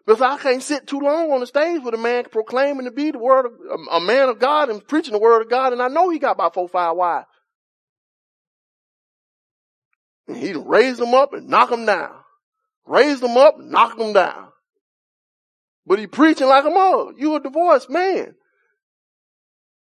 Because 0.07 0.23
I 0.23 0.39
can't 0.39 0.63
sit 0.63 0.87
too 0.87 1.01
long 1.01 1.33
on 1.33 1.41
the 1.41 1.47
stage 1.47 1.83
with 1.83 1.95
a 1.95 1.99
man 1.99 2.25
proclaiming 2.31 2.85
to 2.85 2.93
be 2.93 3.11
the 3.11 3.19
word 3.19 3.47
of, 3.47 3.53
a 3.91 4.01
man 4.01 4.29
of 4.29 4.39
God 4.39 4.71
and 4.71 4.87
preaching 4.87 5.13
the 5.13 5.19
word 5.19 5.43
of 5.43 5.51
God, 5.51 5.73
and 5.73 5.83
I 5.83 5.89
know 5.89 6.11
he 6.11 6.21
got 6.21 6.33
about 6.33 6.55
four, 6.55 6.69
five 6.69 6.97
wives. 6.97 7.27
And 10.29 10.37
he 10.37 10.53
raise 10.55 10.99
them 10.99 11.15
up 11.15 11.33
and 11.33 11.49
knock 11.49 11.71
them 11.71 11.87
down. 11.87 12.15
Raise 12.87 13.21
them 13.21 13.37
up, 13.37 13.59
knock 13.59 13.99
them 13.99 14.13
down. 14.13 14.49
But 15.87 15.99
he 15.99 16.07
preaching 16.07 16.49
like 16.49 16.65
a 16.65 16.71
mother. 16.71 17.13
You 17.17 17.35
a 17.35 17.41
divorced 17.41 17.91
man. 17.91 18.35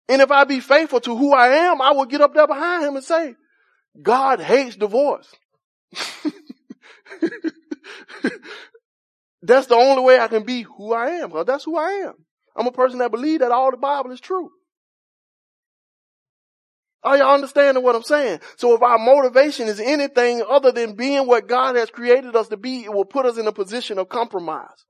And 0.09 0.23
if 0.23 0.31
I 0.31 0.45
be 0.45 0.61
faithful 0.61 1.01
to 1.01 1.17
who 1.17 1.33
I 1.33 1.49
am, 1.49 1.83
I 1.83 1.93
will 1.93 2.05
get 2.05 2.21
up 2.21 2.33
there 2.33 2.47
behind 2.47 2.85
him 2.85 2.97
and 2.97 3.05
say, 3.05 3.35
God 4.01 4.41
hates 4.41 4.77
divorce. 4.77 5.31
that's 9.43 9.67
the 9.67 9.77
only 9.77 10.03
way 10.03 10.19
I 10.19 10.29
can 10.29 10.45
be 10.45 10.63
who 10.63 10.93
I 10.93 11.11
am, 11.11 11.29
because 11.31 11.47
that's 11.47 11.65
who 11.65 11.77
I 11.77 11.91
am. 11.91 12.15
I'm 12.57 12.67
a 12.67 12.73
person 12.73 12.99
that 12.99 13.11
believes 13.11 13.41
that 13.41 13.53
all 13.53 13.71
the 13.71 13.77
Bible 13.77 14.11
is 14.13 14.21
true. 14.21 14.51
Are 17.03 17.17
y'all 17.17 17.35
understanding 17.35 17.85
what 17.85 17.95
I'm 17.95 18.03
saying? 18.03 18.41
So 18.57 18.75
if 18.75 18.83
our 18.83 18.99
motivation 18.99 19.69
is 19.69 19.79
anything 19.79 20.43
other 20.49 20.73
than 20.73 20.97
being 20.97 21.27
what 21.27 21.47
God 21.47 21.77
has 21.77 21.89
created 21.91 22.35
us 22.35 22.49
to 22.49 22.57
be, 22.57 22.85
it 22.85 22.93
will 22.93 23.05
put 23.05 23.27
us 23.27 23.39
in 23.39 23.47
a 23.47 23.53
position 23.53 23.99
of 23.99 24.09
compromise. 24.09 24.85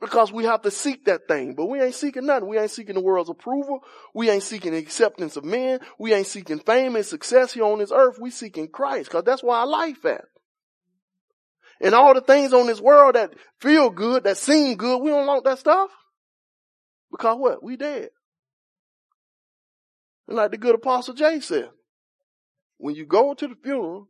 Because 0.00 0.30
we 0.32 0.44
have 0.44 0.62
to 0.62 0.70
seek 0.70 1.06
that 1.06 1.26
thing, 1.26 1.54
but 1.54 1.66
we 1.66 1.80
ain't 1.80 1.94
seeking 1.94 2.26
nothing. 2.26 2.48
We 2.48 2.58
ain't 2.58 2.70
seeking 2.70 2.94
the 2.94 3.00
world's 3.00 3.30
approval. 3.30 3.80
We 4.14 4.30
ain't 4.30 4.44
seeking 4.44 4.74
acceptance 4.74 5.36
of 5.36 5.44
men. 5.44 5.80
We 5.98 6.14
ain't 6.14 6.28
seeking 6.28 6.60
fame 6.60 6.94
and 6.94 7.04
success 7.04 7.52
here 7.52 7.64
on 7.64 7.80
this 7.80 7.90
earth. 7.92 8.18
We 8.20 8.30
seeking 8.30 8.68
Christ, 8.68 9.10
cause 9.10 9.24
that's 9.24 9.42
where 9.42 9.56
our 9.56 9.66
life 9.66 10.04
at. 10.04 10.24
And 11.80 11.94
all 11.94 12.14
the 12.14 12.20
things 12.20 12.52
on 12.52 12.66
this 12.66 12.80
world 12.80 13.16
that 13.16 13.34
feel 13.60 13.90
good, 13.90 14.24
that 14.24 14.36
seem 14.36 14.76
good, 14.76 14.98
we 14.98 15.10
don't 15.10 15.26
want 15.26 15.44
that 15.44 15.58
stuff. 15.58 15.90
Because 17.10 17.36
what? 17.38 17.62
We 17.62 17.76
dead. 17.76 18.10
And 20.28 20.36
like 20.36 20.50
the 20.50 20.58
good 20.58 20.74
apostle 20.74 21.14
Jay 21.14 21.40
said, 21.40 21.70
when 22.76 22.94
you 22.94 23.06
go 23.06 23.34
to 23.34 23.48
the 23.48 23.56
funeral 23.62 24.08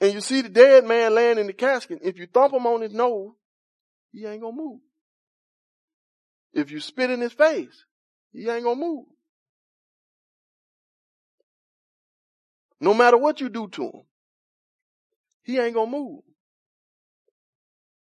and 0.00 0.12
you 0.12 0.20
see 0.20 0.42
the 0.42 0.48
dead 0.48 0.84
man 0.84 1.14
laying 1.14 1.38
in 1.38 1.46
the 1.46 1.52
casket, 1.52 2.00
if 2.02 2.18
you 2.18 2.26
thump 2.26 2.52
him 2.52 2.66
on 2.66 2.82
his 2.82 2.92
nose, 2.92 3.32
he 4.12 4.26
ain't 4.26 4.42
gonna 4.42 4.56
move. 4.56 4.80
If 6.52 6.70
you 6.70 6.80
spit 6.80 7.10
in 7.10 7.20
his 7.20 7.32
face, 7.32 7.84
he 8.32 8.48
ain't 8.48 8.64
gonna 8.64 8.80
move. 8.80 9.06
No 12.80 12.94
matter 12.94 13.18
what 13.18 13.40
you 13.40 13.48
do 13.48 13.68
to 13.68 13.82
him, 13.82 14.02
he 15.42 15.58
ain't 15.58 15.74
gonna 15.74 15.90
move. 15.90 16.22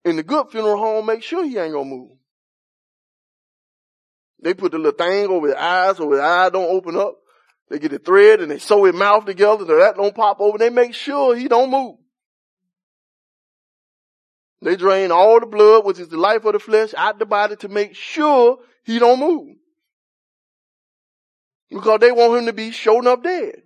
And 0.05 0.17
the 0.17 0.23
good 0.23 0.49
funeral 0.51 0.77
home 0.77 1.05
make 1.05 1.23
sure 1.23 1.43
he 1.43 1.57
ain't 1.57 1.73
gonna 1.73 1.89
move. 1.89 2.11
They 4.41 4.53
put 4.53 4.71
the 4.71 4.77
little 4.77 4.93
thing 4.93 5.27
over 5.27 5.47
his 5.47 5.55
eyes 5.55 5.97
so 5.97 6.11
his 6.11 6.19
eye 6.19 6.49
don't 6.49 6.69
open 6.69 6.95
up. 6.95 7.15
They 7.69 7.79
get 7.79 7.91
a 7.91 7.99
thread 7.99 8.39
and 8.39 8.49
they 8.49 8.59
sew 8.59 8.85
his 8.85 8.95
mouth 8.95 9.25
together 9.25 9.65
so 9.65 9.77
that 9.77 9.97
don't 9.97 10.15
pop 10.15 10.37
open. 10.39 10.59
They 10.59 10.69
make 10.69 10.93
sure 10.93 11.35
he 11.35 11.47
don't 11.47 11.71
move. 11.71 11.97
They 14.61 14.75
drain 14.75 15.11
all 15.11 15.39
the 15.39 15.45
blood, 15.45 15.85
which 15.85 15.99
is 15.99 16.09
the 16.09 16.17
life 16.17 16.43
of 16.45 16.53
the 16.53 16.59
flesh, 16.59 16.93
out 16.95 17.19
the 17.19 17.25
body 17.25 17.55
to 17.57 17.67
make 17.67 17.95
sure 17.95 18.57
he 18.83 18.97
don't 18.99 19.19
move. 19.19 19.55
Because 21.69 21.99
they 21.99 22.11
want 22.11 22.39
him 22.39 22.45
to 22.47 22.53
be 22.53 22.71
shown 22.71 23.07
up 23.07 23.23
dead. 23.23 23.61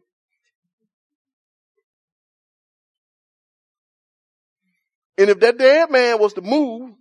And 5.18 5.30
if 5.30 5.40
that 5.40 5.58
dead 5.58 5.92
man 5.92 6.20
was 6.20 6.34
to 6.34 6.42
move, 6.42 6.94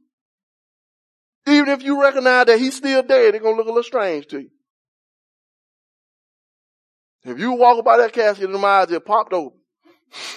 even 1.47 1.69
if 1.69 1.83
you 1.83 2.01
recognize 2.01 2.47
that 2.47 2.59
he's 2.59 2.77
still 2.77 3.03
dead, 3.03 3.35
it's 3.35 3.43
gonna 3.43 3.57
look 3.57 3.67
a 3.67 3.71
little 3.71 3.83
strange 3.83 4.27
to 4.29 4.41
you. 4.41 4.51
If 7.25 7.39
you 7.39 7.53
walk 7.53 7.85
by 7.85 7.99
that 7.99 8.13
casket 8.13 8.45
and 8.45 8.55
the 8.55 8.67
eyes 8.67 8.89
just 8.89 9.05
popped 9.05 9.33
open, 9.33 9.60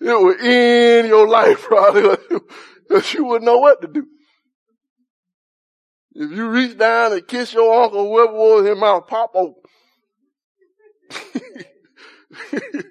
it 0.00 0.22
would 0.22 0.40
end 0.40 1.08
your 1.08 1.28
life 1.28 1.62
probably 1.62 2.16
because 2.88 3.14
you 3.14 3.24
wouldn't 3.24 3.44
know 3.44 3.58
what 3.58 3.80
to 3.82 3.88
do. 3.88 4.06
If 6.14 6.32
you 6.32 6.48
reach 6.48 6.78
down 6.78 7.12
and 7.12 7.26
kiss 7.26 7.52
your 7.52 7.84
uncle, 7.84 8.08
whoever 8.08 8.32
was 8.32 8.66
his 8.66 8.78
mouth 8.78 9.06
pop 9.06 9.32
open. 9.34 9.62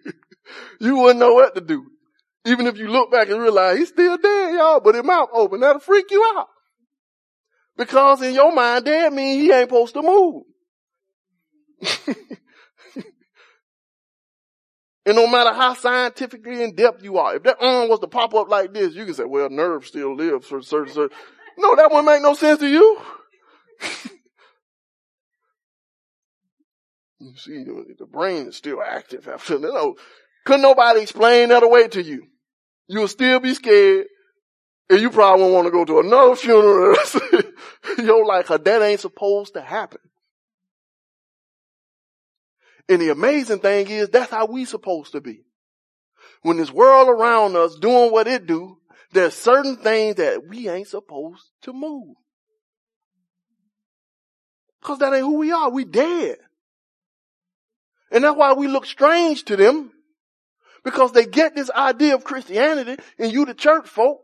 you 0.80 0.98
wouldn't 0.98 1.20
know 1.20 1.34
what 1.34 1.56
to 1.56 1.62
do. 1.62 1.88
Even 2.46 2.68
if 2.68 2.78
you 2.78 2.88
look 2.88 3.12
back 3.12 3.30
and 3.30 3.42
realize 3.42 3.80
he's 3.80 3.90
still 3.90 4.18
dead, 4.18 4.54
y'all, 4.54 4.80
but 4.80 4.94
his 4.94 5.04
mouth 5.04 5.30
open, 5.34 5.60
that'll 5.62 5.80
freak 5.80 6.12
you 6.12 6.24
out. 6.36 6.48
Because 7.76 8.22
in 8.22 8.36
your 8.36 8.54
mind, 8.54 8.86
dead 8.86 9.12
means 9.12 9.42
he 9.42 9.52
ain't 9.52 9.70
supposed 9.70 9.96
to 9.96 10.04
move. 10.04 10.44
And 15.06 15.16
no 15.16 15.28
matter 15.28 15.54
how 15.54 15.76
scientifically 15.76 16.64
in 16.64 16.74
depth 16.76 17.04
you 17.04 17.18
are, 17.18 17.36
if 17.36 17.44
that 17.44 17.62
arm 17.62 17.90
was 17.90 18.00
to 18.00 18.08
pop 18.08 18.34
up 18.34 18.50
like 18.50 18.74
this, 18.74 18.96
you 18.96 19.06
can 19.06 19.14
say, 19.14 19.26
well, 19.26 19.50
nerve 19.50 19.86
still 19.86 20.16
lives 20.16 20.48
for 20.48 20.64
certain, 20.64 20.94
certain. 20.94 21.16
No, 21.58 21.76
that 21.76 21.92
wouldn't 21.92 22.08
make 22.08 22.24
no 22.24 22.34
sense 22.34 22.60
to 22.60 22.68
you. 22.68 23.00
you 27.20 27.36
see, 27.38 27.64
the 27.64 28.08
brain 28.08 28.48
is 28.48 28.56
still 28.56 28.82
active 28.82 29.28
after, 29.28 29.58
you 29.58 29.70
oh, 29.70 29.74
know, 29.74 29.96
couldn't 30.46 30.64
nobody 30.64 31.02
explain 31.02 31.50
that 31.50 31.64
away 31.64 31.88
to 31.90 32.02
you. 32.02 32.26
You'll 32.88 33.08
still 33.08 33.40
be 33.40 33.54
scared. 33.54 34.08
And 34.90 35.02
you 35.02 35.10
probably 35.10 35.42
won't 35.42 35.54
want 35.56 35.66
to 35.66 35.72
go 35.72 35.86
to 35.86 36.00
another 36.00 36.36
funeral. 36.36 36.96
You're 37.98 38.26
like, 38.26 38.48
that 38.48 38.82
ain't 38.84 39.00
supposed 39.00 39.54
to 39.54 39.62
happen. 39.62 40.00
And 42.88 43.02
the 43.02 43.10
amazing 43.10 43.60
thing 43.60 43.90
is 43.90 44.10
that's 44.10 44.32
how 44.32 44.46
we 44.46 44.66
supposed 44.66 45.14
to 45.14 45.22
be. 45.22 45.44
When 46.42 46.58
this 46.58 46.72
world 46.72 47.10
around 47.10 47.56
us 47.56 47.76
doing 47.76 48.12
what 48.12 48.28
it 48.28 48.46
do, 48.46 48.78
there's 49.12 49.34
certain 49.34 49.78
things 49.78 50.16
that 50.16 50.48
we 50.48 50.70
ain't 50.70 50.88
supposed 50.88 51.44
to 51.64 51.74
move. 51.74 52.16
Cause 54.82 55.00
that 55.00 55.14
ain't 55.14 55.24
who 55.24 55.38
we 55.38 55.52
are. 55.52 55.72
We 55.72 55.86
dead. 55.86 56.38
And 58.12 58.24
that's 58.24 58.38
why 58.38 58.54
we 58.54 58.68
look 58.68 58.86
strange 58.86 59.46
to 59.46 59.56
them 59.56 59.92
because 60.84 61.12
they 61.12 61.26
get 61.26 61.56
this 61.56 61.72
idea 61.72 62.14
of 62.14 62.24
Christianity 62.24 63.02
and 63.18 63.32
you 63.32 63.46
the 63.46 63.56
church 63.56 63.88
folk. 63.88 64.22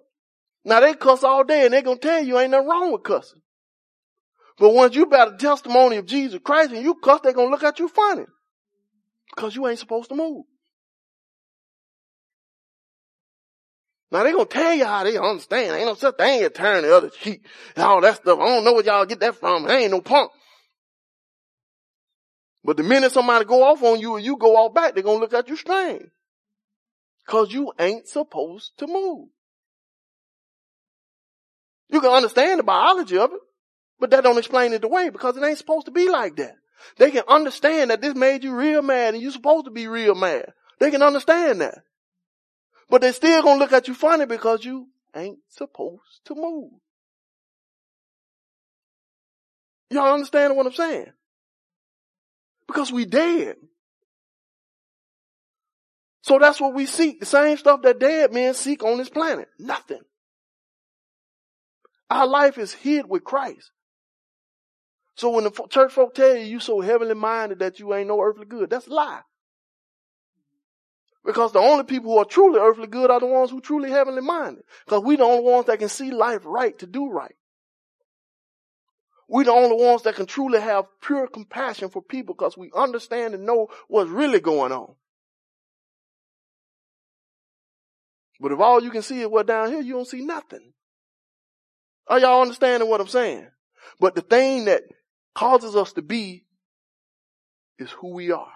Now 0.64 0.80
they 0.80 0.94
cuss 0.94 1.24
all 1.24 1.44
day 1.44 1.66
and 1.66 1.74
they 1.74 1.82
gonna 1.82 1.98
tell 1.98 2.24
you 2.24 2.38
ain't 2.38 2.52
nothing 2.52 2.68
wrong 2.68 2.92
with 2.92 3.04
cussing. 3.04 3.42
But 4.60 4.76
once 4.76 4.96
you 4.96 5.08
got 5.08 5.34
a 5.34 5.38
testimony 5.38 5.98
of 5.98 6.06
Jesus 6.06 6.40
Christ 6.44 6.72
and 6.72 6.84
you 6.84 6.94
cuss, 6.94 7.22
they 7.24 7.34
gonna 7.34 7.50
look 7.50 7.64
at 7.64 7.80
you 7.80 7.88
funny. 7.88 8.26
Because 9.36 9.56
you 9.56 9.68
ain't 9.68 9.80
supposed 9.80 10.10
to 10.10 10.16
move. 10.16 10.46
Now 14.12 14.24
they 14.24 14.34
gonna 14.34 14.46
tell 14.46 14.74
you 14.74 14.86
how 14.86 15.04
they 15.04 15.18
understand. 15.18 15.76
Ain't 15.76 15.86
no 15.86 15.94
such 15.94 16.18
thing 16.18 16.44
as 16.44 16.52
turn 16.52 16.84
the 16.84 16.96
other 16.96 17.10
cheek 17.10 17.46
and 17.76 17.86
all 17.86 18.02
that 18.02 18.18
stuff. 18.18 18.40
I 18.40 18.46
don't 18.46 18.66
know 18.66 18.74
where 18.74 18.84
y'all 18.84 19.06
get 19.06 19.22
that 19.22 19.36
from. 19.36 19.66
I 19.68 19.78
ain't 19.78 19.92
no 19.92 20.02
punk. 20.02 20.32
But 22.64 22.78
the 22.78 22.84
minute 22.84 23.12
somebody 23.12 23.46
go 23.46 23.64
off 23.64 23.82
on 23.82 24.00
you 24.00 24.16
and 24.18 24.26
you 24.26 24.38
go 24.38 24.58
off 24.58 24.74
back, 24.74 24.94
they're 24.94 25.04
gonna 25.04 25.20
look 25.20 25.34
at 25.34 25.48
you 25.48 25.56
strange. 25.56 26.04
Cause 27.26 27.52
you 27.54 27.72
ain't 27.80 28.08
supposed 28.08 28.72
to 28.80 28.88
move. 28.88 29.30
You 31.90 32.02
can 32.02 32.12
understand 32.12 32.60
the 32.60 32.64
biology 32.64 33.18
of 33.18 33.32
it, 33.32 33.40
but 34.00 34.10
that 34.12 34.24
don't 34.24 34.38
explain 34.38 34.74
it 34.74 34.84
away 34.84 35.10
because 35.10 35.38
it 35.38 35.44
ain't 35.44 35.58
supposed 35.58 35.86
to 35.86 35.92
be 35.92 36.10
like 36.10 36.36
that. 36.38 36.56
They 36.98 37.12
can 37.12 37.24
understand 37.28 37.92
that 37.92 38.02
this 38.02 38.16
made 38.16 38.44
you 38.44 38.56
real 38.56 38.82
mad 38.82 39.14
and 39.14 39.22
you're 39.22 39.32
supposed 39.32 39.66
to 39.66 39.72
be 39.72 39.88
real 39.88 40.16
mad. 40.16 40.54
They 40.80 40.92
can 40.92 41.02
understand 41.02 41.62
that. 41.62 41.80
But 42.90 43.02
they 43.02 43.12
still 43.12 43.42
gonna 43.44 43.60
look 43.60 43.74
at 43.74 43.88
you 43.88 43.94
funny 43.94 44.26
because 44.26 44.66
you 44.66 44.88
ain't 45.16 45.40
supposed 45.50 46.22
to 46.26 46.36
move. 46.36 46.72
Y'all 49.90 50.14
understand 50.14 50.56
what 50.56 50.66
I'm 50.66 50.74
saying? 50.74 51.12
Because 52.68 52.92
we 52.92 53.06
dead. 53.06 53.56
So 56.22 56.40
that's 56.40 56.62
what 56.62 56.74
we 56.74 56.86
seek. 56.86 57.20
The 57.20 57.26
same 57.26 57.58
stuff 57.58 57.82
that 57.82 58.00
dead 58.00 58.34
men 58.34 58.54
seek 58.54 58.84
on 58.84 58.98
this 58.98 59.10
planet. 59.10 59.50
Nothing. 59.60 60.02
Our 62.10 62.28
life 62.28 62.58
is 62.58 62.74
hid 62.74 63.08
with 63.08 63.24
Christ. 63.24 63.72
So 65.16 65.30
when 65.30 65.44
the 65.44 65.52
church 65.70 65.92
folk 65.92 66.14
tell 66.14 66.36
you 66.36 66.44
you 66.44 66.60
so 66.60 66.82
heavenly 66.82 67.16
minded 67.16 67.60
that 67.60 67.80
you 67.80 67.94
ain't 67.94 68.08
no 68.08 68.22
earthly 68.22 68.46
good, 68.46 68.70
that's 68.70 68.88
a 68.88 68.94
lie. 68.94 69.22
Because 71.24 71.52
the 71.52 71.60
only 71.60 71.84
people 71.84 72.12
who 72.12 72.18
are 72.18 72.26
truly 72.26 72.60
earthly 72.60 72.88
good 72.88 73.12
are 73.12 73.20
the 73.20 73.28
ones 73.28 73.52
who 73.52 73.62
truly 73.62 73.92
heavenly 73.92 74.22
minded. 74.22 74.64
Because 74.86 75.04
we 75.04 75.18
the 75.18 75.24
only 75.24 75.44
ones 75.44 75.68
that 75.68 75.80
can 75.80 75.90
see 75.90 76.10
life 76.12 76.42
right 76.46 76.78
to 76.80 76.88
do 76.88 77.10
right. 77.10 77.36
We 79.30 79.44
the 79.44 79.52
only 79.52 79.82
ones 79.82 80.02
that 80.04 80.16
can 80.16 80.26
truly 80.26 80.60
have 80.60 80.86
pure 81.02 81.28
compassion 81.28 81.90
for 81.90 82.02
people 82.02 82.34
because 82.34 82.58
we 82.58 82.72
understand 82.76 83.34
and 83.34 83.46
know 83.46 83.68
what's 83.88 84.10
really 84.10 84.40
going 84.40 84.72
on. 84.72 84.96
But 88.42 88.52
if 88.52 88.60
all 88.60 88.84
you 88.84 88.90
can 88.90 89.04
see 89.04 89.22
is 89.22 89.28
what 89.28 89.46
down 89.46 89.70
here, 89.70 89.82
you 89.82 89.94
don't 89.94 90.08
see 90.08 90.26
nothing. 90.26 90.74
Are 92.08 92.20
y'all 92.20 92.42
understanding 92.42 92.90
what 92.90 93.00
I'm 93.00 93.08
saying? 93.08 93.48
But 94.00 94.16
the 94.16 94.22
thing 94.22 94.66
that 94.66 94.84
causes 95.34 95.76
us 95.76 95.94
to 95.94 96.02
be 96.02 96.46
is 97.80 97.92
who 97.92 98.14
we 98.14 98.32
are. 98.32 98.54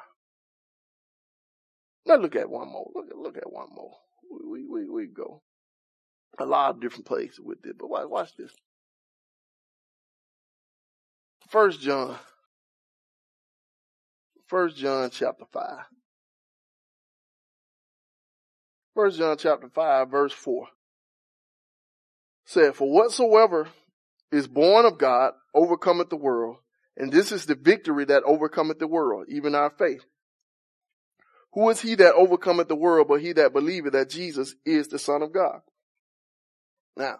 Now 2.05 2.15
look 2.17 2.35
at 2.35 2.49
one 2.49 2.71
more. 2.71 2.89
Look 2.93 3.07
at, 3.09 3.17
look 3.17 3.37
at 3.37 3.51
one 3.51 3.69
more. 3.73 3.95
We, 4.29 4.65
we, 4.67 4.89
we 4.89 5.07
go 5.07 5.41
a 6.37 6.45
lot 6.45 6.71
of 6.71 6.81
different 6.81 7.05
places 7.05 7.39
with 7.39 7.65
it, 7.65 7.77
but 7.77 7.89
watch, 7.89 8.07
watch 8.07 8.35
this. 8.37 8.51
First 11.49 11.81
John. 11.81 12.17
First 14.47 14.77
John 14.77 15.09
chapter 15.09 15.45
five. 15.51 15.85
First 18.93 19.17
John 19.17 19.37
chapter 19.37 19.69
five 19.69 20.09
verse 20.09 20.33
four 20.33 20.67
said, 22.45 22.75
For 22.75 22.89
whatsoever 22.89 23.67
is 24.31 24.47
born 24.47 24.85
of 24.85 24.97
God 24.97 25.33
overcometh 25.53 26.09
the 26.09 26.15
world, 26.15 26.57
and 26.97 27.11
this 27.11 27.31
is 27.31 27.45
the 27.45 27.55
victory 27.55 28.05
that 28.05 28.23
overcometh 28.23 28.79
the 28.79 28.87
world, 28.87 29.25
even 29.29 29.55
our 29.55 29.69
faith. 29.69 30.03
Who 31.53 31.69
is 31.69 31.81
he 31.81 31.95
that 31.95 32.15
overcometh 32.15 32.67
the 32.67 32.75
world 32.75 33.07
but 33.07 33.21
he 33.21 33.33
that 33.33 33.53
believeth 33.53 33.93
that 33.93 34.09
Jesus 34.09 34.55
is 34.65 34.87
the 34.87 34.99
Son 34.99 35.21
of 35.21 35.33
God? 35.33 35.59
Now, 36.97 37.17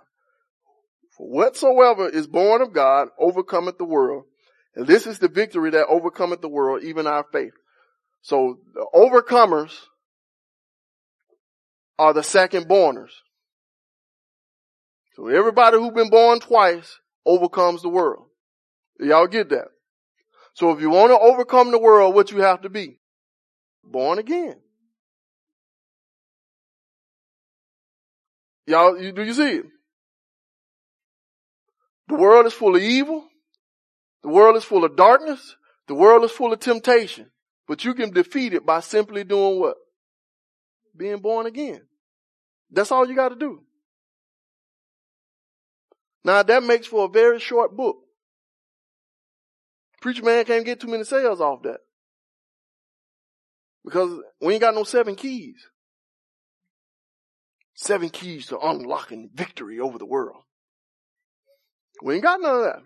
for 1.17 1.27
whatsoever 1.27 2.09
is 2.09 2.27
born 2.27 2.61
of 2.61 2.73
God 2.73 3.07
overcometh 3.19 3.77
the 3.77 3.85
world, 3.85 4.25
and 4.75 4.85
this 4.85 5.07
is 5.07 5.19
the 5.19 5.29
victory 5.29 5.71
that 5.71 5.87
overcometh 5.87 6.41
the 6.41 6.49
world, 6.49 6.83
even 6.83 7.07
our 7.07 7.25
faith. 7.31 7.53
So 8.21 8.59
the 8.73 8.85
overcomers 8.93 9.73
are 11.97 12.13
the 12.13 12.23
second 12.23 12.67
borners. 12.67 13.11
So 15.15 15.27
everybody 15.27 15.77
who's 15.77 15.93
been 15.93 16.09
born 16.09 16.39
twice 16.39 16.99
overcomes 17.25 17.81
the 17.81 17.89
world. 17.89 18.25
Y'all 18.99 19.27
get 19.27 19.49
that? 19.49 19.67
So 20.53 20.71
if 20.71 20.79
you 20.79 20.89
want 20.89 21.11
to 21.11 21.19
overcome 21.19 21.71
the 21.71 21.79
world, 21.79 22.15
what 22.15 22.31
you 22.31 22.39
have 22.39 22.61
to 22.61 22.69
be? 22.69 22.99
Born 23.83 24.19
again. 24.19 24.55
Y'all, 28.65 28.99
you, 28.99 29.11
do 29.11 29.23
you 29.23 29.33
see 29.33 29.57
it? 29.57 29.65
The 32.07 32.15
world 32.15 32.45
is 32.45 32.53
full 32.53 32.75
of 32.75 32.81
evil. 32.81 33.27
The 34.23 34.29
world 34.29 34.55
is 34.55 34.63
full 34.63 34.83
of 34.83 34.95
darkness. 34.95 35.55
The 35.87 35.95
world 35.95 36.23
is 36.23 36.31
full 36.31 36.53
of 36.53 36.59
temptation. 36.59 37.29
But 37.67 37.83
you 37.83 37.93
can 37.93 38.11
defeat 38.11 38.53
it 38.53 38.65
by 38.65 38.79
simply 38.79 39.23
doing 39.23 39.59
what? 39.59 39.75
Being 40.95 41.19
born 41.19 41.45
again. 41.45 41.81
That's 42.71 42.91
all 42.91 43.07
you 43.07 43.15
got 43.15 43.29
to 43.29 43.35
do. 43.35 43.61
Now 46.23 46.41
that 46.41 46.63
makes 46.63 46.87
for 46.87 47.05
a 47.05 47.09
very 47.09 47.39
short 47.39 47.75
book. 47.75 47.97
Preacher 50.05 50.23
man 50.23 50.45
can't 50.45 50.63
get 50.63 50.79
too 50.79 50.87
many 50.87 51.03
sales 51.03 51.41
off 51.41 51.63
that. 51.63 51.79
Because 53.83 54.21
we 54.39 54.53
ain't 54.53 54.61
got 54.61 54.75
no 54.75 54.83
seven 54.83 55.15
keys. 55.15 55.55
Seven 57.73 58.09
keys 58.09 58.45
to 58.49 58.59
unlocking 58.59 59.31
victory 59.33 59.79
over 59.79 59.97
the 59.97 60.05
world. 60.05 60.43
We 62.03 62.13
ain't 62.13 62.23
got 62.23 62.39
none 62.39 62.55
of 62.55 62.63
that. 62.65 62.81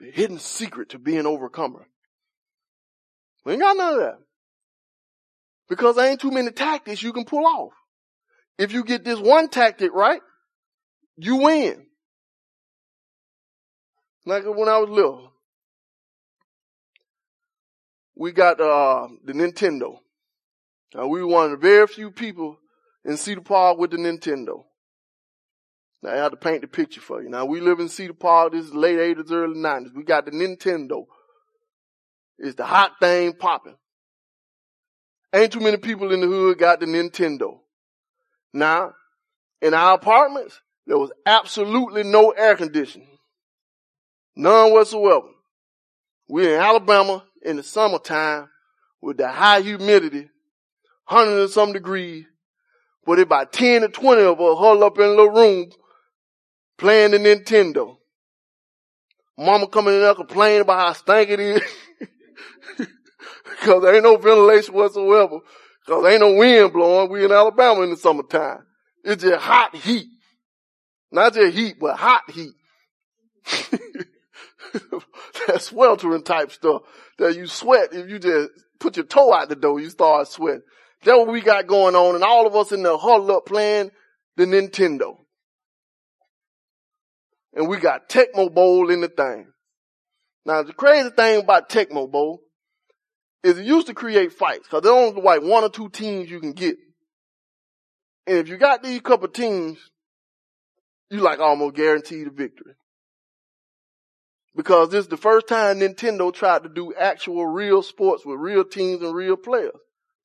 The 0.00 0.10
hidden 0.10 0.38
secret 0.38 0.90
to 0.90 0.98
being 0.98 1.24
overcomer. 1.24 1.86
We 3.46 3.54
ain't 3.54 3.62
got 3.62 3.78
none 3.78 3.94
of 3.94 4.00
that. 4.00 4.18
Because 5.70 5.96
there 5.96 6.10
ain't 6.10 6.20
too 6.20 6.30
many 6.30 6.50
tactics 6.50 7.02
you 7.02 7.14
can 7.14 7.24
pull 7.24 7.46
off. 7.46 7.72
If 8.58 8.74
you 8.74 8.84
get 8.84 9.02
this 9.02 9.18
one 9.18 9.48
tactic 9.48 9.94
right, 9.94 10.20
you 11.16 11.36
win. 11.36 11.86
Like 14.24 14.44
when 14.44 14.68
I 14.68 14.78
was 14.78 14.88
little, 14.88 15.32
we 18.14 18.32
got 18.32 18.60
uh, 18.60 19.08
the 19.24 19.32
Nintendo. 19.32 19.98
Now 20.94 21.06
we 21.06 21.22
were 21.22 21.28
one 21.28 21.44
of 21.46 21.50
the 21.52 21.56
very 21.56 21.86
few 21.86 22.10
people 22.10 22.56
in 23.04 23.16
Cedar 23.16 23.40
Park 23.40 23.78
with 23.78 23.90
the 23.90 23.96
Nintendo. 23.96 24.64
Now 26.02 26.12
I 26.12 26.16
have 26.16 26.32
to 26.32 26.36
paint 26.36 26.62
the 26.62 26.68
picture 26.68 27.00
for 27.00 27.22
you. 27.22 27.28
Now 27.28 27.44
we 27.46 27.60
live 27.60 27.80
in 27.80 27.88
Cedar 27.88 28.12
Park. 28.12 28.52
This 28.52 28.66
is 28.66 28.74
late 28.74 28.98
80s, 28.98 29.32
early 29.32 29.56
90s. 29.56 29.94
We 29.94 30.04
got 30.04 30.26
the 30.26 30.32
Nintendo. 30.32 31.06
It's 32.38 32.56
the 32.56 32.64
hot 32.64 32.92
thing 33.00 33.34
popping. 33.34 33.76
Ain't 35.34 35.52
too 35.52 35.60
many 35.60 35.78
people 35.78 36.12
in 36.12 36.20
the 36.20 36.26
hood 36.26 36.58
got 36.58 36.80
the 36.80 36.86
Nintendo. 36.86 37.58
Now, 38.52 38.92
in 39.62 39.74
our 39.74 39.94
apartments, 39.94 40.60
there 40.86 40.98
was 40.98 41.12
absolutely 41.24 42.02
no 42.02 42.30
air 42.30 42.56
conditioning. 42.56 43.11
None 44.34 44.72
whatsoever. 44.72 45.28
We're 46.28 46.56
in 46.56 46.60
Alabama 46.60 47.24
in 47.42 47.56
the 47.56 47.62
summertime 47.62 48.48
with 49.00 49.18
the 49.18 49.28
high 49.28 49.60
humidity, 49.60 50.30
100 51.08 51.42
and 51.42 51.50
some 51.50 51.72
degrees, 51.72 52.24
but 53.04 53.18
about 53.18 53.52
10 53.52 53.82
to 53.82 53.88
20 53.88 54.22
of 54.22 54.40
us 54.40 54.58
huddled 54.58 54.82
up 54.82 54.98
in 54.98 55.04
a 55.04 55.08
little 55.08 55.30
room 55.30 55.70
playing 56.78 57.10
the 57.10 57.18
Nintendo. 57.18 57.96
Mama 59.36 59.66
coming 59.66 59.94
in 59.94 60.00
there 60.00 60.14
complaining 60.14 60.60
about 60.60 60.78
how 60.80 60.92
stank 60.92 61.30
it 61.30 61.40
is. 61.40 61.62
Cause 63.60 63.82
there 63.82 63.94
ain't 63.94 64.04
no 64.04 64.16
ventilation 64.16 64.74
whatsoever. 64.74 65.38
Cause 65.86 66.06
ain't 66.06 66.20
no 66.20 66.34
wind 66.34 66.72
blowing. 66.72 67.10
We 67.10 67.24
in 67.24 67.32
Alabama 67.32 67.82
in 67.82 67.90
the 67.90 67.96
summertime. 67.96 68.64
It's 69.04 69.22
just 69.22 69.40
hot 69.40 69.74
heat. 69.74 70.06
Not 71.10 71.34
just 71.34 71.56
heat, 71.56 71.76
but 71.80 71.96
hot 71.96 72.30
heat. 72.30 72.52
that 75.46 75.60
sweltering 75.60 76.22
type 76.22 76.52
stuff 76.52 76.82
that 77.18 77.36
you 77.36 77.46
sweat 77.46 77.92
if 77.92 78.08
you 78.08 78.18
just 78.18 78.50
put 78.80 78.96
your 78.96 79.06
toe 79.06 79.32
out 79.32 79.48
the 79.48 79.56
door, 79.56 79.80
you 79.80 79.90
start 79.90 80.28
sweating. 80.28 80.62
That's 81.04 81.18
what 81.18 81.28
we 81.28 81.40
got 81.40 81.66
going 81.66 81.94
on 81.94 82.14
and 82.14 82.24
all 82.24 82.46
of 82.46 82.54
us 82.54 82.72
in 82.72 82.82
the 82.82 82.96
huddled 82.96 83.30
up 83.30 83.46
playing 83.46 83.90
the 84.36 84.44
Nintendo. 84.44 85.16
And 87.54 87.68
we 87.68 87.78
got 87.78 88.08
Tecmo 88.08 88.52
Bowl 88.52 88.90
in 88.90 89.00
the 89.00 89.08
thing. 89.08 89.48
Now 90.46 90.62
the 90.62 90.72
crazy 90.72 91.10
thing 91.10 91.40
about 91.40 91.68
Tecmo 91.68 92.10
Bowl 92.10 92.40
is 93.42 93.58
it 93.58 93.66
used 93.66 93.88
to 93.88 93.94
create 93.94 94.32
fights 94.32 94.66
because 94.68 94.82
there's 94.82 94.92
only 94.92 95.20
like 95.20 95.42
one 95.42 95.64
or 95.64 95.68
two 95.68 95.88
teams 95.88 96.30
you 96.30 96.40
can 96.40 96.52
get. 96.52 96.76
And 98.26 98.38
if 98.38 98.48
you 98.48 98.56
got 98.56 98.82
these 98.82 99.00
couple 99.00 99.28
teams, 99.28 99.78
you 101.10 101.18
like 101.20 101.40
almost 101.40 101.74
guaranteed 101.74 102.28
a 102.28 102.30
victory. 102.30 102.74
Because 104.54 104.90
this 104.90 105.04
is 105.04 105.08
the 105.08 105.16
first 105.16 105.48
time 105.48 105.80
Nintendo 105.80 106.32
tried 106.32 106.64
to 106.64 106.68
do 106.68 106.92
actual 106.94 107.46
real 107.46 107.82
sports 107.82 108.26
with 108.26 108.38
real 108.38 108.64
teams 108.64 109.02
and 109.02 109.14
real 109.14 109.36
players. 109.36 109.72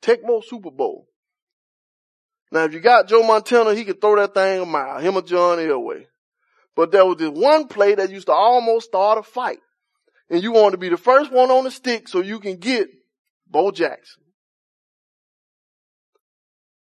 Tecmo 0.02 0.44
Super 0.44 0.72
Bowl. 0.72 1.08
Now 2.52 2.66
if 2.66 2.74
you 2.74 2.80
got 2.80 3.08
Joe 3.08 3.24
Montana, 3.24 3.74
he 3.74 3.86
could 3.86 4.02
throw 4.02 4.16
that 4.18 4.34
thing 4.34 4.62
a 4.62 4.66
mile, 4.66 5.00
him 5.00 5.18
or 5.18 5.22
John 5.22 5.58
Elway. 5.58 6.06
But 6.76 6.92
there 6.92 7.06
was 7.06 7.18
this 7.18 7.30
one 7.30 7.68
play 7.68 7.96
that 7.96 8.12
used 8.12 8.28
to 8.28 8.34
almost 8.34 8.88
start 8.88 9.18
a 9.18 9.24
fight. 9.24 9.60
And 10.30 10.44
you 10.44 10.52
want 10.52 10.74
to 10.74 10.78
be 10.78 10.90
the 10.90 10.98
first 10.98 11.32
one 11.32 11.50
on 11.50 11.64
the 11.64 11.72
stick 11.72 12.08
so 12.08 12.22
you 12.22 12.40
can 12.40 12.58
get 12.58 12.90
Bo 13.50 13.72
Jackson. 13.72 14.24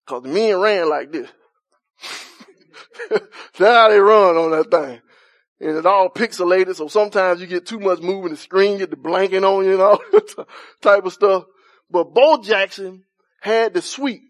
Cause 0.06 0.24
the 0.24 0.30
men 0.30 0.60
ran 0.60 0.90
like 0.90 1.12
this. 1.12 1.30
That's 3.10 3.76
how 3.76 3.90
they 3.90 4.00
run 4.00 4.36
on 4.36 4.52
that 4.52 4.70
thing. 4.70 5.02
And 5.60 5.78
it's 5.78 5.86
all 5.86 6.10
pixelated, 6.10 6.76
so 6.76 6.88
sometimes 6.88 7.40
you 7.40 7.48
get 7.48 7.66
too 7.66 7.80
much 7.80 8.02
moving 8.02 8.32
the 8.32 8.38
screen, 8.38 8.78
get 8.78 8.90
the 8.90 8.98
blanking 8.98 9.44
on 9.44 9.64
you 9.64 9.74
and 9.74 9.82
all 9.82 10.02
that 10.12 10.46
type 10.82 11.06
of 11.06 11.14
stuff. 11.14 11.46
But 11.90 12.14
Bo 12.14 12.42
Jackson 12.42 13.04
had 13.42 13.74
the 13.74 13.82
sweep. 13.82 14.22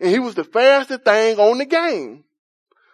And 0.00 0.10
he 0.10 0.18
was 0.18 0.34
the 0.34 0.44
fastest 0.44 1.04
thing 1.04 1.38
on 1.38 1.58
the 1.58 1.66
game. 1.66 2.24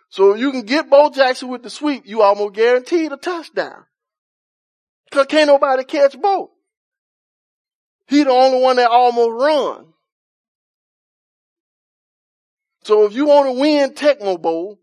So 0.09 0.35
if 0.35 0.41
you 0.41 0.51
can 0.51 0.63
get 0.63 0.91
Bo 0.91 1.11
Jackson 1.11 1.49
with 1.49 1.63
the 1.63 1.71
sweep, 1.71 2.03
you 2.05 2.23
almost 2.23 2.55
guaranteed 2.55 3.13
a 3.13 3.17
touchdown. 3.17 3.85
Cause 5.13 5.27
can't 5.27 5.49
nobody 5.49 5.85
catch 5.85 6.21
Bo. 6.21 6.51
He 8.09 8.25
the 8.25 8.31
only 8.31 8.61
one 8.61 8.77
that 8.77 8.91
almost 8.91 9.43
run. 9.43 9.87
So 12.83 13.05
if 13.05 13.15
you 13.15 13.27
want 13.27 13.55
to 13.55 13.61
win 13.61 13.91
Tecmo 13.93 14.41
Bowl, 14.41 14.81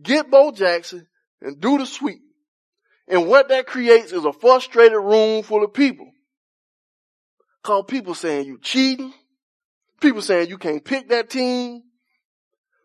get 0.00 0.30
Bo 0.30 0.52
Jackson 0.52 1.06
and 1.44 1.60
do 1.60 1.78
the 1.78 1.86
sweep. 1.86 2.20
And 3.06 3.28
what 3.28 3.48
that 3.48 3.66
creates 3.66 4.12
is 4.12 4.24
a 4.24 4.32
frustrated 4.32 4.98
room 4.98 5.42
full 5.42 5.62
of 5.62 5.74
people. 5.74 6.10
Call 7.62 7.84
people 7.84 8.14
saying 8.14 8.46
you 8.46 8.58
cheating. 8.60 9.12
People 10.00 10.22
saying 10.22 10.48
you 10.48 10.58
can't 10.58 10.84
pick 10.84 11.08
that 11.10 11.30
team. 11.30 11.82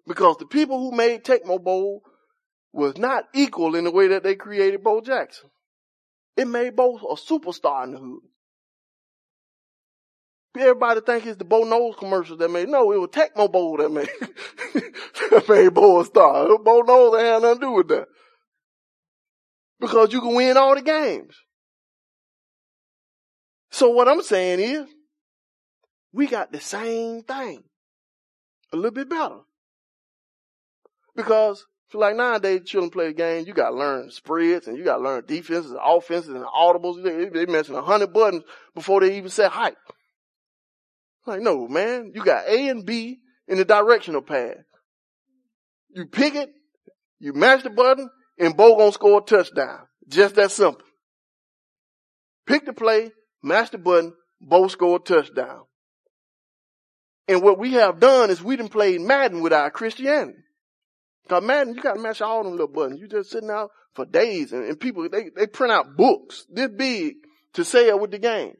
Because 0.07 0.38
the 0.38 0.45
people 0.45 0.80
who 0.80 0.95
made 0.95 1.24
Tecmo 1.24 1.62
Bowl 1.62 2.03
was 2.72 2.97
not 2.97 3.26
equal 3.34 3.76
in 3.76 3.84
the 3.84 3.91
way 3.91 4.07
that 4.07 4.24
they 4.24 4.36
created 4.36 4.84
Bo 4.84 5.01
Jackson. 5.01 5.49
It 6.38 6.47
made 6.47 6.76
Bo 6.76 6.97
a 6.97 7.16
superstar 7.16 7.84
in 7.86 7.91
the 7.91 7.99
hood. 7.99 8.22
Everybody 10.57 11.01
think 11.01 11.26
it's 11.26 11.38
the 11.38 11.45
Bo 11.45 11.64
Knows 11.64 11.95
commercials 11.97 12.39
that 12.39 12.49
made. 12.49 12.70
No, 12.70 12.91
it 12.91 12.99
was 12.99 13.10
Tecmo 13.12 13.51
Bowl 13.51 13.78
that 13.78 13.89
made 13.89 14.10
that 15.32 15.45
made 15.47 15.74
Bo 15.74 16.01
a 16.01 16.05
star. 16.05 16.57
Bo 16.57 16.82
Knows 16.82 17.22
had 17.22 17.41
nothing 17.41 17.60
to 17.60 17.66
do 17.66 17.72
with 17.72 17.88
that. 17.89 18.07
Because 19.80 20.11
you 20.11 20.21
can 20.21 20.36
win 20.36 20.57
all 20.57 20.75
the 20.75 20.82
games. 20.82 21.36
So 23.71 23.89
what 23.89 24.07
I'm 24.07 24.21
saying 24.21 24.59
is, 24.59 24.88
we 26.11 26.27
got 26.27 26.51
the 26.51 26.59
same 26.59 27.23
thing. 27.23 27.63
A 28.73 28.75
little 28.75 28.91
bit 28.91 29.09
better. 29.09 29.39
Because 31.15 31.65
like 31.93 32.15
nowadays, 32.15 32.61
children 32.65 32.91
play 32.91 33.07
the 33.07 33.13
game, 33.13 33.45
you 33.47 33.53
gotta 33.53 33.75
learn 33.75 34.11
spreads 34.11 34.67
and 34.67 34.77
you 34.77 34.84
gotta 34.84 35.01
learn 35.01 35.23
defenses, 35.25 35.71
and 35.71 35.80
offenses, 35.84 36.34
and 36.34 36.45
audibles. 36.45 37.03
They, 37.03 37.45
mention 37.45 37.75
a 37.75 37.82
hundred 37.82 38.13
buttons 38.13 38.43
before 38.75 39.01
they 39.01 39.17
even 39.17 39.30
set 39.30 39.51
height. 39.51 39.75
Like, 41.25 41.41
no, 41.41 41.67
man, 41.67 42.11
you 42.13 42.23
got 42.23 42.47
A 42.47 42.69
and 42.69 42.86
B 42.86 43.19
in 43.47 43.57
the 43.57 43.65
directional 43.65 44.21
pad. 44.21 44.63
You 45.89 46.05
pick 46.05 46.36
it, 46.36 46.49
you 47.19 47.34
mash 47.34 47.63
the 47.63 47.69
button, 47.69 48.09
and 48.39 48.55
Bo 48.55 48.77
gonna 48.77 48.91
score 48.91 49.19
a 49.19 49.23
touchdown. 49.23 49.81
Just 50.07 50.35
that 50.35 50.51
simple. 50.51 50.81
Pick 52.47 52.65
the 52.65 52.73
play, 52.73 53.11
mash 53.43 53.69
the 53.69 53.77
button, 53.77 54.13
Bo 54.41 54.67
score 54.69 54.95
a 54.95 54.99
touchdown. 54.99 55.65
And 57.27 57.43
what 57.43 57.59
we 57.59 57.73
have 57.73 57.99
done 57.99 58.31
is 58.31 58.41
we 58.41 58.55
done 58.55 58.69
played 58.69 59.01
Madden 59.01 59.41
with 59.41 59.53
our 59.53 59.69
Christianity. 59.69 60.39
Cause 61.27 61.43
Madden, 61.43 61.75
you 61.75 61.81
gotta 61.81 61.99
mash 61.99 62.21
all 62.21 62.43
them 62.43 62.53
little 62.53 62.67
buttons. 62.67 62.99
You 62.99 63.07
just 63.07 63.29
sitting 63.29 63.51
out 63.51 63.69
for 63.93 64.05
days 64.05 64.51
and, 64.51 64.65
and 64.65 64.79
people, 64.79 65.07
they, 65.09 65.29
they 65.35 65.45
print 65.45 65.71
out 65.71 65.95
books 65.95 66.45
this 66.49 66.69
big 66.69 67.17
to 67.53 67.63
sell 67.63 67.99
with 67.99 68.09
the 68.09 68.17
game. 68.17 68.55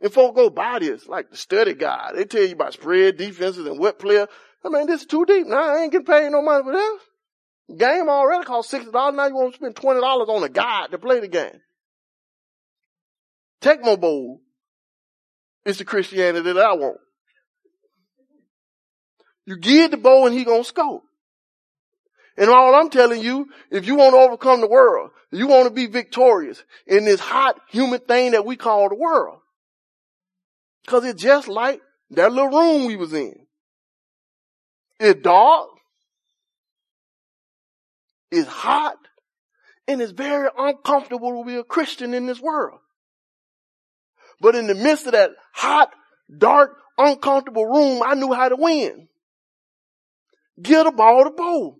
And 0.00 0.12
folk 0.12 0.36
go 0.36 0.50
buy 0.50 0.78
this, 0.78 1.08
like 1.08 1.30
the 1.30 1.36
study 1.36 1.74
guide. 1.74 2.12
They 2.14 2.26
tell 2.26 2.42
you 2.42 2.52
about 2.52 2.74
spread 2.74 3.16
defenses 3.16 3.66
and 3.66 3.80
what 3.80 3.98
player. 3.98 4.28
I 4.64 4.68
mean, 4.68 4.86
this 4.86 5.00
is 5.00 5.06
too 5.06 5.24
deep. 5.24 5.46
Now 5.46 5.74
I 5.74 5.82
ain't 5.82 5.92
getting 5.92 6.06
paid 6.06 6.30
no 6.30 6.42
money 6.42 6.62
for 6.62 6.72
this. 6.72 7.00
Game 7.74 8.08
already 8.08 8.44
cost 8.44 8.72
$60. 8.72 9.14
Now 9.14 9.26
you 9.26 9.34
want 9.34 9.52
to 9.52 9.56
spend 9.56 9.74
$20 9.74 10.28
on 10.28 10.44
a 10.44 10.48
guide 10.48 10.92
to 10.92 10.98
play 10.98 11.20
the 11.20 11.28
game. 11.28 11.60
Tecmo 13.60 14.00
Bowl 14.00 14.40
is 15.64 15.78
the 15.78 15.84
Christianity 15.84 16.52
that 16.52 16.64
I 16.64 16.74
want. 16.74 16.98
You 19.46 19.56
give 19.56 19.90
the 19.90 19.96
Bo 19.96 20.26
and 20.26 20.34
he 20.34 20.44
gonna 20.44 20.64
score. 20.64 21.02
And 22.36 22.50
all 22.50 22.74
I'm 22.74 22.90
telling 22.90 23.22
you, 23.22 23.48
if 23.70 23.86
you 23.86 23.94
want 23.94 24.12
to 24.12 24.18
overcome 24.18 24.60
the 24.60 24.68
world, 24.68 25.10
you 25.32 25.46
want 25.46 25.64
to 25.68 25.74
be 25.74 25.86
victorious 25.86 26.62
in 26.86 27.04
this 27.04 27.20
hot 27.20 27.58
human 27.70 28.00
thing 28.00 28.32
that 28.32 28.44
we 28.44 28.56
call 28.56 28.88
the 28.88 28.94
world. 28.94 29.38
Cause 30.86 31.04
it's 31.04 31.20
just 31.20 31.48
like 31.48 31.80
that 32.10 32.32
little 32.32 32.50
room 32.50 32.86
we 32.86 32.96
was 32.96 33.12
in. 33.12 33.34
It's 35.00 35.20
dark. 35.20 35.68
It's 38.30 38.48
hot. 38.48 38.96
And 39.88 40.02
it's 40.02 40.12
very 40.12 40.48
uncomfortable 40.56 41.42
to 41.42 41.46
be 41.46 41.56
a 41.56 41.64
Christian 41.64 42.12
in 42.12 42.26
this 42.26 42.40
world. 42.40 42.80
But 44.40 44.56
in 44.56 44.66
the 44.66 44.74
midst 44.74 45.06
of 45.06 45.12
that 45.12 45.30
hot, 45.52 45.90
dark, 46.36 46.76
uncomfortable 46.98 47.66
room, 47.66 48.02
I 48.04 48.14
knew 48.14 48.32
how 48.32 48.48
to 48.48 48.56
win. 48.56 49.08
Get 50.60 50.86
a 50.86 50.92
ball 50.92 51.24
to 51.24 51.30
Bo. 51.30 51.78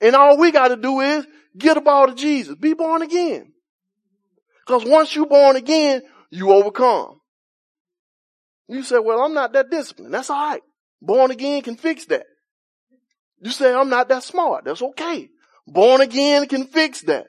And 0.00 0.14
all 0.14 0.38
we 0.38 0.52
got 0.52 0.68
to 0.68 0.76
do 0.76 1.00
is 1.00 1.26
get 1.56 1.76
a 1.76 1.80
ball 1.80 2.08
to 2.08 2.14
Jesus. 2.14 2.54
Be 2.54 2.74
born 2.74 3.02
again. 3.02 3.52
Because 4.66 4.84
once 4.84 5.14
you're 5.14 5.26
born 5.26 5.56
again, 5.56 6.02
you 6.30 6.52
overcome. 6.52 7.20
You 8.68 8.82
say, 8.82 8.98
well, 8.98 9.22
I'm 9.22 9.34
not 9.34 9.54
that 9.54 9.70
disciplined. 9.70 10.12
That's 10.12 10.30
all 10.30 10.50
right. 10.50 10.62
Born 11.00 11.30
again 11.30 11.62
can 11.62 11.76
fix 11.76 12.04
that. 12.06 12.26
You 13.40 13.50
say, 13.50 13.72
I'm 13.72 13.88
not 13.88 14.08
that 14.08 14.24
smart. 14.24 14.64
That's 14.64 14.82
okay. 14.82 15.28
Born 15.66 16.00
again 16.00 16.46
can 16.46 16.66
fix 16.66 17.02
that. 17.02 17.26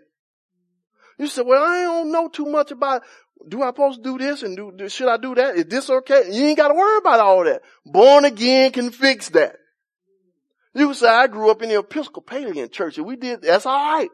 You 1.18 1.28
say, 1.28 1.42
well, 1.42 1.64
I 1.64 1.82
don't 1.84 2.12
know 2.12 2.30
too 2.30 2.46
much 2.46 2.72
about, 2.72 3.04
do 3.48 3.62
I 3.62 3.68
supposed 3.68 4.04
to 4.04 4.10
do 4.10 4.18
this 4.18 4.42
and 4.44 4.56
do, 4.56 4.90
should 4.90 5.10
I 5.10 5.18
do 5.18 5.36
that? 5.36 5.56
Is 5.56 5.66
this 5.66 5.90
okay? 5.90 6.30
You 6.32 6.46
ain't 6.46 6.58
got 6.58 6.70
to 6.70 6.74
worry 6.74 6.98
about 6.98 7.20
all 7.20 7.44
that. 7.44 7.62
Born 7.86 8.26
again 8.26 8.72
can 8.72 8.92
fix 8.92 9.30
that. 9.30 9.58
You 10.74 10.94
say, 10.94 11.10
I 11.10 11.28
grew 11.28 11.52
up 11.52 11.62
in 11.62 11.70
the 11.70 11.80
Episcopalian 11.80 12.70
church 12.70 12.98
and 12.98 13.06
we 13.06 13.18
did, 13.18 13.42
that's 13.42 13.66
alright. 13.66 14.10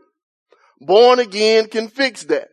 Born 0.80 1.20
again 1.20 1.68
can 1.68 1.88
fix 1.88 2.24
that. 2.26 2.50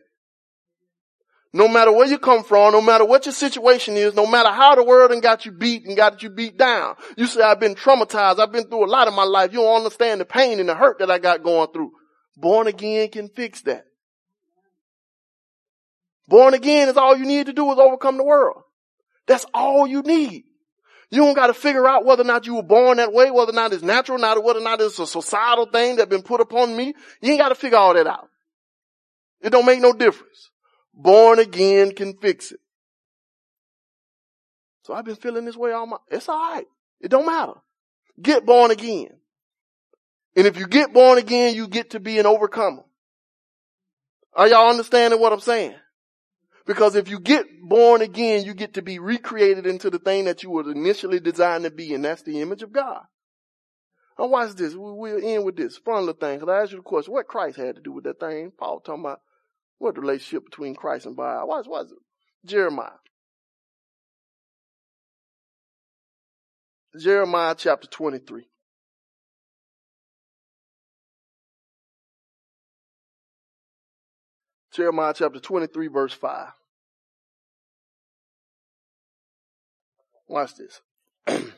No 1.55 1.67
matter 1.67 1.91
where 1.91 2.07
you 2.07 2.17
come 2.17 2.43
from, 2.43 2.73
no 2.73 2.81
matter 2.81 3.05
what 3.05 3.27
your 3.27 3.33
situation 3.33 3.95
is, 3.95 4.15
no 4.15 4.25
matter 4.25 4.49
how 4.49 4.73
the 4.73 4.83
world 4.83 5.11
and 5.11 5.21
got 5.21 5.45
you 5.45 5.51
beat 5.51 5.85
and 5.85 5.95
got 5.95 6.23
you 6.23 6.31
beat 6.31 6.57
down. 6.57 6.95
You 7.15 7.27
say, 7.27 7.43
I've 7.43 7.59
been 7.59 7.75
traumatized. 7.75 8.39
I've 8.39 8.51
been 8.51 8.67
through 8.67 8.85
a 8.85 8.89
lot 8.89 9.07
of 9.07 9.13
my 9.13 9.23
life. 9.23 9.53
You 9.53 9.59
don't 9.59 9.77
understand 9.77 10.19
the 10.19 10.25
pain 10.25 10.59
and 10.59 10.67
the 10.67 10.73
hurt 10.73 10.97
that 10.97 11.11
I 11.11 11.19
got 11.19 11.43
going 11.43 11.67
through. 11.71 11.91
Born 12.35 12.65
again 12.65 13.09
can 13.09 13.29
fix 13.29 13.61
that. 13.63 13.85
Born 16.27 16.55
again 16.55 16.89
is 16.89 16.97
all 16.97 17.15
you 17.15 17.25
need 17.25 17.45
to 17.45 17.53
do 17.53 17.71
is 17.71 17.77
overcome 17.77 18.17
the 18.17 18.23
world. 18.23 18.63
That's 19.27 19.45
all 19.53 19.85
you 19.85 20.01
need. 20.01 20.45
You 21.11 21.19
don't 21.19 21.35
got 21.35 21.47
to 21.47 21.53
figure 21.53 21.87
out 21.87 22.05
whether 22.05 22.23
or 22.23 22.25
not 22.25 22.47
you 22.47 22.55
were 22.55 22.63
born 22.63 22.97
that 22.97 23.13
way, 23.13 23.29
whether 23.29 23.51
or 23.51 23.55
not 23.55 23.73
it's 23.73 23.83
natural, 23.83 24.17
not 24.17 24.43
whether 24.43 24.59
or 24.59 24.63
not 24.63 24.81
it's 24.81 24.97
a 24.97 25.05
societal 25.05 25.67
thing 25.67 25.97
that 25.97 26.09
been 26.09 26.23
put 26.23 26.41
upon 26.41 26.75
me. 26.75 26.95
You 27.21 27.31
ain't 27.31 27.39
got 27.39 27.49
to 27.49 27.55
figure 27.55 27.77
all 27.77 27.93
that 27.93 28.07
out. 28.07 28.29
It 29.39 29.51
don't 29.51 29.67
make 29.67 29.79
no 29.79 29.93
difference. 29.93 30.49
Born 30.93 31.39
again 31.39 31.93
can 31.93 32.13
fix 32.17 32.51
it. 32.51 32.59
So 34.83 34.93
I've 34.93 35.05
been 35.05 35.15
feeling 35.15 35.45
this 35.45 35.55
way 35.55 35.71
all 35.71 35.87
my, 35.87 35.97
it's 36.09 36.29
alright. 36.29 36.67
It 36.99 37.09
don't 37.09 37.25
matter. 37.25 37.53
Get 38.21 38.45
born 38.45 38.71
again. 38.71 39.09
And 40.35 40.47
if 40.47 40.57
you 40.57 40.67
get 40.67 40.93
born 40.93 41.17
again, 41.17 41.55
you 41.55 41.67
get 41.67 41.91
to 41.91 41.99
be 41.99 42.19
an 42.19 42.25
overcomer. 42.25 42.83
Are 44.35 44.47
y'all 44.47 44.69
understanding 44.69 45.19
what 45.19 45.31
I'm 45.31 45.39
saying? 45.39 45.75
Because 46.65 46.95
if 46.95 47.09
you 47.09 47.19
get 47.19 47.45
born 47.61 48.01
again, 48.01 48.45
you 48.45 48.53
get 48.53 48.75
to 48.75 48.81
be 48.81 48.99
recreated 48.99 49.67
into 49.67 49.89
the 49.89 49.99
thing 49.99 50.25
that 50.25 50.43
you 50.43 50.49
were 50.49 50.69
initially 50.71 51.19
designed 51.19 51.65
to 51.65 51.71
be, 51.71 51.93
and 51.93 52.05
that's 52.05 52.23
the 52.23 52.41
image 52.41 52.63
of 52.63 52.71
God. 52.71 53.01
Now 54.17 54.27
watch 54.27 54.53
this. 54.53 54.73
We'll 54.75 55.23
end 55.23 55.43
with 55.43 55.57
this 55.57 55.77
fun 55.77 56.05
little 56.05 56.13
thing. 56.13 56.39
Cause 56.39 56.49
I 56.49 56.61
asked 56.61 56.71
you 56.71 56.77
the 56.77 56.83
question, 56.83 57.13
what 57.13 57.27
Christ 57.27 57.57
had 57.57 57.75
to 57.75 57.81
do 57.81 57.91
with 57.91 58.05
that 58.05 58.19
thing? 58.19 58.51
Paul 58.57 58.79
talking 58.79 59.03
about 59.03 59.21
what 59.83 59.95
the 59.95 60.01
relationship 60.01 60.45
between 60.45 60.75
Christ 60.75 61.05
and 61.05 61.15
Baal. 61.15 61.47
Watch, 61.47 61.67
watch 61.67 61.87
it. 61.87 61.97
Jeremiah. 62.45 62.89
Jeremiah 66.97 67.55
chapter 67.57 67.87
23. 67.87 68.45
Jeremiah 74.73 75.13
chapter 75.15 75.39
23 75.39 75.87
verse 75.87 76.13
5. 76.13 76.47
Watch 80.29 80.51
this. 80.55 80.81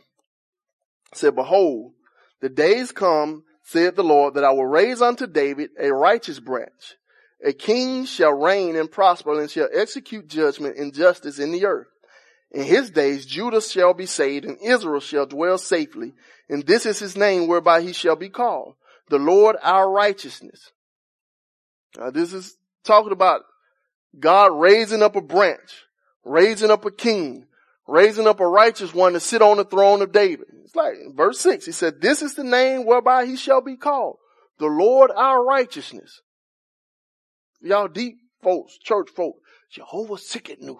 said, 1.14 1.36
behold, 1.36 1.94
the 2.42 2.50
days 2.50 2.92
come, 2.92 3.44
said 3.64 3.96
the 3.96 4.04
Lord, 4.04 4.34
that 4.34 4.44
I 4.44 4.52
will 4.52 4.66
raise 4.66 5.02
unto 5.02 5.28
David 5.28 5.70
a 5.80 5.94
righteous 5.94 6.40
branch. 6.40 6.96
A 7.44 7.54
king 7.54 8.06
shall 8.06 8.34
reign 8.34 8.76
and 8.76 8.92
prosper 8.92 9.40
and 9.40 9.52
shall 9.52 9.70
execute 9.74 10.28
judgment 10.28 10.78
and 10.78 10.94
justice 10.94 11.40
in 11.40 11.52
the 11.52 11.66
earth. 11.66 11.88
In 12.52 12.64
his 12.64 12.90
days, 12.90 13.26
Judah 13.26 13.62
shall 13.62 13.94
be 13.94 14.06
saved 14.06 14.46
and 14.46 14.58
Israel 14.62 15.02
shall 15.02 15.26
dwell 15.26 15.58
safely. 15.58 16.14
And 16.50 16.66
this 16.66 16.86
is 16.86 17.00
his 17.00 17.18
name 17.18 17.48
whereby 17.48 17.82
he 17.82 17.92
shall 17.92 18.16
be 18.16 18.30
called. 18.30 18.76
The 19.10 19.20
Lord 19.20 19.58
our 19.62 19.90
righteousness. 19.90 20.72
Now 21.98 22.12
this 22.12 22.34
is 22.34 22.56
talking 22.84 23.12
about 23.12 23.42
God 24.18 24.52
raising 24.54 25.04
up 25.04 25.16
a 25.16 25.22
branch, 25.22 25.86
raising 26.24 26.72
up 26.72 26.86
a 26.86 26.92
king, 26.92 27.48
raising 27.88 28.28
up 28.28 28.40
a 28.40 28.48
righteous 28.48 28.94
one 28.94 29.14
to 29.14 29.20
sit 29.20 29.42
on 29.42 29.58
the 29.58 29.66
throne 29.66 30.02
of 30.02 30.12
David. 30.12 30.48
It's 30.64 30.76
like 30.76 30.96
verse 31.14 31.40
six. 31.40 31.66
He 31.66 31.74
said, 31.74 32.00
this 32.00 32.22
is 32.22 32.36
the 32.36 32.44
name 32.44 32.86
whereby 32.86 33.26
he 33.26 33.36
shall 33.36 33.62
be 33.62 33.76
called. 33.76 34.18
The 34.58 34.68
Lord 34.68 35.12
our 35.14 35.44
righteousness. 35.44 36.22
Y'all 37.66 37.88
deep 37.88 38.20
folks, 38.43 38.78
church 38.78 39.09
folk, 39.09 39.38
Jehovah 39.72 40.13
Tsidkenu. 40.13 40.78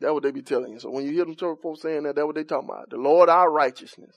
That's 0.00 0.12
what 0.12 0.22
they 0.22 0.30
be 0.30 0.42
telling 0.42 0.72
you. 0.72 0.78
So 0.78 0.90
when 0.90 1.06
you 1.06 1.12
hear 1.12 1.24
them 1.24 1.34
church 1.34 1.58
folks 1.62 1.80
saying 1.80 2.02
that, 2.02 2.14
that's 2.14 2.26
what 2.26 2.34
they 2.34 2.44
talking 2.44 2.68
about. 2.68 2.90
The 2.90 2.98
Lord 2.98 3.30
our 3.30 3.50
righteousness. 3.50 4.14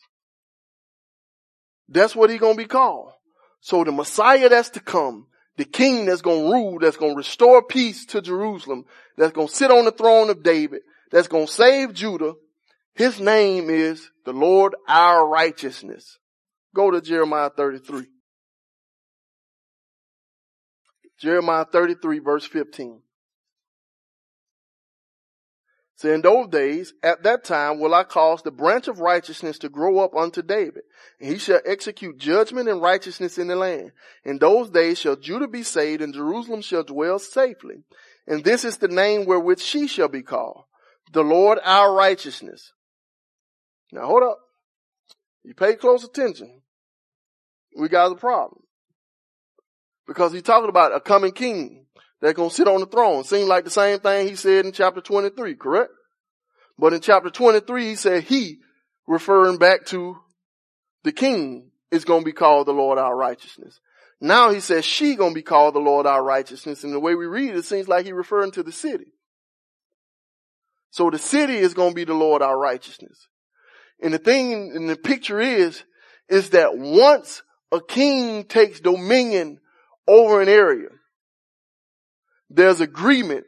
That's 1.87 2.13
what 2.13 2.29
he 2.29 2.37
gonna 2.37 2.55
be 2.55 2.65
called. 2.65 3.13
So 3.61 3.85
the 3.85 3.93
Messiah 3.93 4.49
that's 4.49 4.71
to 4.71 4.81
come, 4.81 5.27
the 5.55 5.63
king 5.63 6.05
that's 6.05 6.21
gonna 6.21 6.51
rule, 6.51 6.77
that's 6.79 6.97
gonna 6.97 7.15
restore 7.15 7.63
peace 7.63 8.05
to 8.07 8.21
Jerusalem, 8.21 8.83
that's 9.17 9.31
gonna 9.31 9.47
sit 9.47 9.71
on 9.71 9.85
the 9.85 9.91
throne 9.91 10.29
of 10.29 10.43
David, 10.43 10.81
that's 11.09 11.29
gonna 11.29 11.47
save 11.47 11.93
Judah, 11.93 12.33
his 12.95 13.21
name 13.21 13.69
is 13.69 14.09
the 14.25 14.33
Lord 14.33 14.75
our 14.89 15.25
righteousness. 15.25 16.17
Go 16.75 16.91
to 16.91 16.99
Jeremiah 16.99 17.49
33. 17.49 18.07
Jeremiah 21.25 21.65
33 21.65 22.19
verse 22.19 22.45
15. 22.45 23.01
So 25.95 26.13
in 26.13 26.21
those 26.21 26.49
days, 26.49 26.93
at 27.01 27.23
that 27.23 27.43
time 27.43 27.79
will 27.79 27.95
I 27.95 28.03
cause 28.03 28.43
the 28.43 28.51
branch 28.51 28.87
of 28.87 28.99
righteousness 28.99 29.57
to 29.59 29.69
grow 29.69 29.97
up 29.97 30.15
unto 30.15 30.43
David, 30.43 30.83
and 31.19 31.31
he 31.31 31.39
shall 31.39 31.61
execute 31.65 32.19
judgment 32.19 32.69
and 32.69 32.79
righteousness 32.79 33.39
in 33.39 33.47
the 33.47 33.55
land. 33.55 33.91
In 34.23 34.37
those 34.37 34.69
days 34.69 34.99
shall 34.99 35.15
Judah 35.15 35.47
be 35.47 35.63
saved, 35.63 36.03
and 36.03 36.13
Jerusalem 36.13 36.61
shall 36.61 36.83
dwell 36.83 37.17
safely. 37.17 37.85
And 38.27 38.43
this 38.43 38.63
is 38.63 38.77
the 38.77 38.87
name 38.87 39.25
wherewith 39.25 39.59
she 39.59 39.87
shall 39.87 40.09
be 40.09 40.21
called, 40.21 40.65
the 41.11 41.23
Lord 41.23 41.57
our 41.63 41.91
righteousness. 41.91 42.71
Now 43.91 44.05
hold 44.05 44.21
up. 44.21 44.37
You 45.43 45.55
pay 45.55 45.73
close 45.73 46.03
attention. 46.03 46.61
We 47.75 47.89
got 47.89 48.11
a 48.11 48.15
problem. 48.15 48.64
Because 50.07 50.33
he's 50.33 50.43
talking 50.43 50.69
about 50.69 50.95
a 50.95 50.99
coming 50.99 51.31
king 51.31 51.85
that's 52.21 52.35
going 52.35 52.49
to 52.49 52.55
sit 52.55 52.67
on 52.67 52.79
the 52.79 52.85
throne. 52.85 53.23
Seems 53.23 53.47
like 53.47 53.63
the 53.63 53.69
same 53.69 53.99
thing 53.99 54.27
he 54.27 54.35
said 54.35 54.65
in 54.65 54.71
chapter 54.71 55.01
23, 55.01 55.55
correct? 55.55 55.91
But 56.77 56.93
in 56.93 57.01
chapter 57.01 57.29
23, 57.29 57.85
he 57.85 57.95
said 57.95 58.23
he, 58.23 58.59
referring 59.07 59.57
back 59.57 59.85
to 59.87 60.17
the 61.03 61.11
king, 61.11 61.71
is 61.91 62.05
going 62.05 62.21
to 62.21 62.25
be 62.25 62.33
called 62.33 62.67
the 62.67 62.73
Lord 62.73 62.97
our 62.97 63.15
righteousness. 63.15 63.79
Now 64.21 64.51
he 64.51 64.59
says 64.59 64.85
she 64.85 65.15
going 65.15 65.31
to 65.31 65.35
be 65.35 65.41
called 65.41 65.75
the 65.75 65.79
Lord 65.79 66.05
our 66.05 66.23
righteousness. 66.23 66.83
And 66.83 66.93
the 66.93 66.99
way 66.99 67.15
we 67.15 67.25
read 67.25 67.51
it, 67.51 67.57
it 67.57 67.65
seems 67.65 67.87
like 67.87 68.05
he 68.05 68.11
referring 68.11 68.51
to 68.51 68.63
the 68.63 68.71
city. 68.71 69.13
So 70.91 71.09
the 71.09 71.19
city 71.19 71.57
is 71.57 71.73
going 71.73 71.91
to 71.91 71.95
be 71.95 72.05
the 72.05 72.13
Lord 72.13 72.41
our 72.41 72.57
righteousness. 72.57 73.27
And 74.01 74.13
the 74.13 74.17
thing 74.17 74.71
in 74.75 74.87
the 74.87 74.95
picture 74.95 75.39
is, 75.39 75.83
is 76.29 76.51
that 76.51 76.77
once 76.77 77.43
a 77.71 77.81
king 77.81 78.45
takes 78.45 78.79
dominion 78.79 79.59
over 80.07 80.41
an 80.41 80.49
area, 80.49 80.89
there's 82.49 82.79
agreement 82.79 83.45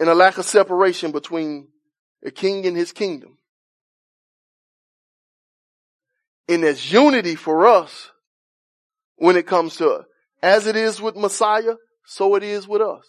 and 0.00 0.08
a 0.08 0.14
lack 0.14 0.38
of 0.38 0.44
separation 0.44 1.12
between 1.12 1.68
a 2.24 2.30
king 2.30 2.66
and 2.66 2.76
his 2.76 2.92
kingdom. 2.92 3.38
And 6.48 6.62
there's 6.62 6.92
unity 6.92 7.36
for 7.36 7.66
us 7.66 8.10
when 9.16 9.36
it 9.36 9.46
comes 9.46 9.76
to 9.76 10.04
as 10.42 10.66
it 10.66 10.76
is 10.76 11.00
with 11.00 11.16
Messiah, 11.16 11.76
so 12.04 12.34
it 12.34 12.42
is 12.42 12.68
with 12.68 12.82
us. 12.82 13.04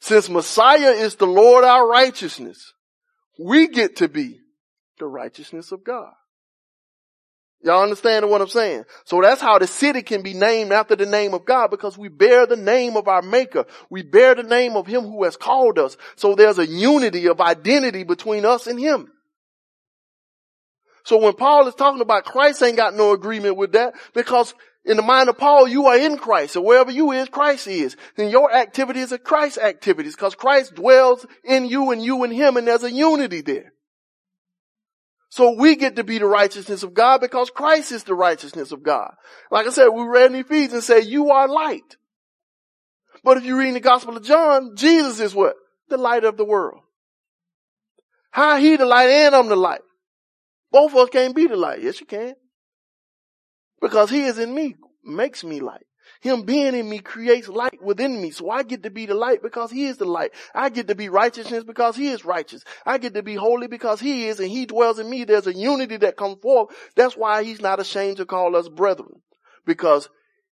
Since 0.00 0.30
Messiah 0.30 0.92
is 0.92 1.16
the 1.16 1.26
Lord 1.26 1.64
our 1.64 1.86
righteousness, 1.86 2.72
we 3.38 3.68
get 3.68 3.96
to 3.96 4.08
be 4.08 4.40
the 4.98 5.06
righteousness 5.06 5.72
of 5.72 5.84
God. 5.84 6.12
Y'all 7.66 7.82
understand 7.82 8.30
what 8.30 8.40
I'm 8.40 8.46
saying? 8.46 8.84
So 9.06 9.20
that's 9.20 9.40
how 9.40 9.58
the 9.58 9.66
city 9.66 10.02
can 10.02 10.22
be 10.22 10.34
named 10.34 10.70
after 10.70 10.94
the 10.94 11.04
name 11.04 11.34
of 11.34 11.44
God 11.44 11.68
because 11.68 11.98
we 11.98 12.08
bear 12.08 12.46
the 12.46 12.56
name 12.56 12.96
of 12.96 13.08
our 13.08 13.22
maker. 13.22 13.66
We 13.90 14.02
bear 14.02 14.36
the 14.36 14.44
name 14.44 14.76
of 14.76 14.86
him 14.86 15.02
who 15.02 15.24
has 15.24 15.36
called 15.36 15.76
us. 15.76 15.96
So 16.14 16.36
there's 16.36 16.60
a 16.60 16.66
unity 16.66 17.26
of 17.26 17.40
identity 17.40 18.04
between 18.04 18.44
us 18.44 18.68
and 18.68 18.78
him. 18.78 19.10
So 21.02 21.18
when 21.18 21.32
Paul 21.32 21.66
is 21.66 21.74
talking 21.74 22.00
about 22.00 22.24
Christ 22.24 22.62
ain't 22.62 22.76
got 22.76 22.94
no 22.94 23.10
agreement 23.10 23.56
with 23.56 23.72
that 23.72 23.94
because 24.14 24.54
in 24.84 24.96
the 24.96 25.02
mind 25.02 25.28
of 25.28 25.36
Paul, 25.36 25.66
you 25.66 25.86
are 25.86 25.98
in 25.98 26.18
Christ. 26.18 26.52
So 26.52 26.60
wherever 26.60 26.92
you 26.92 27.10
is, 27.10 27.28
Christ 27.28 27.66
is. 27.66 27.96
And 28.16 28.30
your 28.30 28.54
activities 28.54 29.12
are 29.12 29.18
Christ's 29.18 29.58
activities 29.58 30.14
because 30.14 30.36
Christ 30.36 30.76
dwells 30.76 31.26
in 31.42 31.66
you 31.66 31.90
and 31.90 32.00
you 32.00 32.22
in 32.22 32.30
him 32.30 32.56
and 32.56 32.68
there's 32.68 32.84
a 32.84 32.92
unity 32.92 33.40
there. 33.40 33.72
So 35.36 35.50
we 35.50 35.76
get 35.76 35.96
to 35.96 36.02
be 36.02 36.16
the 36.16 36.24
righteousness 36.24 36.82
of 36.82 36.94
God 36.94 37.20
because 37.20 37.50
Christ 37.50 37.92
is 37.92 38.04
the 38.04 38.14
righteousness 38.14 38.72
of 38.72 38.82
God. 38.82 39.12
Like 39.50 39.66
I 39.66 39.70
said, 39.70 39.88
we 39.88 40.02
read 40.02 40.30
in 40.30 40.38
Ephesians 40.38 40.72
and 40.72 40.82
say 40.82 41.02
you 41.02 41.30
are 41.30 41.46
light. 41.46 41.98
But 43.22 43.36
if 43.36 43.44
you 43.44 43.58
read 43.58 43.74
the 43.74 43.80
Gospel 43.80 44.16
of 44.16 44.22
John, 44.22 44.76
Jesus 44.76 45.20
is 45.20 45.34
what? 45.34 45.56
The 45.90 45.98
light 45.98 46.24
of 46.24 46.38
the 46.38 46.46
world. 46.46 46.80
How 48.30 48.56
he 48.56 48.76
the 48.76 48.86
light 48.86 49.10
and 49.10 49.34
I'm 49.34 49.48
the 49.48 49.56
light. 49.56 49.82
Both 50.72 50.92
of 50.92 51.00
us 51.00 51.10
can't 51.10 51.36
be 51.36 51.46
the 51.46 51.56
light. 51.56 51.82
Yes, 51.82 52.00
you 52.00 52.06
can. 52.06 52.32
Because 53.82 54.08
he 54.08 54.22
is 54.22 54.38
in 54.38 54.54
me, 54.54 54.76
makes 55.04 55.44
me 55.44 55.60
light. 55.60 55.84
Him 56.20 56.42
being 56.42 56.74
in 56.74 56.88
me 56.88 56.98
creates 56.98 57.48
light 57.48 57.82
within 57.82 58.20
me. 58.20 58.30
So 58.30 58.50
I 58.50 58.62
get 58.62 58.82
to 58.84 58.90
be 58.90 59.06
the 59.06 59.14
light 59.14 59.42
because 59.42 59.70
he 59.70 59.86
is 59.86 59.98
the 59.98 60.04
light. 60.04 60.32
I 60.54 60.68
get 60.68 60.88
to 60.88 60.94
be 60.94 61.08
righteousness 61.08 61.64
because 61.64 61.96
he 61.96 62.08
is 62.08 62.24
righteous. 62.24 62.64
I 62.84 62.98
get 62.98 63.14
to 63.14 63.22
be 63.22 63.34
holy 63.34 63.66
because 63.66 64.00
he 64.00 64.26
is 64.26 64.40
and 64.40 64.50
he 64.50 64.66
dwells 64.66 64.98
in 64.98 65.08
me. 65.08 65.24
There's 65.24 65.46
a 65.46 65.54
unity 65.54 65.98
that 65.98 66.16
comes 66.16 66.38
forth. 66.40 66.74
That's 66.94 67.16
why 67.16 67.44
he's 67.44 67.60
not 67.60 67.80
ashamed 67.80 68.16
to 68.18 68.26
call 68.26 68.56
us 68.56 68.68
brethren 68.68 69.20
because 69.66 70.08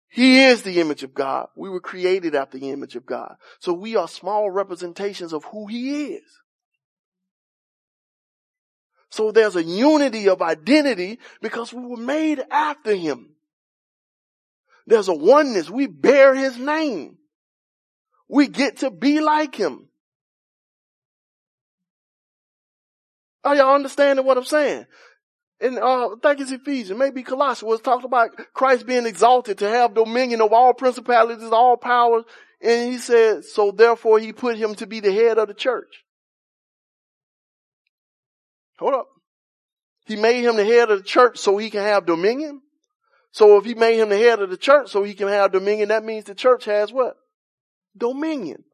he 0.09 0.45
is 0.45 0.63
the 0.63 0.81
image 0.81 1.03
of 1.03 1.15
God. 1.15 1.49
We 1.57 1.69
were 1.69 1.81
created 1.81 2.35
after 2.35 2.59
the 2.59 2.71
image 2.71 2.97
of 2.97 3.05
God. 3.05 3.35
So 3.61 3.73
we 3.73 3.97
are 3.97 4.09
small 4.09 4.51
representations 4.51 5.33
of 5.33 5.45
who 5.45 5.67
he 5.67 6.15
is. 6.15 6.23
So 9.11 9.33
there's 9.33 9.57
a 9.57 9.63
unity 9.63 10.29
of 10.29 10.43
identity 10.43 11.19
because 11.41 11.73
we 11.73 11.85
were 11.85 11.97
made 11.97 12.43
after 12.51 12.95
him. 12.95 13.35
There's 14.89 15.09
a 15.09 15.15
oneness. 15.15 15.69
We 15.69 15.87
bear 15.87 16.35
his 16.35 16.57
name. 16.57 17.19
We 18.27 18.49
get 18.49 18.79
to 18.79 18.91
be 18.91 19.21
like 19.21 19.55
him. 19.55 19.87
Are 23.45 23.55
y'all 23.55 23.75
understanding 23.75 24.25
what 24.25 24.39
I'm 24.39 24.45
saying? 24.45 24.87
And 25.61 25.79
uh, 25.79 26.09
I 26.09 26.15
think 26.23 26.41
it's 26.41 26.53
Ephesians, 26.53 26.99
maybe 26.99 27.23
Colossians, 27.23 27.69
was 27.69 27.81
talked 27.83 28.07
about 28.07 28.31
Christ 28.55 28.87
being 28.87 29.05
exalted 29.05 29.59
to 29.59 29.69
have 29.69 29.93
dominion 29.93 30.41
of 30.41 30.55
all 30.55 30.73
principalities, 30.73 31.51
all 31.51 31.77
powers. 31.77 32.25
And 32.63 32.91
he 32.91 32.97
said, 32.97 33.45
so 33.45 33.71
therefore 33.71 34.19
he 34.19 34.33
put 34.33 34.57
him 34.57 34.75
to 34.77 34.87
be 34.87 35.01
the 35.01 35.13
head 35.13 35.37
of 35.37 35.49
the 35.49 35.55
church. 35.55 36.03
Hold 38.79 38.95
up. 38.95 39.09
He 40.07 40.17
made 40.17 40.45
him 40.45 40.57
the 40.57 40.65
head 40.65 40.91
of 40.91 41.01
the 41.01 41.05
church 41.05 41.37
so 41.37 41.59
he 41.59 41.69
can 41.69 41.83
have 41.83 42.07
dominion. 42.07 42.63
So 43.33 43.59
if 43.59 43.65
he 43.65 43.75
made 43.75 43.99
him 43.99 44.09
the 44.09 44.19
head 44.19 44.41
of 44.41 44.51
the 44.51 44.57
church 44.57 44.91
so 44.91 45.03
he 45.03 45.15
can 45.15 45.29
have 45.29 45.53
dominion, 45.53 45.89
that 45.89 46.05
means 46.05 46.25
the 46.25 46.35
church 46.35 46.65
has 46.65 46.93
what? 46.93 47.17
Dominion. 47.97 48.65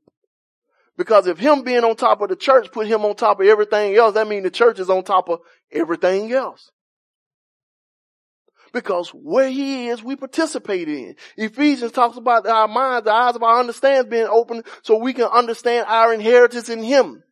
Because 0.96 1.26
if 1.26 1.38
him 1.38 1.62
being 1.62 1.82
on 1.82 1.96
top 1.96 2.20
of 2.20 2.28
the 2.28 2.36
church 2.36 2.70
put 2.70 2.86
him 2.86 3.04
on 3.04 3.16
top 3.16 3.40
of 3.40 3.46
everything 3.46 3.96
else, 3.96 4.14
that 4.14 4.28
means 4.28 4.44
the 4.44 4.50
church 4.50 4.78
is 4.78 4.88
on 4.88 5.02
top 5.02 5.28
of 5.28 5.40
everything 5.72 6.32
else. 6.32 6.70
Because 8.72 9.10
where 9.10 9.48
he 9.48 9.88
is, 9.88 10.02
we 10.02 10.16
participate 10.16 10.88
in. 10.88 11.14
Ephesians 11.36 11.92
talks 11.92 12.16
about 12.16 12.46
our 12.46 12.68
minds, 12.68 13.04
the 13.04 13.12
eyes 13.12 13.36
of 13.36 13.42
our 13.42 13.60
understanding 13.60 14.10
being 14.10 14.26
open 14.26 14.64
so 14.82 14.96
we 14.96 15.12
can 15.12 15.26
understand 15.26 15.86
our 15.88 16.12
inheritance 16.12 16.68
in 16.68 16.82
him. 16.82 17.22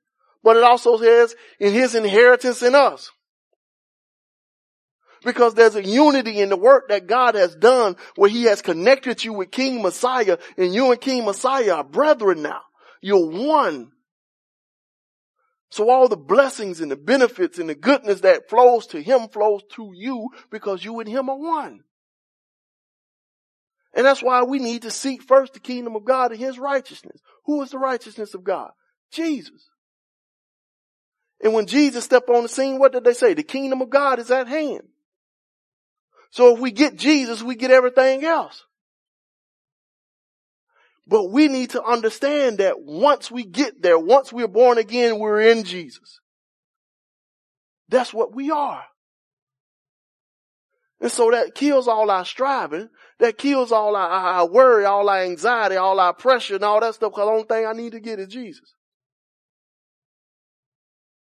But 0.45 0.57
it 0.57 0.63
also 0.63 0.97
says 0.99 1.35
in 1.59 1.73
his 1.73 1.95
inheritance 1.95 2.63
in 2.63 2.75
us. 2.75 3.11
Because 5.25 5.55
there's 5.55 5.77
a 5.77 5.85
unity 5.85 6.41
in 6.41 6.49
the 6.49 6.57
work 6.57 6.89
that 6.89 7.07
God 7.07 7.35
has 7.35 7.55
done 7.55 7.97
where 8.17 8.31
he 8.31 8.45
has 8.45 8.63
connected 8.63 9.23
you 9.23 9.33
with 9.33 9.51
King 9.51 9.83
Messiah 9.83 10.39
and 10.57 10.75
you 10.75 10.91
and 10.91 11.01
King 11.01 11.25
Messiah 11.25 11.75
are 11.75 11.85
brethren 11.85 12.43
now. 12.43 12.61
You're 13.01 13.31
one. 13.31 13.93
So 15.71 15.89
all 15.89 16.09
the 16.09 16.17
blessings 16.17 16.81
and 16.81 16.91
the 16.91 16.97
benefits 16.97 17.59
and 17.59 17.69
the 17.69 17.75
goodness 17.75 18.21
that 18.21 18.51
flows 18.51 18.87
to 18.89 19.01
him 19.01 19.29
flows 19.29 19.63
to 19.77 19.93
you 19.95 20.29
because 20.51 20.85
you 20.85 21.01
and 21.01 21.09
him 21.09 21.31
are 21.31 21.39
one. 21.39 21.81
And 23.95 24.07
that's 24.07 24.23
why 24.23 24.43
we 24.43 24.59
need 24.59 24.83
to 24.83 24.91
seek 24.91 25.23
first 25.23 25.55
the 25.55 25.61
kingdom 25.61 25.97
of 25.97 26.05
God 26.05 26.33
and 26.33 26.41
his 26.41 26.59
righteousness. 26.59 27.21
Who 27.47 27.63
is 27.63 27.71
the 27.71 27.79
righteousness 27.79 28.35
of 28.35 28.45
God? 28.45 28.71
Jesus. 29.13 29.69
And 31.43 31.53
when 31.53 31.67
Jesus 31.67 32.05
stepped 32.05 32.31
on 32.31 32.45
the 32.45 32.49
scene, 32.49 32.79
what 32.79 32.93
did 32.93 33.05
they 33.05 33.15
say? 33.15 33.35
The 33.35 33.43
kingdom 33.43 33.83
of 33.83 33.91
God 33.91 34.19
is 34.19 34.31
at 34.31 34.49
hand. 34.49 34.83
So 36.33 36.55
if 36.55 36.61
we 36.61 36.73
get 36.73 36.97
Jesus, 36.97 37.43
we 37.43 37.55
get 37.57 37.71
everything 37.71 38.25
else. 38.25 38.65
But 41.07 41.31
we 41.31 41.47
need 41.47 41.71
to 41.71 41.83
understand 41.85 42.59
that 42.59 42.81
once 42.81 43.31
we 43.31 43.45
get 43.45 43.83
there, 43.83 43.99
once 43.99 44.33
we're 44.33 44.49
born 44.49 44.79
again, 44.79 45.19
we're 45.19 45.43
in 45.43 45.65
Jesus. 45.65 46.21
That's 47.91 48.15
what 48.15 48.35
we 48.35 48.51
are. 48.51 48.83
And 51.03 51.13
so 51.13 51.31
that 51.33 51.55
kills 51.55 51.87
all 51.87 52.11
our 52.11 52.25
striving. 52.25 52.89
That 53.19 53.37
kills 53.37 53.71
all 53.71 53.95
our, 53.95 54.09
our 54.09 54.49
worry, 54.49 54.87
all 54.87 55.11
our 55.11 55.25
anxiety, 55.25 55.77
all 55.77 56.01
our 56.01 56.15
pressure 56.15 56.55
and 56.55 56.65
all 56.65 56.81
that 56.81 56.95
stuff. 56.95 57.13
Cause 57.13 57.27
the 57.27 57.31
only 57.31 57.45
thing 57.45 57.67
I 57.67 57.73
need 57.75 57.93
to 57.93 58.01
get 58.01 58.19
is 58.19 58.29
Jesus. 58.29 58.75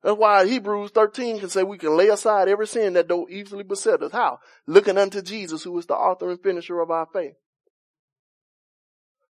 That's 0.04 0.18
why 0.18 0.48
Hebrews 0.48 0.92
13 0.92 1.40
can 1.40 1.50
say 1.50 1.64
we 1.64 1.78
can 1.78 1.96
lay 1.96 2.10
aside 2.10 2.48
every 2.48 2.68
sin 2.68 2.94
that 2.94 3.08
don't 3.08 3.30
easily 3.30 3.64
beset 3.64 4.02
us. 4.02 4.12
How? 4.12 4.40
Looking 4.66 4.98
unto 4.98 5.22
Jesus 5.22 5.64
who 5.64 5.78
is 5.78 5.86
the 5.86 5.94
author 5.94 6.30
and 6.30 6.42
finisher 6.42 6.80
of 6.80 6.90
our 6.90 7.08
faith. 7.14 7.36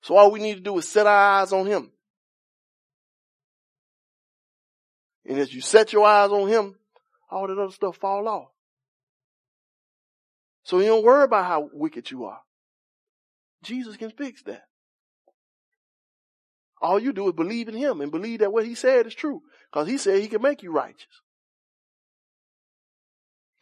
So 0.03 0.17
all 0.17 0.31
we 0.31 0.41
need 0.41 0.55
to 0.55 0.61
do 0.61 0.79
is 0.79 0.89
set 0.89 1.07
our 1.07 1.41
eyes 1.41 1.53
on 1.53 1.67
Him. 1.67 1.91
And 5.27 5.39
as 5.39 5.53
you 5.53 5.61
set 5.61 5.93
your 5.93 6.07
eyes 6.07 6.31
on 6.31 6.49
Him, 6.49 6.77
all 7.31 7.49
that 7.49 7.59
other 7.59 7.73
stuff 7.73 7.97
fall 7.97 8.27
off. 8.29 8.49
So 10.63 10.79
you 10.79 10.87
don't 10.87 11.05
worry 11.05 11.25
about 11.25 11.47
how 11.47 11.69
wicked 11.73 12.11
you 12.11 12.25
are. 12.25 12.41
Jesus 13.63 13.97
can 13.97 14.11
fix 14.11 14.43
that. 14.45 14.65
All 16.81 16.99
you 16.99 17.13
do 17.13 17.29
is 17.29 17.35
believe 17.35 17.69
in 17.69 17.75
Him 17.75 18.01
and 18.01 18.11
believe 18.11 18.41
that 18.41 18.53
what 18.53 18.67
He 18.67 18.75
said 18.75 19.07
is 19.07 19.15
true. 19.15 19.43
Cause 19.73 19.87
He 19.87 19.99
said 19.99 20.21
He 20.21 20.29
can 20.29 20.43
make 20.43 20.63
you 20.63 20.73
righteous. 20.73 21.21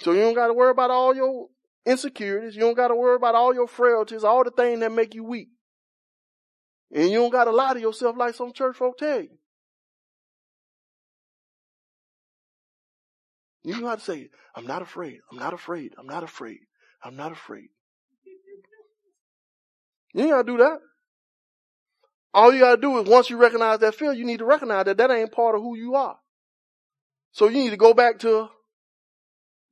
So 0.01 0.13
you 0.13 0.21
don't 0.21 0.35
gotta 0.35 0.55
worry 0.55 0.71
about 0.71 0.91
all 0.91 1.15
your 1.15 1.49
insecurities. 1.85 2.55
You 2.55 2.61
don't 2.61 2.77
gotta 2.77 2.95
worry 2.95 3.17
about 3.17 3.35
all 3.35 3.53
your 3.53 3.67
frailties, 3.67 4.25
all 4.25 4.45
the 4.45 4.51
things 4.51 4.81
that 4.81 4.93
make 4.93 5.15
you 5.15 5.25
weak. 5.25 5.49
And 6.93 7.11
you 7.11 7.19
don't 7.19 7.31
gotta 7.31 7.51
lie 7.51 7.75
to 7.75 7.81
yourself 7.81 8.17
like 8.17 8.35
some 8.35 8.53
church 8.53 8.77
folk 8.77 8.97
tell 8.99 9.21
you. 9.21 9.39
You 13.65 13.81
know 13.81 13.89
how 13.89 13.97
to 13.97 14.01
say, 14.01 14.31
I'm 14.55 14.67
not 14.67 14.83
afraid, 14.83 15.19
I'm 15.31 15.39
not 15.39 15.53
afraid, 15.53 15.93
I'm 15.99 16.07
not 16.07 16.23
afraid, 16.23 16.61
I'm 17.03 17.17
not 17.17 17.33
afraid. 17.33 17.69
You 20.15 20.23
ain't 20.23 20.31
gotta 20.31 20.45
do 20.45 20.57
that. 20.59 20.79
All 22.35 22.53
you 22.53 22.61
gotta 22.61 22.81
do 22.81 22.99
is 22.99 23.09
once 23.09 23.31
you 23.31 23.37
recognize 23.37 23.81
that 23.81 23.95
fear, 23.95 24.13
you 24.13 24.25
need 24.25 24.39
to 24.39 24.45
recognize 24.45 24.85
that 24.85 24.99
that 24.99 25.11
ain't 25.11 25.33
part 25.33 25.55
of 25.55 25.63
who 25.63 25.77
you 25.77 25.95
are. 25.95 26.19
So 27.33 27.49
you 27.49 27.59
need 27.59 27.71
to 27.71 27.77
go 27.77 27.95
back 27.95 28.19
to 28.21 28.49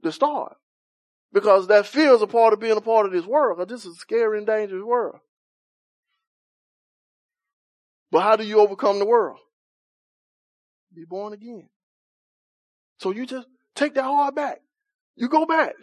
the 0.03 0.13
start. 0.13 0.57
Because 1.33 1.67
that 1.69 1.87
fear 1.87 2.15
is 2.15 2.23
a 2.23 2.27
part 2.27 2.53
of 2.53 2.61
being 2.61 2.77
a 2.77 2.81
part 2.81 3.07
of 3.07 3.13
this 3.13 3.27
world. 3.27 3.59
Because 3.59 3.71
this 3.71 3.85
is 3.85 3.97
a 3.97 4.01
scary 4.01 4.39
and 4.39 4.47
dangerous 4.47 4.83
world. 4.83 5.17
But 8.11 8.21
how 8.21 8.37
do 8.37 8.45
you 8.45 8.61
overcome 8.61 8.99
the 8.99 9.07
world? 9.07 9.39
Be 10.95 11.05
born 11.05 11.33
again. 11.33 11.69
So 12.99 13.11
you 13.11 13.27
just 13.27 13.47
take 13.75 13.95
that 13.95 14.05
heart 14.05 14.35
back. 14.35 14.61
You 15.17 15.29
go 15.29 15.45
back. 15.45 15.75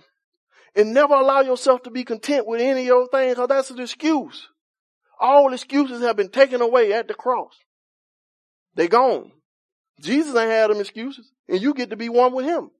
And 0.75 0.93
never 0.93 1.13
allow 1.13 1.41
yourself 1.41 1.83
to 1.83 1.91
be 1.91 2.03
content 2.03 2.47
with 2.47 2.59
any 2.59 2.81
of 2.81 2.85
your 2.87 3.07
things 3.09 3.35
because 3.35 3.49
that's 3.49 3.69
an 3.69 3.79
excuse. 3.79 4.47
All 5.19 5.53
excuses 5.53 6.01
have 6.01 6.15
been 6.15 6.29
taken 6.29 6.61
away 6.61 6.93
at 6.93 7.07
the 7.07 7.13
cross. 7.13 7.53
They 8.75 8.87
gone. 8.87 9.31
Jesus 10.01 10.35
ain't 10.35 10.49
had 10.49 10.69
them 10.69 10.79
excuses. 10.79 11.31
And 11.47 11.61
you 11.61 11.73
get 11.73 11.91
to 11.91 11.95
be 11.95 12.09
one 12.09 12.33
with 12.33 12.45
him. 12.45 12.71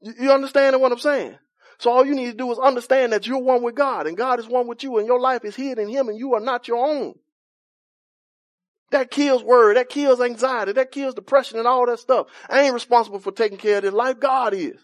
You, 0.00 0.32
understand 0.32 0.78
what 0.80 0.92
I'm 0.92 0.98
saying? 0.98 1.36
So 1.78 1.90
all 1.90 2.04
you 2.04 2.14
need 2.14 2.30
to 2.30 2.36
do 2.36 2.52
is 2.52 2.58
understand 2.58 3.12
that 3.12 3.26
you're 3.26 3.38
one 3.38 3.62
with 3.62 3.74
God 3.74 4.06
and 4.06 4.16
God 4.16 4.38
is 4.38 4.46
one 4.46 4.66
with 4.66 4.82
you 4.82 4.98
and 4.98 5.06
your 5.06 5.18
life 5.18 5.44
is 5.44 5.56
hid 5.56 5.78
in 5.78 5.88
Him 5.88 6.08
and 6.08 6.18
you 6.18 6.34
are 6.34 6.40
not 6.40 6.68
your 6.68 6.84
own. 6.86 7.14
That 8.90 9.10
kills 9.10 9.42
worry, 9.42 9.74
that 9.74 9.88
kills 9.88 10.20
anxiety, 10.20 10.72
that 10.72 10.92
kills 10.92 11.14
depression 11.14 11.58
and 11.58 11.66
all 11.66 11.86
that 11.86 11.98
stuff. 11.98 12.26
I 12.50 12.60
ain't 12.62 12.74
responsible 12.74 13.18
for 13.18 13.32
taking 13.32 13.58
care 13.58 13.78
of 13.78 13.82
this 13.82 13.94
life. 13.94 14.20
God 14.20 14.52
is. 14.52 14.78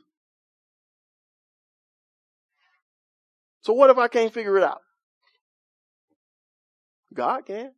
So 3.61 3.75
what 3.75 3.91
if 3.91 3.99
I 3.99 4.09
can't 4.09 4.33
figure 4.33 4.57
it 4.57 4.65
out? 4.65 4.81
God 7.15 7.47
can. 7.47 7.73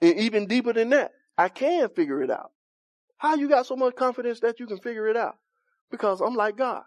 And 0.00 0.18
even 0.18 0.46
deeper 0.46 0.72
than 0.72 0.90
that, 0.90 1.12
I 1.38 1.48
can 1.48 1.88
figure 1.90 2.22
it 2.22 2.30
out. 2.30 2.50
How 3.18 3.36
you 3.36 3.48
got 3.48 3.66
so 3.66 3.76
much 3.76 3.94
confidence 3.94 4.40
that 4.40 4.58
you 4.58 4.66
can 4.66 4.78
figure 4.78 5.08
it 5.08 5.16
out? 5.16 5.36
Because 5.90 6.20
I'm 6.20 6.34
like 6.34 6.56
God. 6.56 6.82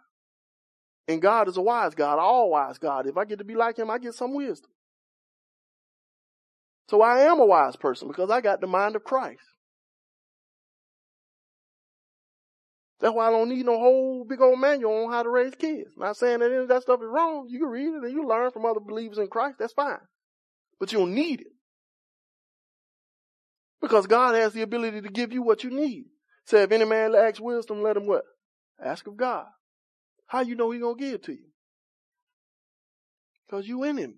And 1.08 1.22
God 1.22 1.47
is 1.47 1.58
a 1.58 1.62
wise 1.62 1.95
God, 1.95 2.20
all 2.20 2.49
wise 2.49 2.78
God. 2.78 3.08
If 3.08 3.16
I 3.16 3.26
get 3.26 3.38
to 3.38 3.45
be 3.45 3.56
like 3.56 3.78
him, 3.78 3.89
I 3.89 3.99
get 3.99 4.16
some 4.16 4.34
wisdom. 4.34 4.72
So 6.89 7.01
I 7.01 7.22
am 7.22 7.39
a 7.39 7.45
wise 7.45 7.76
person 7.76 8.08
because 8.08 8.30
I 8.30 8.41
got 8.41 8.62
the 8.62 8.68
mind 8.68 8.95
of 8.95 9.03
Christ. 9.03 9.41
That's 12.99 13.14
why 13.14 13.28
I 13.28 13.32
don't 13.32 13.49
need 13.49 13.66
no 13.66 13.78
whole 13.78 14.24
big 14.24 14.41
old 14.41 14.60
manual 14.60 15.06
on 15.06 15.12
how 15.12 15.24
to 15.24 15.30
raise 15.30 15.53
kids. 15.56 15.91
Not 15.97 16.18
saying 16.18 16.39
that 16.39 16.51
any 16.51 16.56
of 16.64 16.68
that 16.70 16.82
stuff 16.82 17.01
is 17.01 17.10
wrong. 17.10 17.47
You 17.49 17.60
can 17.60 17.70
read 17.70 17.88
it 17.88 18.03
and 18.03 18.12
you 18.12 18.28
learn 18.28 18.51
from 18.51 18.66
other 18.66 18.80
believers 18.80 19.18
in 19.18 19.28
Christ. 19.28 19.58
That's 19.60 19.74
fine. 19.74 19.99
But 20.80 20.91
you 20.91 20.99
don't 20.99 21.15
need 21.15 21.41
it. 21.41 21.47
Because 23.82 24.07
God 24.07 24.36
has 24.36 24.53
the 24.53 24.61
ability 24.61 25.01
to 25.01 25.09
give 25.09 25.32
you 25.32 25.41
what 25.41 25.63
you 25.63 25.69
need. 25.69 26.05
Say, 26.45 26.63
if 26.63 26.71
any 26.71 26.86
man 26.86 27.11
lacks 27.11 27.39
wisdom, 27.39 27.82
let 27.82 27.97
him 27.97 28.07
what? 28.07 28.23
Ask 28.84 29.07
of 29.07 29.17
God. 29.17 29.45
How 30.28 30.41
you 30.41 30.55
know 30.55 30.71
he 30.71 30.80
gonna 30.80 30.95
give 30.95 31.15
it 31.15 31.23
to 31.23 31.34
you? 31.34 31.45
Cause 33.49 33.67
you 33.67 33.84
in 33.84 33.97
him. 33.97 34.15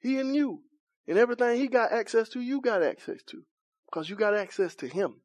He 0.00 0.18
in 0.18 0.34
you. 0.34 0.62
And 1.06 1.18
everything 1.18 1.58
he 1.58 1.68
got 1.68 1.92
access 1.92 2.28
to, 2.30 2.40
you 2.40 2.60
got 2.60 2.82
access 2.82 3.22
to. 3.28 3.42
Because 3.86 4.10
you 4.10 4.16
got 4.16 4.34
access 4.34 4.74
to 4.76 4.88
him. 4.88 5.20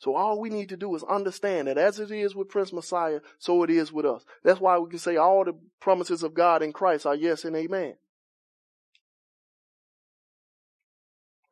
So 0.00 0.14
all 0.14 0.40
we 0.40 0.48
need 0.48 0.68
to 0.68 0.76
do 0.76 0.94
is 0.94 1.02
understand 1.02 1.68
that 1.68 1.78
as 1.78 1.98
it 1.98 2.10
is 2.10 2.34
with 2.34 2.48
Prince 2.48 2.72
Messiah, 2.72 3.20
so 3.38 3.62
it 3.64 3.70
is 3.70 3.92
with 3.92 4.06
us. 4.06 4.24
That's 4.44 4.60
why 4.60 4.78
we 4.78 4.88
can 4.88 4.98
say 4.98 5.16
all 5.16 5.44
the 5.44 5.54
promises 5.80 6.22
of 6.22 6.34
God 6.34 6.62
in 6.62 6.72
Christ 6.72 7.04
are 7.04 7.14
yes 7.14 7.44
and 7.44 7.56
amen. 7.56 7.94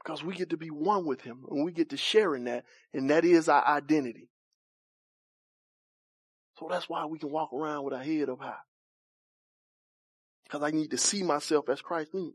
Because 0.07 0.23
we 0.23 0.37
get 0.37 0.51
to 0.51 0.57
be 0.57 0.71
one 0.71 1.05
with 1.05 1.21
him 1.21 1.45
and 1.51 1.65
we 1.65 1.73
get 1.73 1.91
to 1.91 1.97
share 1.97 2.37
in 2.37 2.45
that, 2.45 2.65
and 2.95 3.11
that 3.11 3.25
is 3.25 3.49
our 3.49 3.67
identity. 3.67 4.29
So 6.61 6.69
that's 6.71 6.89
why 6.89 7.05
we 7.07 7.19
can 7.19 7.33
walk 7.33 7.53
around 7.53 7.83
with 7.85 7.93
our 7.93 8.05
head 8.05 8.29
up 8.29 8.41
high. 8.41 8.55
Because 10.45 10.63
I 10.63 10.71
need 10.71 10.93
to 10.93 10.97
see 10.97 11.25
myself 11.25 11.69
as 11.69 11.83
Christ 11.83 12.15
me. 12.15 12.35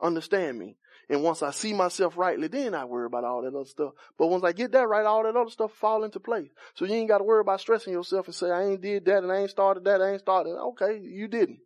Understand 0.00 0.58
me. 0.58 0.78
And 1.10 1.22
once 1.22 1.42
I 1.42 1.50
see 1.50 1.74
myself 1.74 2.16
rightly, 2.16 2.48
then 2.48 2.74
I 2.74 2.86
worry 2.86 3.04
about 3.04 3.24
all 3.24 3.42
that 3.42 3.54
other 3.54 3.66
stuff. 3.66 3.92
But 4.18 4.28
once 4.28 4.42
I 4.42 4.52
get 4.52 4.72
that 4.72 4.88
right, 4.88 5.04
all 5.04 5.24
that 5.24 5.36
other 5.36 5.50
stuff 5.50 5.72
fall 5.74 6.04
into 6.04 6.18
place. 6.18 6.48
So 6.76 6.86
you 6.86 6.94
ain't 6.94 7.08
got 7.08 7.18
to 7.18 7.24
worry 7.24 7.42
about 7.42 7.60
stressing 7.60 7.92
yourself 7.92 8.24
and 8.24 8.34
say, 8.34 8.50
I 8.50 8.64
ain't 8.64 8.80
did 8.80 9.04
that 9.04 9.22
and 9.22 9.30
I 9.30 9.40
ain't 9.40 9.50
started 9.50 9.84
that, 9.84 10.00
I 10.00 10.12
ain't 10.12 10.20
started. 10.20 10.52
Okay, 10.52 10.98
you 11.02 11.28
didn't. 11.28 11.58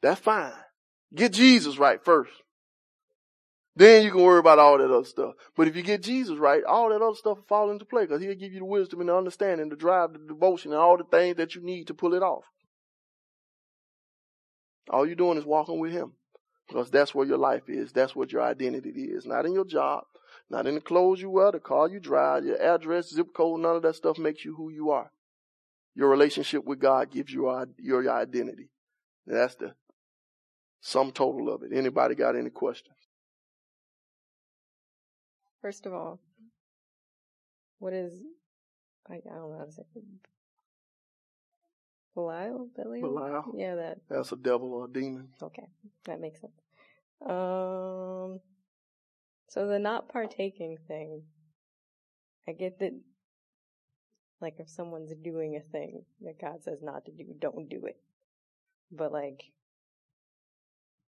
That's 0.00 0.20
fine. 0.20 0.52
Get 1.12 1.32
Jesus 1.32 1.76
right 1.76 2.02
first. 2.04 2.30
Then 3.80 4.02
you 4.02 4.10
can 4.10 4.20
worry 4.20 4.40
about 4.40 4.58
all 4.58 4.76
that 4.76 4.90
other 4.90 5.06
stuff. 5.06 5.36
But 5.56 5.66
if 5.66 5.74
you 5.74 5.82
get 5.82 6.02
Jesus 6.02 6.36
right, 6.36 6.62
all 6.64 6.90
that 6.90 7.00
other 7.00 7.14
stuff 7.14 7.38
will 7.38 7.46
fall 7.48 7.70
into 7.70 7.86
play 7.86 8.02
because 8.02 8.20
he'll 8.20 8.34
give 8.34 8.52
you 8.52 8.58
the 8.58 8.64
wisdom 8.66 9.00
and 9.00 9.08
the 9.08 9.16
understanding, 9.16 9.70
the 9.70 9.74
drive, 9.74 10.12
the 10.12 10.18
devotion, 10.18 10.72
and 10.72 10.78
all 10.78 10.98
the 10.98 11.04
things 11.04 11.38
that 11.38 11.54
you 11.54 11.62
need 11.62 11.86
to 11.86 11.94
pull 11.94 12.12
it 12.12 12.22
off. 12.22 12.44
All 14.90 15.06
you're 15.06 15.14
doing 15.16 15.38
is 15.38 15.46
walking 15.46 15.78
with 15.78 15.92
him 15.92 16.12
because 16.68 16.90
that's 16.90 17.14
where 17.14 17.26
your 17.26 17.38
life 17.38 17.70
is. 17.70 17.90
That's 17.90 18.14
what 18.14 18.32
your 18.32 18.42
identity 18.42 18.90
is. 18.90 19.24
Not 19.24 19.46
in 19.46 19.54
your 19.54 19.64
job, 19.64 20.04
not 20.50 20.66
in 20.66 20.74
the 20.74 20.82
clothes 20.82 21.22
you 21.22 21.30
wear, 21.30 21.50
the 21.50 21.58
car 21.58 21.88
you 21.88 22.00
drive, 22.00 22.44
your 22.44 22.60
address, 22.60 23.08
zip 23.08 23.28
code, 23.34 23.60
none 23.60 23.76
of 23.76 23.82
that 23.84 23.96
stuff 23.96 24.18
makes 24.18 24.44
you 24.44 24.56
who 24.56 24.68
you 24.68 24.90
are. 24.90 25.10
Your 25.94 26.10
relationship 26.10 26.66
with 26.66 26.80
God 26.80 27.10
gives 27.10 27.32
you 27.32 27.44
your, 27.78 28.02
your 28.02 28.14
identity. 28.14 28.68
That's 29.26 29.54
the 29.54 29.72
sum 30.82 31.12
total 31.12 31.48
of 31.48 31.62
it. 31.62 31.74
Anybody 31.74 32.14
got 32.14 32.36
any 32.36 32.50
questions? 32.50 32.99
First 35.60 35.86
of 35.86 35.92
all, 35.92 36.20
what 37.78 37.92
is 37.92 38.22
I, 39.08 39.14
I 39.14 39.18
don't 39.34 39.50
know 39.50 39.58
how 39.58 39.64
to 39.64 39.72
say 39.72 39.82
it. 39.94 40.02
Belial? 42.14 42.68
Belial? 42.76 43.00
Belial. 43.00 43.54
Yeah, 43.56 43.74
that. 43.76 43.98
That's 44.08 44.32
a 44.32 44.36
devil 44.36 44.72
or 44.72 44.86
a 44.86 44.92
demon. 44.92 45.28
Okay, 45.42 45.66
that 46.04 46.20
makes 46.20 46.40
sense. 46.40 46.52
Um, 47.24 48.40
so 49.48 49.66
the 49.66 49.78
not 49.78 50.08
partaking 50.08 50.78
thing, 50.88 51.22
I 52.48 52.52
get 52.52 52.78
that. 52.80 52.92
Like 54.40 54.54
if 54.58 54.70
someone's 54.70 55.12
doing 55.22 55.56
a 55.56 55.70
thing 55.70 56.04
that 56.22 56.40
God 56.40 56.62
says 56.62 56.78
not 56.82 57.04
to 57.04 57.12
do, 57.12 57.24
don't 57.38 57.68
do 57.68 57.84
it. 57.84 57.98
But 58.90 59.12
like, 59.12 59.42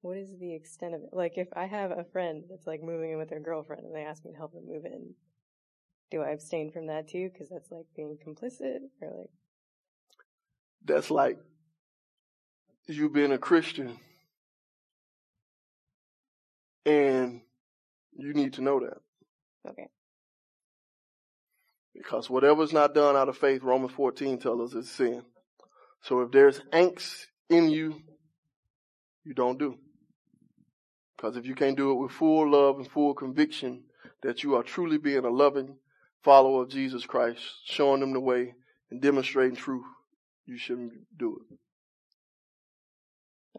what 0.05 0.17
is 0.17 0.29
the 0.39 0.53
extent 0.53 0.93
of 0.93 1.01
it? 1.01 1.09
Like, 1.11 1.37
if 1.37 1.47
I 1.55 1.65
have 1.65 1.91
a 1.91 2.05
friend 2.11 2.43
that's 2.49 2.67
like 2.67 2.83
moving 2.83 3.11
in 3.11 3.17
with 3.17 3.29
their 3.29 3.39
girlfriend 3.39 3.85
and 3.85 3.95
they 3.95 4.03
ask 4.03 4.23
me 4.23 4.31
to 4.31 4.37
help 4.37 4.53
them 4.53 4.67
move 4.67 4.85
in, 4.85 5.15
do 6.11 6.21
I 6.21 6.29
abstain 6.29 6.71
from 6.71 6.87
that 6.87 7.09
too? 7.09 7.29
Because 7.31 7.49
that's 7.49 7.71
like 7.71 7.85
being 7.95 8.17
complicit, 8.25 8.79
or 9.01 9.11
like 9.17 9.29
that's 10.85 11.09
like 11.09 11.39
you 12.87 13.09
being 13.09 13.31
a 13.31 13.39
Christian 13.39 13.97
And 16.85 17.41
you 18.15 18.33
need 18.33 18.53
to 18.53 18.61
know 18.61 18.79
that. 18.79 18.97
Okay. 19.69 19.87
Because 21.95 22.29
whatever's 22.29 22.73
not 22.73 22.93
done 22.93 23.15
out 23.15 23.29
of 23.29 23.37
faith, 23.37 23.63
Romans 23.63 23.93
14 23.93 24.37
tells 24.37 24.75
us 24.75 24.83
is 24.85 24.91
sin. 24.91 25.23
So 26.01 26.21
if 26.21 26.31
there's 26.31 26.59
angst 26.71 27.25
in 27.49 27.69
you, 27.69 28.01
you 29.23 29.33
don't 29.33 29.57
do. 29.57 29.79
Because 31.15 31.37
if 31.37 31.45
you 31.45 31.55
can't 31.55 31.77
do 31.77 31.91
it 31.91 31.95
with 31.95 32.11
full 32.11 32.49
love 32.51 32.77
and 32.77 32.89
full 32.89 33.13
conviction 33.13 33.83
that 34.21 34.43
you 34.43 34.55
are 34.55 34.63
truly 34.63 34.97
being 34.97 35.23
a 35.25 35.29
loving 35.29 35.77
follower 36.23 36.63
of 36.63 36.69
Jesus 36.69 37.05
Christ, 37.05 37.41
showing 37.65 38.01
them 38.01 38.13
the 38.13 38.19
way 38.19 38.55
and 38.91 39.01
demonstrating 39.01 39.55
truth, 39.55 39.85
you 40.45 40.57
shouldn't 40.57 40.93
do 41.17 41.39
it. 41.49 41.57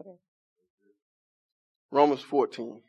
Okay. 0.01 0.19
Romans 1.91 2.21
14. 2.23 2.83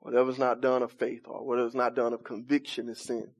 Whatever's 0.00 0.38
not 0.38 0.60
done 0.60 0.82
of 0.82 0.92
faith 0.92 1.22
or 1.24 1.46
whatever's 1.46 1.74
not 1.74 1.94
done 1.94 2.12
of 2.12 2.22
conviction 2.24 2.90
is 2.90 3.00
sin. 3.00 3.30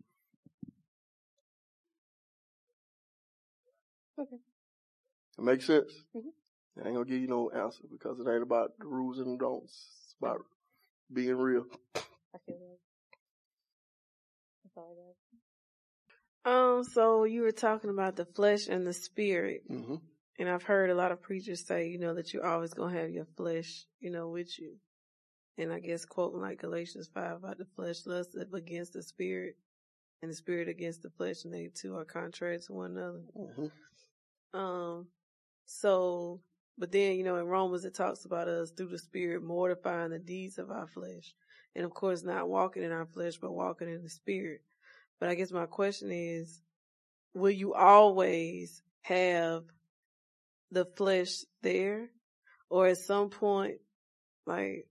Okay. 4.19 4.37
It 5.39 5.45
makes 5.45 5.67
sense? 5.67 5.93
Mhm. 6.17 6.33
I 6.77 6.87
ain't 6.87 6.95
gonna 6.95 7.05
give 7.07 7.21
you 7.21 7.29
no 7.29 7.51
answer 7.51 7.85
because 7.91 8.19
it 8.19 8.29
ain't 8.29 8.43
about 8.43 8.73
the 8.79 8.87
rules 8.87 9.19
and 9.19 9.39
don'ts. 9.39 9.87
It's 10.05 10.15
about 10.21 10.41
being 11.13 11.37
real. 11.37 11.65
I 12.35 12.39
feel 12.47 12.59
that. 12.59 12.79
That's 14.65 14.77
all 14.77 14.93
I 14.93 14.95
got. 16.47 16.57
Um, 16.77 16.85
so 16.85 17.25
you 17.25 17.43
were 17.43 17.53
talking 17.53 17.91
about 17.91 18.17
the 18.17 18.27
flesh 18.27 18.69
and 18.69 18.87
the 18.87 18.93
spirit, 18.93 19.63
hmm 19.69 19.97
and 20.37 20.49
I've 20.49 20.65
heard 20.65 20.91
a 20.91 20.97
lot 20.97 21.13
of 21.13 21.23
preachers 21.23 21.65
say, 21.65 21.89
you 21.89 21.99
know, 21.99 22.15
that 22.15 22.33
you're 22.35 22.45
always 22.47 22.75
gonna 22.75 22.99
have 22.99 23.11
your 23.11 23.27
flesh, 23.37 23.87
you 24.01 24.11
know, 24.11 24.29
with 24.29 24.59
you. 24.59 24.73
And 25.59 25.73
I 25.73 25.79
guess 25.79 26.05
quoting 26.05 26.41
like 26.41 26.61
Galatians 26.61 27.09
five 27.15 27.37
about 27.37 27.59
the 27.59 27.67
flesh 27.77 28.05
lust 28.05 28.37
against 28.53 28.95
the 28.95 29.03
spirit, 29.03 29.57
and 30.23 30.31
the 30.31 30.35
spirit 30.35 30.69
against 30.69 31.03
the 31.03 31.11
flesh, 31.11 31.45
and 31.45 31.55
they 31.55 31.71
two 31.73 31.97
are 31.97 32.05
contrary 32.05 32.59
to 32.59 32.73
one 32.73 32.97
another. 32.97 33.23
hmm 33.37 34.59
Um, 34.59 35.07
so, 35.67 36.41
but 36.77 36.91
then, 36.91 37.17
you 37.17 37.25
know, 37.25 37.37
in 37.37 37.47
Romans, 37.47 37.85
it 37.85 37.95
talks 37.95 38.25
about 38.25 38.49
us 38.49 38.71
through 38.71 38.89
the 38.89 38.99
spirit 38.99 39.43
mortifying 39.43 40.11
the 40.11 40.19
deeds 40.19 40.59
of 40.59 40.71
our 40.71 40.87
flesh. 40.87 41.33
And 41.77 41.85
of 41.85 41.93
course, 41.93 42.23
not 42.23 42.49
walking 42.49 42.83
in 42.83 42.93
our 42.93 43.07
flesh, 43.07 43.37
but 43.37 43.53
walking 43.53 43.89
in 43.89 44.03
the 44.03 44.09
spirit. 44.09 44.61
But 45.21 45.29
I 45.29 45.35
guess 45.35 45.53
my 45.53 45.67
question 45.67 46.11
is, 46.11 46.61
will 47.33 47.51
you 47.51 47.75
always 47.75 48.83
have 49.03 49.65
the 50.71 50.85
flesh 50.85 51.45
there? 51.63 52.09
Or 52.71 52.89
at 52.89 52.99
some 52.99 53.31
point, 53.31 53.77
like, 54.47 54.89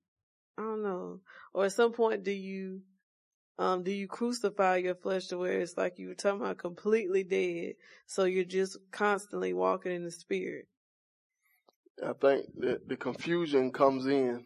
I 0.57 0.61
don't 0.61 0.83
know, 0.83 1.19
or 1.53 1.65
at 1.65 1.73
some 1.73 1.91
point 1.91 2.23
do 2.23 2.31
you, 2.31 2.81
um, 3.59 3.83
do 3.83 3.91
you 3.91 4.07
crucify 4.07 4.77
your 4.77 4.95
flesh 4.95 5.27
to 5.27 5.37
where 5.37 5.59
it's 5.59 5.75
like 5.75 5.99
you 5.99 6.07
were 6.07 6.13
talking 6.13 6.41
about 6.41 6.59
completely 6.59 7.23
dead? 7.23 7.73
So 8.05 8.23
you're 8.23 8.45
just 8.45 8.77
constantly 8.91 9.53
walking 9.53 9.91
in 9.91 10.03
the 10.03 10.11
spirit. 10.11 10.67
I 12.01 12.13
think 12.13 12.45
that 12.59 12.87
the 12.87 12.95
confusion 12.95 13.71
comes 13.71 14.05
in 14.05 14.45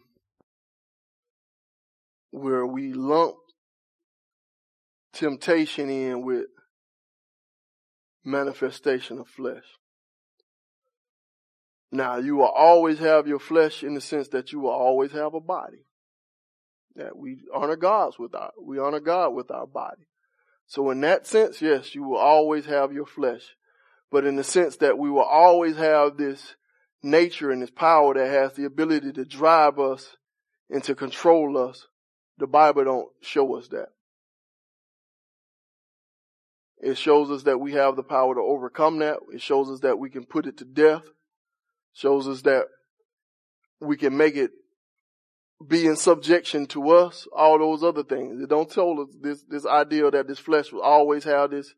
where 2.30 2.66
we 2.66 2.92
lump 2.92 3.36
temptation 5.12 5.88
in 5.88 6.22
with 6.22 6.46
manifestation 8.24 9.18
of 9.18 9.28
flesh. 9.28 9.64
Now, 11.90 12.18
you 12.18 12.36
will 12.36 12.48
always 12.48 12.98
have 12.98 13.26
your 13.26 13.38
flesh 13.38 13.82
in 13.82 13.94
the 13.94 14.00
sense 14.00 14.28
that 14.28 14.52
you 14.52 14.60
will 14.60 14.70
always 14.70 15.12
have 15.12 15.34
a 15.34 15.40
body. 15.40 15.86
That 16.96 17.16
we 17.16 17.38
honor 17.54 17.76
God 17.76 18.12
with 18.18 18.34
our, 18.34 18.52
we 18.60 18.78
honor 18.78 19.00
God 19.00 19.30
with 19.30 19.50
our 19.50 19.66
body. 19.66 20.06
So 20.66 20.90
in 20.90 21.00
that 21.00 21.26
sense, 21.26 21.62
yes, 21.62 21.94
you 21.94 22.02
will 22.02 22.18
always 22.18 22.66
have 22.66 22.92
your 22.92 23.06
flesh. 23.06 23.56
But 24.10 24.26
in 24.26 24.36
the 24.36 24.44
sense 24.44 24.76
that 24.76 24.98
we 24.98 25.10
will 25.10 25.22
always 25.22 25.76
have 25.76 26.18
this 26.18 26.54
nature 27.02 27.50
and 27.50 27.62
this 27.62 27.70
power 27.70 28.14
that 28.14 28.28
has 28.28 28.54
the 28.54 28.64
ability 28.64 29.12
to 29.12 29.24
drive 29.24 29.78
us 29.78 30.16
and 30.70 30.82
to 30.84 30.94
control 30.94 31.56
us, 31.56 31.86
the 32.38 32.46
Bible 32.46 32.84
don't 32.84 33.08
show 33.20 33.56
us 33.56 33.68
that. 33.68 33.88
It 36.80 36.96
shows 36.96 37.30
us 37.30 37.42
that 37.44 37.58
we 37.58 37.72
have 37.72 37.96
the 37.96 38.04
power 38.04 38.34
to 38.34 38.40
overcome 38.40 39.00
that. 39.00 39.18
It 39.32 39.42
shows 39.42 39.68
us 39.70 39.80
that 39.80 39.98
we 39.98 40.10
can 40.10 40.24
put 40.24 40.46
it 40.46 40.58
to 40.58 40.64
death. 40.64 41.02
Shows 41.92 42.28
us 42.28 42.42
that 42.42 42.66
we 43.80 43.96
can 43.96 44.16
make 44.16 44.36
it 44.36 44.52
be 45.66 45.86
in 45.86 45.96
subjection 45.96 46.66
to 46.66 46.90
us, 46.90 47.26
all 47.36 47.58
those 47.58 47.82
other 47.82 48.04
things. 48.04 48.40
It 48.40 48.48
don't 48.48 48.70
tell 48.70 49.00
us 49.00 49.08
this, 49.20 49.42
this 49.48 49.66
idea 49.66 50.08
that 50.10 50.28
this 50.28 50.38
flesh 50.38 50.70
will 50.70 50.82
always 50.82 51.24
have 51.24 51.50
this 51.50 51.74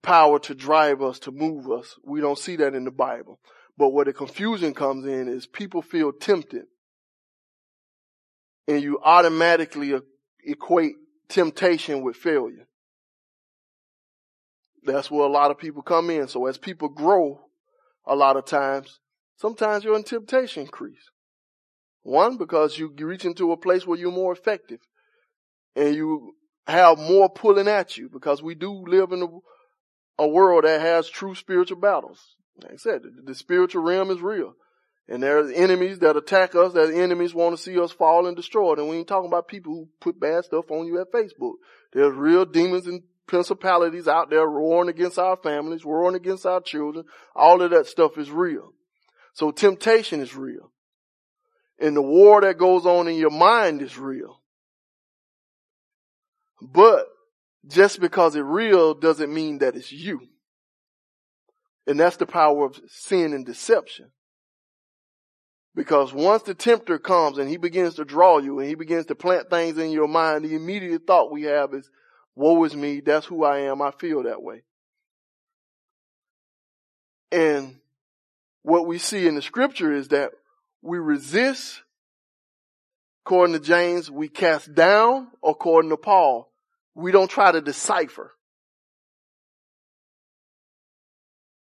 power 0.00 0.38
to 0.38 0.54
drive 0.54 1.02
us, 1.02 1.18
to 1.20 1.32
move 1.32 1.68
us. 1.68 1.96
We 2.04 2.20
don't 2.20 2.38
see 2.38 2.54
that 2.56 2.76
in 2.76 2.84
the 2.84 2.92
Bible. 2.92 3.40
But 3.78 3.90
where 3.90 4.04
the 4.04 4.12
confusion 4.12 4.74
comes 4.74 5.06
in 5.06 5.28
is 5.28 5.46
people 5.46 5.82
feel 5.82 6.12
tempted 6.12 6.64
and 8.66 8.82
you 8.82 8.98
automatically 9.00 9.94
equate 10.44 10.96
temptation 11.28 12.02
with 12.02 12.16
failure. 12.16 12.66
That's 14.82 15.10
where 15.12 15.24
a 15.24 15.30
lot 15.30 15.52
of 15.52 15.58
people 15.58 15.82
come 15.82 16.10
in. 16.10 16.26
So 16.26 16.46
as 16.46 16.58
people 16.58 16.88
grow, 16.88 17.40
a 18.04 18.16
lot 18.16 18.36
of 18.36 18.46
times, 18.46 18.98
sometimes 19.36 19.84
your 19.84 20.02
temptation 20.02 20.62
increase. 20.62 21.10
One, 22.02 22.36
because 22.36 22.76
you 22.76 22.92
reach 22.98 23.24
into 23.24 23.52
a 23.52 23.56
place 23.56 23.86
where 23.86 23.98
you're 23.98 24.10
more 24.10 24.32
effective 24.32 24.80
and 25.76 25.94
you 25.94 26.34
have 26.66 26.98
more 26.98 27.28
pulling 27.28 27.68
at 27.68 27.96
you 27.96 28.08
because 28.12 28.42
we 28.42 28.56
do 28.56 28.72
live 28.88 29.12
in 29.12 29.22
a, 29.22 30.22
a 30.24 30.26
world 30.26 30.64
that 30.64 30.80
has 30.80 31.08
true 31.08 31.36
spiritual 31.36 31.78
battles. 31.78 32.37
Like 32.62 32.72
I 32.72 32.76
said, 32.76 33.02
the, 33.02 33.22
the 33.22 33.34
spiritual 33.34 33.82
realm 33.82 34.10
is 34.10 34.20
real. 34.20 34.54
And 35.08 35.22
there's 35.22 35.50
enemies 35.52 36.00
that 36.00 36.16
attack 36.16 36.54
us, 36.54 36.74
that 36.74 36.92
enemies 36.92 37.32
want 37.32 37.56
to 37.56 37.62
see 37.62 37.78
us 37.80 37.92
fall 37.92 38.26
and 38.26 38.36
destroyed. 38.36 38.78
And 38.78 38.88
we 38.88 38.96
ain't 38.96 39.08
talking 39.08 39.28
about 39.28 39.48
people 39.48 39.72
who 39.72 39.88
put 40.00 40.20
bad 40.20 40.44
stuff 40.44 40.70
on 40.70 40.86
you 40.86 41.00
at 41.00 41.10
Facebook. 41.10 41.54
There's 41.92 42.14
real 42.14 42.44
demons 42.44 42.86
and 42.86 43.02
principalities 43.26 44.06
out 44.06 44.28
there 44.28 44.46
roaring 44.46 44.90
against 44.90 45.18
our 45.18 45.36
families, 45.36 45.84
roaring 45.84 46.16
against 46.16 46.44
our 46.44 46.60
children. 46.60 47.06
All 47.34 47.62
of 47.62 47.70
that 47.70 47.86
stuff 47.86 48.18
is 48.18 48.30
real. 48.30 48.72
So 49.32 49.50
temptation 49.50 50.20
is 50.20 50.34
real. 50.34 50.72
And 51.78 51.96
the 51.96 52.02
war 52.02 52.42
that 52.42 52.58
goes 52.58 52.84
on 52.84 53.08
in 53.08 53.16
your 53.16 53.30
mind 53.30 53.80
is 53.80 53.96
real. 53.96 54.40
But 56.60 57.06
just 57.66 58.00
because 58.00 58.34
it's 58.34 58.42
real 58.42 58.94
doesn't 58.94 59.32
mean 59.32 59.58
that 59.58 59.76
it's 59.76 59.92
you. 59.92 60.28
And 61.88 61.98
that's 61.98 62.18
the 62.18 62.26
power 62.26 62.66
of 62.66 62.78
sin 62.86 63.32
and 63.32 63.46
deception. 63.46 64.10
Because 65.74 66.12
once 66.12 66.42
the 66.42 66.54
tempter 66.54 66.98
comes 66.98 67.38
and 67.38 67.48
he 67.48 67.56
begins 67.56 67.94
to 67.94 68.04
draw 68.04 68.38
you 68.38 68.58
and 68.58 68.68
he 68.68 68.74
begins 68.74 69.06
to 69.06 69.14
plant 69.14 69.48
things 69.48 69.78
in 69.78 69.90
your 69.90 70.06
mind, 70.06 70.44
the 70.44 70.54
immediate 70.54 71.06
thought 71.06 71.32
we 71.32 71.44
have 71.44 71.72
is, 71.72 71.88
woe 72.36 72.62
is 72.64 72.76
me, 72.76 73.00
that's 73.00 73.24
who 73.24 73.42
I 73.42 73.60
am, 73.60 73.80
I 73.80 73.92
feel 73.92 74.24
that 74.24 74.42
way. 74.42 74.64
And 77.32 77.76
what 78.62 78.86
we 78.86 78.98
see 78.98 79.26
in 79.26 79.34
the 79.34 79.42
scripture 79.42 79.90
is 79.90 80.08
that 80.08 80.32
we 80.82 80.98
resist, 80.98 81.80
according 83.24 83.54
to 83.54 83.60
James, 83.60 84.10
we 84.10 84.28
cast 84.28 84.74
down, 84.74 85.28
according 85.42 85.90
to 85.90 85.96
Paul, 85.96 86.52
we 86.94 87.12
don't 87.12 87.30
try 87.30 87.50
to 87.50 87.62
decipher. 87.62 88.34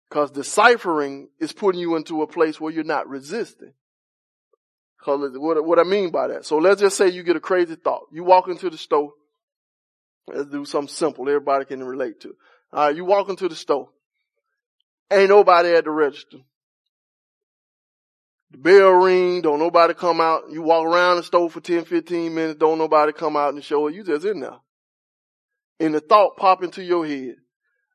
Because 0.09 0.31
deciphering 0.31 1.29
is 1.39 1.53
putting 1.53 1.81
you 1.81 1.97
into 1.97 2.23
a 2.23 2.27
place 2.27 2.61
where 2.61 2.73
you're 2.73 2.85
not 2.85 3.09
resisting. 3.09 3.75
Cause 5.01 5.31
what, 5.35 5.65
what 5.65 5.79
I 5.79 5.85
mean 5.85 6.11
by 6.11 6.29
that. 6.29 6.45
So 6.45 6.59
let's 6.59 6.81
just 6.81 6.97
say 6.97 7.09
you 7.09 7.23
get 7.23 7.37
a 7.37 7.41
crazy 7.41 7.77
thought. 7.77 8.07
You 8.11 8.25
walk 8.25 8.49
into 8.49 8.69
the 8.71 8.79
store. 8.79 9.13
Let's 10.27 10.51
do 10.51 10.65
something 10.65 10.93
simple 10.93 11.29
everybody 11.29 11.65
can 11.65 11.83
relate 11.83 12.21
to. 12.21 12.35
Alright, 12.73 12.97
you 12.97 13.05
walk 13.05 13.29
into 13.29 13.49
the 13.49 13.55
store. 13.55 13.89
Ain't 15.11 15.31
nobody 15.31 15.71
at 15.71 15.85
the 15.85 15.91
register. 15.91 16.39
The 18.51 18.59
bell 18.59 18.91
ring, 18.93 19.43
don't 19.43 19.59
nobody 19.59 19.95
come 19.95 20.21
out. 20.21 20.51
You 20.51 20.63
walk 20.63 20.87
around 20.87 21.17
the 21.17 21.23
store 21.23 21.49
for 21.51 21.61
10, 21.61 21.85
15 21.85 22.35
minutes, 22.35 22.59
don't 22.59 22.79
nobody 22.79 23.13
come 23.13 23.37
out 23.37 23.55
and 23.55 23.63
show 23.63 23.87
it. 23.87 23.95
you 23.95 24.03
just 24.05 24.25
in 24.25 24.41
there. 24.41 24.57
And 25.81 25.95
the 25.95 26.01
thought 26.01 26.37
pop 26.37 26.63
into 26.63 26.83
your 26.83 27.07
head, 27.07 27.37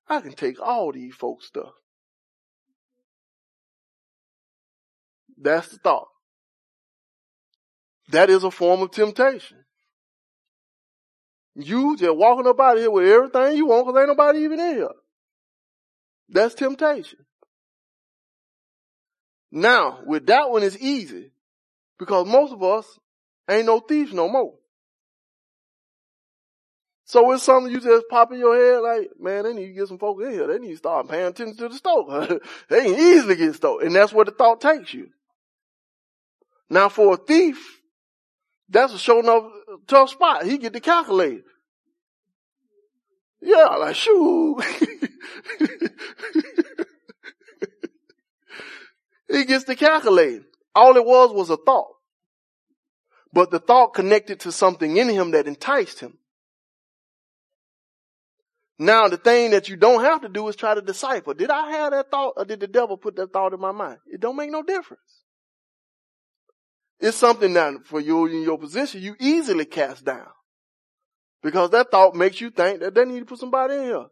I 0.08 0.22
can 0.22 0.34
take 0.34 0.60
all 0.62 0.92
these 0.92 1.16
folks 1.16 1.48
stuff. 1.48 1.74
That's 5.44 5.68
the 5.70 5.78
thought. 5.78 6.08
That 8.10 8.30
is 8.30 8.44
a 8.44 8.52
form 8.52 8.82
of 8.82 8.92
temptation. 8.92 9.58
You 11.56 11.98
just 11.98 12.16
walking 12.16 12.48
up 12.48 12.60
out 12.60 12.78
of 12.78 12.82
here 12.82 12.92
with 12.92 13.08
everything 13.08 13.58
you 13.58 13.68
want 13.68 13.86
because 13.86 14.00
ain't 14.00 14.10
nobody 14.10 14.40
even 14.40 14.60
in 14.60 14.76
here. 14.76 14.90
That's 16.30 16.56
temptation. 16.56 17.20
Now, 19.52 20.00
with 20.06 20.26
that 20.28 20.50
one, 20.50 20.64
it's 20.64 20.78
easy 20.80 21.32
Because 22.00 22.28
most 22.28 22.54
of 22.54 22.64
us 22.64 23.00
ain't 23.50 23.68
no 23.68 23.80
thieves 23.80 24.14
no 24.14 24.30
more. 24.30 24.56
So 27.06 27.32
it's 27.34 27.44
something 27.44 27.72
you 27.72 27.80
just 27.80 28.06
pop 28.10 28.32
in 28.32 28.40
your 28.40 28.56
head 28.56 28.82
like, 28.82 29.12
man, 29.20 29.44
they 29.44 29.54
need 29.54 29.68
to 29.68 29.74
get 29.74 29.88
some 29.88 30.00
folks 30.00 30.26
in 30.26 30.32
here. 30.32 30.48
They 30.48 30.60
need 30.60 30.72
to 30.72 30.78
start 30.78 31.10
paying 31.10 31.28
attention 31.28 31.58
to 31.58 31.70
the 31.70 31.76
store. 31.76 32.28
they 32.70 32.84
can 32.84 32.96
easily 32.96 33.36
get 33.36 33.56
stole. 33.56 33.80
And 33.80 33.94
that's 33.94 34.14
where 34.14 34.26
the 34.26 34.32
thought 34.32 34.62
takes 34.62 34.94
you. 34.94 35.10
Now 36.74 36.90
for 36.90 37.14
a 37.14 37.18
thief, 37.18 37.80
that's 38.68 38.94
a 38.94 38.98
show 38.98 39.20
enough 39.20 39.44
tough 39.86 40.10
spot. 40.10 40.44
He 40.44 40.58
get 40.58 40.74
to 40.74 40.80
calculate. 40.80 41.44
Yeah, 43.40 43.68
like 43.80 43.96
shoo. 43.96 44.60
he 49.30 49.46
gets 49.46 49.66
to 49.66 49.76
calculate. 49.76 50.42
All 50.74 50.98
it 50.98 51.06
was 51.06 51.32
was 51.32 51.52
a 51.52 51.58
thought. 51.58 51.94
But 53.32 53.52
the 53.52 53.60
thought 53.60 53.94
connected 53.94 54.40
to 54.40 54.52
something 54.52 54.98
in 54.98 55.10
him 55.10 55.30
that 55.32 55.46
enticed 55.46 56.00
him. 56.00 56.18
Now 58.80 59.10
the 59.10 59.18
thing 59.18 59.52
that 59.52 59.70
you 59.70 59.76
don't 59.76 60.04
have 60.04 60.22
to 60.22 60.30
do 60.30 60.48
is 60.48 60.56
try 60.56 60.74
to 60.74 60.82
decipher. 60.82 61.36
Did 61.36 61.52
I 61.52 61.70
have 61.70 61.92
that 61.92 62.10
thought 62.10 62.34
or 62.36 62.46
did 62.46 62.62
the 62.62 62.68
devil 62.68 62.98
put 62.98 63.16
that 63.18 63.32
thought 63.32 63.54
in 63.54 63.60
my 63.60 63.72
mind? 63.72 64.00
It 64.08 64.20
don't 64.20 64.36
make 64.36 64.50
no 64.50 64.64
difference. 64.64 65.23
It's 67.04 67.18
something 67.18 67.52
that 67.56 67.86
for 67.86 68.00
you 68.00 68.28
in 68.28 68.44
your 68.44 68.58
position, 68.58 69.02
you 69.02 69.18
easily 69.20 69.66
cast 69.66 70.06
down. 70.06 70.30
Because 71.42 71.72
that 71.72 71.92
thought 71.92 72.16
makes 72.16 72.40
you 72.40 72.50
think 72.50 72.80
that 72.80 72.96
they 72.96 73.04
need 73.04 73.20
to 73.20 73.26
put 73.26 73.40
somebody 73.40 73.76
in 73.76 73.84
here. 73.84 74.06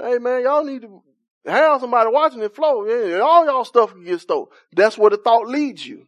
Hey 0.00 0.18
man, 0.18 0.44
y'all 0.44 0.62
need 0.62 0.82
to 0.82 1.02
have 1.44 1.80
somebody 1.80 2.10
watching 2.12 2.40
it 2.40 2.54
flow. 2.54 2.86
Yeah, 2.86 3.18
all 3.18 3.44
y'all 3.44 3.64
stuff 3.64 3.90
can 3.90 4.04
get 4.04 4.20
stolen. 4.20 4.46
That's 4.72 4.96
where 4.96 5.10
the 5.10 5.16
thought 5.16 5.48
leads 5.48 5.84
you. 5.84 6.06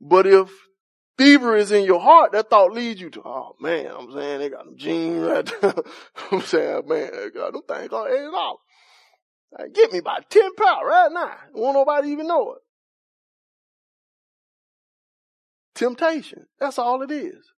But 0.00 0.26
if 0.26 0.50
thievery 1.18 1.60
is 1.60 1.72
in 1.72 1.84
your 1.84 2.00
heart, 2.00 2.32
that 2.32 2.48
thought 2.48 2.72
leads 2.72 2.98
you 2.98 3.10
to, 3.10 3.22
oh 3.26 3.56
man, 3.60 3.88
I'm 3.94 4.10
saying 4.10 4.38
they 4.38 4.48
got 4.48 4.64
them 4.64 4.78
jeans 4.78 5.20
right 5.20 5.44
there. 5.60 5.74
I'm 6.32 6.40
saying, 6.40 6.88
man, 6.88 7.10
they 7.12 7.28
got 7.28 7.52
them 7.52 7.62
things 7.68 7.92
on 7.92 8.10
eight 8.10 8.30
dollars. 8.32 8.58
Like, 9.52 9.74
get 9.74 9.92
me 9.92 9.98
about 9.98 10.30
10 10.30 10.54
pounds 10.54 10.82
right 10.86 11.08
now. 11.12 11.36
Won't 11.52 11.76
nobody 11.76 12.08
even 12.10 12.26
know 12.26 12.54
it. 12.54 12.62
Temptation. 15.76 16.46
That's 16.58 16.78
all 16.78 17.02
it 17.02 17.10
is. 17.10 17.52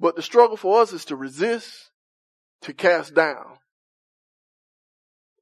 But 0.00 0.16
the 0.16 0.22
struggle 0.22 0.56
for 0.56 0.80
us 0.80 0.92
is 0.92 1.04
to 1.06 1.16
resist, 1.16 1.90
to 2.62 2.72
cast 2.72 3.14
down. 3.14 3.58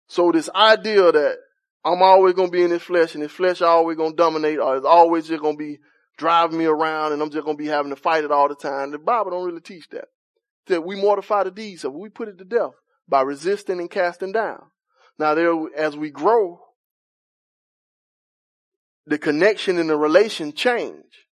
So 0.09 0.33
this 0.33 0.51
idea 0.55 1.13
that 1.13 1.37
I'm 1.85 2.03
always 2.03 2.35
going 2.35 2.49
to 2.49 2.53
be 2.53 2.63
in 2.63 2.71
this 2.71 2.83
flesh 2.83 3.15
and 3.15 3.23
this 3.23 3.33
flesh 3.33 3.63
always 3.63 3.97
going 3.97 4.11
to 4.11 4.17
dominate 4.17 4.59
or 4.59 4.77
it's 4.77 4.87
always 4.87 5.29
just 5.29 5.41
going 5.41 5.57
to 5.57 5.65
be 5.65 5.79
driving 6.19 6.59
me 6.59 6.65
around 6.65 7.13
and 7.13 7.23
I'm 7.23 7.31
just 7.31 7.45
going 7.45 7.57
to 7.57 7.63
be 7.63 7.69
having 7.69 7.91
to 7.91 7.97
fight 7.97 8.25
it 8.25 8.33
all 8.33 8.49
the 8.49 8.57
time. 8.57 8.91
The 8.91 8.99
Bible 8.99 9.31
don't 9.31 9.47
really 9.47 9.61
teach 9.61 9.89
that. 9.91 10.07
That 10.67 10.85
we 10.85 10.97
mortify 10.97 11.45
the 11.45 11.53
deeds 11.53 11.85
of 11.85 11.93
we 11.93 12.09
put 12.09 12.29
it 12.29 12.39
to 12.39 12.45
death 12.45 12.73
by 13.09 13.23
resisting 13.23 13.79
and 13.79 13.91
casting 13.91 14.33
down. 14.33 14.63
Now 15.19 15.35
there, 15.35 15.55
as 15.77 15.97
we 15.97 16.11
grow, 16.11 16.61
the 19.07 19.19
connection 19.19 19.79
and 19.79 19.89
the 19.89 19.97
relation 19.97 20.53
change. 20.53 21.26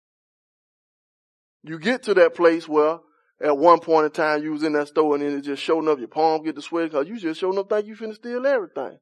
You 1.63 1.79
get 1.79 2.03
to 2.03 2.13
that 2.15 2.35
place 2.35 2.67
where 2.67 2.99
at 3.41 3.57
one 3.57 3.79
point 3.79 4.05
in 4.05 4.11
time 4.11 4.43
you 4.43 4.51
was 4.51 4.63
in 4.63 4.73
that 4.73 4.89
store 4.89 5.15
and 5.15 5.23
then 5.23 5.41
just 5.41 5.63
showing 5.63 5.87
up, 5.87 5.99
your 5.99 6.07
palm 6.07 6.43
get 6.43 6.55
to 6.55 6.61
sweat 6.61 6.91
because 6.91 7.07
you 7.07 7.17
just 7.17 7.39
showing 7.39 7.57
up 7.57 7.69
think 7.69 7.85
you 7.85 7.95
finna 7.95 8.15
steal 8.15 8.45
everything. 8.45 8.97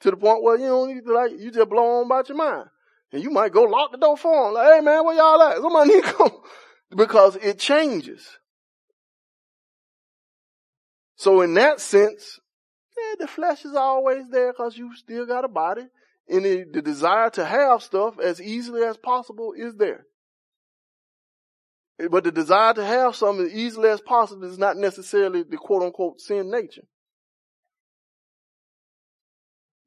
To 0.00 0.10
the 0.10 0.16
point 0.16 0.42
where 0.42 0.58
you 0.58 0.66
don't 0.66 0.94
need 0.94 1.04
to 1.04 1.12
like, 1.12 1.32
you 1.32 1.50
just 1.50 1.68
blow 1.68 2.00
on 2.00 2.06
about 2.06 2.28
your 2.28 2.38
mind. 2.38 2.68
And 3.12 3.22
you 3.22 3.30
might 3.30 3.52
go 3.52 3.62
lock 3.62 3.92
the 3.92 3.98
door 3.98 4.16
for 4.16 4.46
them. 4.46 4.54
Like, 4.54 4.74
hey 4.74 4.80
man, 4.80 5.04
where 5.04 5.16
y'all 5.16 5.42
at? 5.42 5.56
Somebody 5.56 5.90
need 5.94 6.04
to 6.04 6.12
come. 6.12 6.30
Because 6.94 7.34
it 7.36 7.58
changes. 7.58 8.24
So 11.16 11.40
in 11.40 11.54
that 11.54 11.80
sense, 11.80 12.38
yeah, 12.96 13.14
the 13.18 13.26
flesh 13.26 13.64
is 13.64 13.74
always 13.74 14.28
there 14.30 14.52
because 14.52 14.76
you 14.76 14.94
still 14.94 15.26
got 15.26 15.44
a 15.44 15.48
body. 15.48 15.86
And 16.28 16.44
the, 16.44 16.64
the 16.70 16.82
desire 16.82 17.30
to 17.30 17.44
have 17.44 17.82
stuff 17.82 18.18
as 18.20 18.40
easily 18.40 18.82
as 18.84 18.96
possible 18.96 19.54
is 19.56 19.74
there. 19.74 20.06
Eh, 22.00 22.08
but 22.10 22.24
the 22.24 22.32
desire 22.32 22.74
to 22.74 22.84
have 22.84 23.16
something 23.16 23.46
as 23.46 23.52
easily 23.52 23.88
as 23.88 24.00
possible 24.00 24.44
is 24.44 24.58
not 24.58 24.76
necessarily 24.76 25.42
the 25.42 25.56
quote 25.56 25.82
unquote 25.82 26.20
sin 26.20 26.50
nature. 26.50 26.84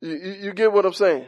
You, 0.01 0.11
you, 0.11 0.31
you 0.31 0.53
get 0.53 0.71
what 0.71 0.85
I'm 0.85 0.93
saying? 0.93 1.27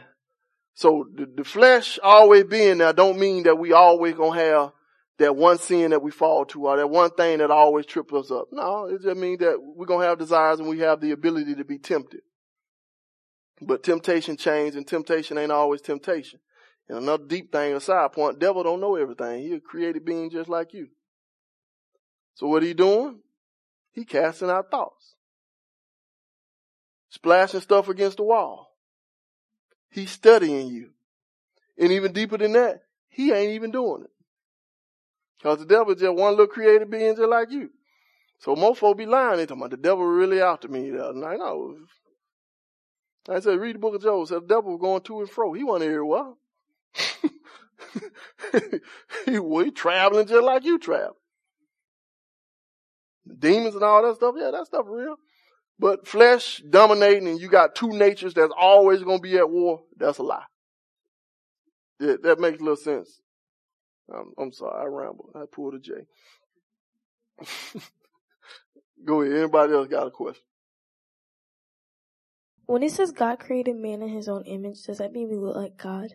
So 0.74 1.06
the, 1.14 1.26
the 1.26 1.44
flesh 1.44 1.98
always 2.02 2.44
being 2.44 2.78
there 2.78 2.92
don't 2.92 3.18
mean 3.18 3.42
that 3.44 3.58
we 3.58 3.72
always 3.72 4.14
gonna 4.14 4.38
have 4.38 4.72
that 5.18 5.36
one 5.36 5.58
sin 5.58 5.90
that 5.90 6.02
we 6.02 6.10
fall 6.10 6.46
to 6.46 6.66
or 6.66 6.78
that 6.78 6.88
one 6.88 7.10
thing 7.10 7.38
that 7.38 7.50
always 7.50 7.84
trips 7.84 8.14
us 8.14 8.30
up. 8.30 8.46
No, 8.50 8.86
it 8.86 9.02
just 9.02 9.20
means 9.20 9.40
that 9.40 9.58
we're 9.60 9.86
gonna 9.86 10.06
have 10.06 10.18
desires 10.18 10.60
and 10.60 10.68
we 10.68 10.78
have 10.78 11.00
the 11.00 11.10
ability 11.10 11.56
to 11.56 11.64
be 11.64 11.78
tempted. 11.78 12.20
But 13.60 13.82
temptation 13.82 14.38
changes 14.38 14.76
and 14.76 14.86
temptation 14.86 15.36
ain't 15.36 15.52
always 15.52 15.82
temptation. 15.82 16.40
And 16.90 16.98
another 16.98 17.22
deep 17.24 17.52
thing, 17.52 17.72
a 17.72 17.80
side 17.80 18.10
point, 18.10 18.40
devil 18.40 18.64
don't 18.64 18.80
know 18.80 18.96
everything. 18.96 19.44
He 19.44 19.52
a 19.52 19.60
created 19.60 20.04
being 20.04 20.28
just 20.28 20.48
like 20.48 20.74
you. 20.74 20.88
So 22.34 22.48
what 22.48 22.64
he 22.64 22.74
doing? 22.74 23.20
He 23.92 24.04
casting 24.04 24.50
out 24.50 24.72
thoughts. 24.72 25.14
Splashing 27.10 27.60
stuff 27.60 27.88
against 27.88 28.16
the 28.16 28.24
wall. 28.24 28.74
He's 29.88 30.10
studying 30.10 30.66
you. 30.66 30.90
And 31.78 31.92
even 31.92 32.12
deeper 32.12 32.36
than 32.36 32.54
that, 32.54 32.82
he 33.08 33.30
ain't 33.32 33.52
even 33.52 33.70
doing 33.70 34.02
it. 34.02 34.10
Cause 35.44 35.60
the 35.60 35.66
devil 35.66 35.94
just 35.94 36.12
one 36.12 36.32
little 36.32 36.48
created 36.48 36.90
being 36.90 37.14
just 37.14 37.28
like 37.28 37.52
you. 37.52 37.70
So 38.40 38.56
most 38.56 38.80
folks 38.80 38.98
be 38.98 39.06
lying. 39.06 39.36
They 39.36 39.46
talking 39.46 39.62
about 39.62 39.70
the 39.70 39.76
devil 39.76 40.04
really 40.04 40.40
after 40.40 40.66
me. 40.66 40.90
The 40.90 41.04
other 41.04 41.20
night. 41.20 41.38
I 43.28 43.38
said, 43.38 43.60
read 43.60 43.76
the 43.76 43.78
book 43.78 43.94
of 43.94 44.02
Job. 44.02 44.26
Said 44.26 44.42
the 44.42 44.54
devil 44.54 44.72
was 44.72 44.80
going 44.80 45.02
to 45.02 45.20
and 45.20 45.30
fro. 45.30 45.52
He 45.52 45.62
wasn't 45.62 45.88
here 45.88 46.04
he 49.26 49.70
traveling 49.70 50.26
just 50.26 50.44
like 50.44 50.64
you 50.64 50.78
travel. 50.78 51.16
Demons 53.38 53.74
and 53.74 53.84
all 53.84 54.02
that 54.02 54.16
stuff. 54.16 54.34
Yeah, 54.38 54.50
that 54.50 54.66
stuff 54.66 54.86
real. 54.88 55.16
But 55.78 56.06
flesh 56.06 56.62
dominating 56.68 57.28
and 57.28 57.40
you 57.40 57.48
got 57.48 57.74
two 57.74 57.88
natures 57.88 58.34
that's 58.34 58.52
always 58.56 59.02
going 59.02 59.18
to 59.18 59.22
be 59.22 59.38
at 59.38 59.50
war, 59.50 59.80
that's 59.96 60.18
a 60.18 60.22
lie. 60.22 60.44
Yeah, 61.98 62.16
that 62.22 62.38
makes 62.38 62.58
a 62.60 62.62
little 62.62 62.76
sense. 62.76 63.20
I'm, 64.12 64.32
I'm 64.38 64.52
sorry, 64.52 64.82
I 64.82 64.86
rambled. 64.86 65.30
I 65.34 65.44
pulled 65.50 65.74
a 65.74 65.78
J. 65.78 65.92
Go 69.04 69.22
ahead. 69.22 69.36
Anybody 69.36 69.72
else 69.72 69.88
got 69.88 70.06
a 70.06 70.10
question? 70.10 70.42
When 72.66 72.82
it 72.82 72.92
says 72.92 73.10
God 73.10 73.38
created 73.38 73.76
man 73.76 74.02
in 74.02 74.10
his 74.10 74.28
own 74.28 74.44
image, 74.44 74.82
does 74.84 74.98
that 74.98 75.12
mean 75.12 75.28
we 75.28 75.36
look 75.36 75.56
like 75.56 75.76
God? 75.76 76.12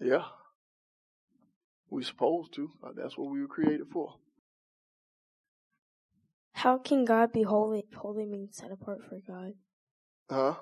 Yeah. 0.00 0.24
We 1.90 2.04
supposed 2.04 2.54
to. 2.54 2.70
Uh, 2.82 2.90
that's 2.96 3.16
what 3.16 3.30
we 3.30 3.40
were 3.40 3.48
created 3.48 3.86
for. 3.92 4.14
How 6.52 6.78
can 6.78 7.04
God 7.04 7.32
be 7.32 7.42
holy 7.42 7.84
if 7.90 7.96
holy 7.96 8.26
means 8.26 8.56
set 8.56 8.70
apart 8.72 9.00
for 9.08 9.18
God? 9.26 9.52
Huh? 10.28 10.54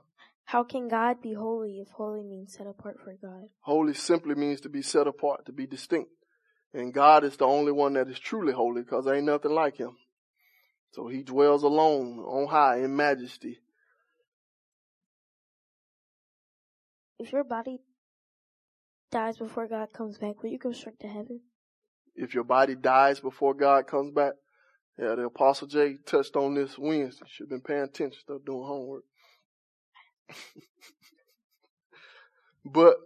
How 0.45 0.63
can 0.63 0.89
God 0.89 1.21
be 1.23 1.33
holy 1.33 1.81
if 1.81 1.89
holy 1.89 2.23
means 2.23 2.55
set 2.55 2.67
apart 2.67 2.99
for 3.03 3.15
God? 3.21 3.49
Holy 3.61 3.95
simply 3.95 4.35
means 4.35 4.61
to 4.61 4.69
be 4.69 4.83
set 4.83 5.07
apart, 5.07 5.47
to 5.47 5.53
be 5.53 5.67
distinct. 5.67 6.11
And 6.73 6.93
God 6.93 7.25
is 7.25 7.37
the 7.37 7.47
only 7.47 7.73
one 7.73 7.95
that 7.95 8.09
is 8.09 8.19
truly 8.19 8.53
holy 8.53 8.83
because 8.83 9.07
there 9.07 9.15
ain't 9.15 9.25
nothing 9.25 9.53
like 9.53 9.77
him. 9.77 9.97
So 10.93 11.09
he 11.09 11.23
dwells 11.23 11.63
alone 11.63 12.19
on 12.21 12.47
high 12.49 12.79
in 12.79 12.95
majesty. 12.95 13.59
If 17.19 17.33
your 17.33 17.45
body 17.45 17.81
dies 19.11 19.37
before 19.37 19.67
God 19.67 19.93
comes 19.93 20.19
back, 20.19 20.43
will 20.43 20.51
you 20.51 20.59
go 20.59 20.73
straight 20.73 21.01
to 21.01 21.09
heaven? 21.09 21.41
If 22.15 22.35
your 22.35 22.45
body 22.45 22.75
dies 22.75 23.21
before 23.21 23.55
God 23.55 23.87
comes 23.87 24.13
back, 24.13 24.35
yeah, 24.99 25.15
the 25.15 25.25
Apostle 25.25 25.69
Jay 25.69 25.99
touched 26.07 26.37
on 26.37 26.55
this 26.55 26.79
Wednesday. 26.79 27.27
Should 27.29 27.45
have 27.45 27.51
been 27.51 27.61
paying 27.61 27.83
attention, 27.83 28.19
stuff 28.21 28.41
doing 28.47 28.67
homework. 28.67 29.05
but 32.65 32.97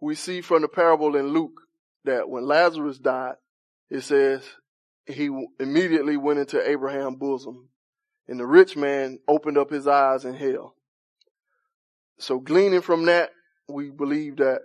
we 0.00 0.14
see 0.16 0.40
from 0.40 0.62
the 0.62 0.68
parable 0.68 1.14
in 1.14 1.28
Luke 1.28 1.60
that 2.04 2.28
when 2.28 2.46
Lazarus 2.46 2.98
died, 2.98 3.36
it 3.88 4.00
says 4.00 4.42
he 5.06 5.30
immediately 5.58 6.16
went 6.16 6.40
into 6.40 6.68
Abraham's 6.68 7.18
bosom 7.18 7.68
and 8.28 8.38
the 8.38 8.46
rich 8.46 8.76
man 8.76 9.18
opened 9.28 9.58
up 9.58 9.70
his 9.70 9.86
eyes 9.86 10.24
in 10.24 10.34
hell. 10.34 10.74
So 12.18 12.38
gleaning 12.38 12.80
from 12.80 13.06
that, 13.06 13.30
we 13.68 13.90
believe 13.90 14.36
that 14.36 14.60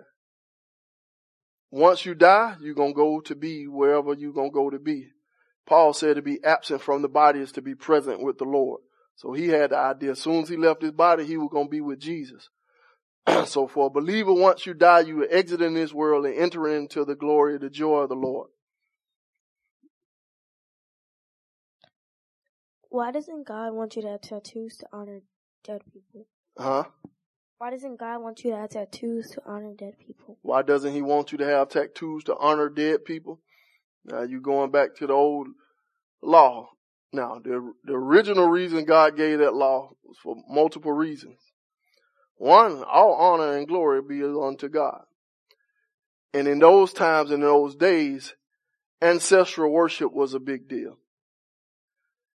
once 1.76 2.06
you 2.06 2.16
die, 2.16 2.56
you're 2.62 2.74
going 2.74 2.94
to 2.94 2.96
go 2.96 3.20
to 3.20 3.36
be 3.36 3.68
wherever 3.68 4.14
you're 4.14 4.32
going 4.32 4.50
to 4.50 4.54
go 4.54 4.70
to 4.70 4.80
be. 4.80 5.10
Paul 5.68 5.92
said 5.92 6.16
to 6.16 6.22
be 6.22 6.42
absent 6.42 6.82
from 6.82 7.02
the 7.02 7.10
body 7.10 7.42
is 7.42 7.52
to 7.52 7.62
be 7.62 7.76
present 7.76 8.24
with 8.24 8.38
the 8.38 8.46
Lord. 8.46 8.80
So 9.18 9.34
he 9.34 9.50
had 9.50 9.72
the 9.72 9.78
idea 9.78 10.12
as 10.12 10.22
soon 10.22 10.44
as 10.44 10.48
he 10.48 10.56
left 10.56 10.82
his 10.82 10.94
body, 10.94 11.26
he 11.26 11.36
was 11.36 11.50
going 11.52 11.66
to 11.66 11.70
be 11.70 11.82
with 11.82 12.00
Jesus. 12.00 12.48
so 13.46 13.68
for 13.68 13.88
a 13.88 13.90
believer, 13.90 14.32
once 14.34 14.66
you 14.66 14.74
die, 14.74 15.02
you 15.02 15.24
are 15.24 15.28
exiting 15.30 15.74
this 15.74 15.92
world 15.92 16.26
and 16.26 16.38
entering 16.38 16.84
into 16.84 17.04
the 17.04 17.14
glory, 17.16 17.58
the 17.58 17.70
joy 17.70 18.04
of 18.04 18.10
the 18.10 18.16
Lord. 18.16 18.48
Why 22.88 23.12
doesn't 23.12 23.46
God 23.46 23.74
want 23.74 23.98
you 23.98 24.02
to 24.04 24.12
have 24.12 24.22
tattoos 24.22 24.78
to 24.78 24.86
honor 24.94 25.24
dead 25.66 25.82
people? 25.92 26.26
Huh? 26.58 26.86
Why 27.58 27.72
doesn't 27.72 28.00
God 28.00 28.22
want 28.22 28.44
you 28.44 28.52
to 28.52 28.58
have 28.58 28.70
tattoos 28.70 29.30
to 29.32 29.42
honor 29.46 29.74
dead 29.78 29.94
people? 30.06 30.38
Why 30.42 30.62
doesn't 30.62 30.94
he 30.94 31.02
want 31.02 31.32
you 31.32 31.38
to 31.38 31.46
have 31.46 31.70
tattoos 31.70 32.26
to 32.26 32.36
honor 32.38 32.70
dead 32.70 33.06
people? 33.06 33.40
Now 34.04 34.24
you 34.24 34.42
going 34.42 34.72
back 34.72 34.96
to 34.96 35.08
the 35.08 35.14
old 35.14 35.48
law. 36.22 36.70
Now 37.14 37.40
the, 37.42 37.74
the 37.86 37.94
original 37.94 38.48
reason 38.48 38.84
God 38.84 39.16
gave 39.16 39.40
that 39.40 39.54
law 39.54 39.92
was 40.04 40.18
for 40.22 40.36
multiple 40.50 40.92
reasons. 40.92 41.40
One, 42.38 42.84
all 42.84 43.14
honor 43.14 43.58
and 43.58 43.68
glory 43.68 44.02
be 44.02 44.22
unto 44.22 44.68
God. 44.68 45.04
And 46.34 46.50
in 46.50 46.60
those 46.60 46.92
times, 46.92 47.32
in 47.32 47.40
those 47.40 47.76
days, 47.76 48.36
ancestral 49.02 49.72
worship 49.72 50.12
was 50.12 50.34
a 50.34 50.40
big 50.40 50.68
deal. 50.68 50.98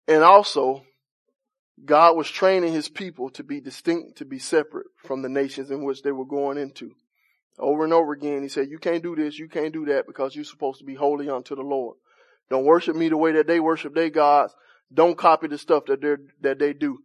And 0.06 0.22
also, 0.22 0.84
God 1.84 2.16
was 2.16 2.30
training 2.30 2.74
his 2.74 2.88
people 2.88 3.30
to 3.32 3.44
be 3.44 3.60
distinct, 3.60 4.20
to 4.20 4.26
be 4.26 4.40
separate 4.40 4.88
from 5.04 5.22
the 5.22 5.30
nations 5.30 5.72
in 5.72 5.84
which 5.84 6.04
they 6.04 6.12
were 6.12 6.26
going 6.26 6.58
into. 6.58 6.92
Over 7.60 7.84
and 7.84 7.94
over 7.94 8.14
again, 8.14 8.44
he 8.44 8.50
said, 8.50 8.70
you 8.70 8.80
can't 8.80 9.04
do 9.04 9.16
this, 9.16 9.38
you 9.38 9.48
can't 9.48 9.74
do 9.74 9.86
that 9.86 10.08
because 10.08 10.36
you're 10.36 10.46
supposed 10.46 10.80
to 10.80 10.86
be 10.86 10.96
holy 10.96 11.30
unto 11.30 11.56
the 11.56 11.62
Lord. 11.62 11.98
Don't 12.50 12.66
worship 12.66 12.96
me 12.96 13.10
the 13.10 13.18
way 13.18 13.34
that 13.34 13.48
they 13.48 13.60
worship 13.60 13.94
their 13.94 14.10
gods. 14.10 14.54
Don't 14.94 15.18
copy 15.18 15.48
the 15.48 15.58
stuff 15.58 15.86
that 15.88 16.02
they 16.02 16.16
that 16.42 16.60
they 16.60 16.74
do. 16.74 17.00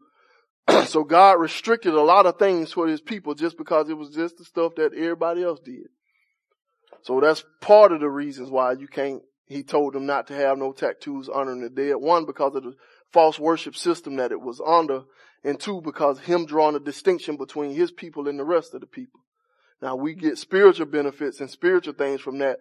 so 0.86 1.02
God 1.02 1.40
restricted 1.40 1.94
a 1.94 2.02
lot 2.02 2.26
of 2.26 2.38
things 2.38 2.72
for 2.72 2.86
his 2.86 3.01
people 3.01 3.34
just 3.34 3.56
because 3.56 3.88
it 3.88 3.97
was 3.97 4.10
just 4.10 4.36
the 4.36 4.44
stuff 4.44 4.74
that 4.76 4.92
everybody 4.94 5.42
else 5.42 5.60
did. 5.60 5.88
So 7.02 7.20
that's 7.20 7.44
part 7.60 7.92
of 7.92 8.01
the 8.01 8.10
reasons 8.10 8.51
why 8.51 8.72
you 8.72 8.86
can't, 8.86 9.22
he 9.47 9.62
told 9.62 9.94
them 9.94 10.05
not 10.05 10.26
to 10.26 10.34
have 10.34 10.59
no 10.59 10.72
tattoos 10.72 11.28
honoring 11.28 11.62
the 11.62 11.70
dead. 11.70 11.94
One, 11.94 12.26
because 12.26 12.55
of 12.55 12.64
the 12.64 12.74
false 13.12 13.39
worship 13.39 13.77
system 13.77 14.16
that 14.16 14.32
it 14.32 14.41
was 14.41 14.61
under. 14.65 15.03
And 15.43 15.59
two, 15.59 15.81
because 15.81 16.20
him 16.20 16.47
drawing 16.47 16.77
a 16.77 16.81
distinction 16.81 17.37
between 17.37 17.74
his 17.74 17.91
people 17.91 18.28
and 18.28 18.39
the 18.39 18.45
rest 18.45 18.74
of 18.74 18.81
the 18.81 18.87
people. 18.87 19.20
Now 19.81 19.97
we 19.97 20.15
get 20.15 20.39
spiritual 20.39 20.87
benefits 20.87 21.41
and 21.41 21.51
spiritual 21.51 21.95
things 21.95 22.20
from 22.20 22.39
that, 22.39 22.59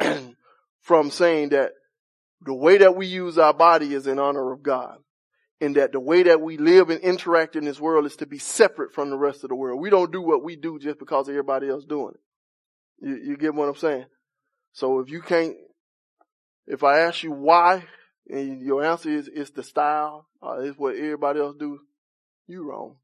from 0.80 1.10
saying 1.10 1.50
that 1.50 1.72
the 2.40 2.54
way 2.54 2.78
that 2.78 2.96
we 2.96 3.06
use 3.06 3.36
our 3.36 3.52
body 3.52 3.92
is 3.92 4.06
in 4.06 4.18
honor 4.18 4.52
of 4.52 4.62
God 4.62 4.98
and 5.60 5.76
that 5.76 5.92
the 5.92 6.00
way 6.00 6.22
that 6.22 6.40
we 6.40 6.56
live 6.56 6.88
and 6.88 7.00
interact 7.00 7.56
in 7.56 7.64
this 7.64 7.80
world 7.80 8.06
is 8.06 8.16
to 8.16 8.26
be 8.26 8.38
separate 8.38 8.92
from 8.92 9.10
the 9.10 9.16
rest 9.16 9.42
of 9.42 9.50
the 9.50 9.56
world. 9.56 9.80
We 9.80 9.90
don't 9.90 10.12
do 10.12 10.22
what 10.22 10.44
we 10.44 10.56
do 10.56 10.78
just 10.78 10.98
because 10.98 11.28
everybody 11.28 11.68
else 11.68 11.84
doing 11.84 12.14
it. 12.14 13.06
You, 13.06 13.30
you 13.30 13.36
get 13.36 13.54
what 13.54 13.68
I'm 13.68 13.76
saying? 13.76 14.06
So 14.72 15.00
if 15.00 15.10
you 15.10 15.20
can't, 15.20 15.56
if 16.66 16.84
I 16.84 17.00
ask 17.00 17.22
you 17.22 17.32
why, 17.32 17.84
and 18.28 18.60
your 18.62 18.84
answer 18.84 19.10
is 19.10 19.28
it's 19.32 19.50
the 19.50 19.62
style, 19.62 20.26
uh, 20.42 20.58
it's 20.60 20.78
what 20.78 20.96
everybody 20.96 21.40
else 21.40 21.56
do, 21.58 21.80
you 22.46 22.62
wrong. 22.68 22.96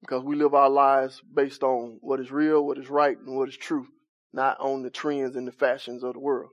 Because 0.00 0.22
we 0.24 0.34
live 0.36 0.54
our 0.54 0.70
lives 0.70 1.20
based 1.34 1.62
on 1.62 1.98
what 2.00 2.20
is 2.20 2.30
real, 2.30 2.64
what 2.64 2.78
is 2.78 2.88
right, 2.88 3.18
and 3.18 3.36
what 3.36 3.48
is 3.48 3.56
true, 3.56 3.86
not 4.32 4.58
on 4.60 4.82
the 4.82 4.90
trends 4.90 5.36
and 5.36 5.46
the 5.46 5.52
fashions 5.52 6.02
of 6.02 6.14
the 6.14 6.20
world. 6.20 6.50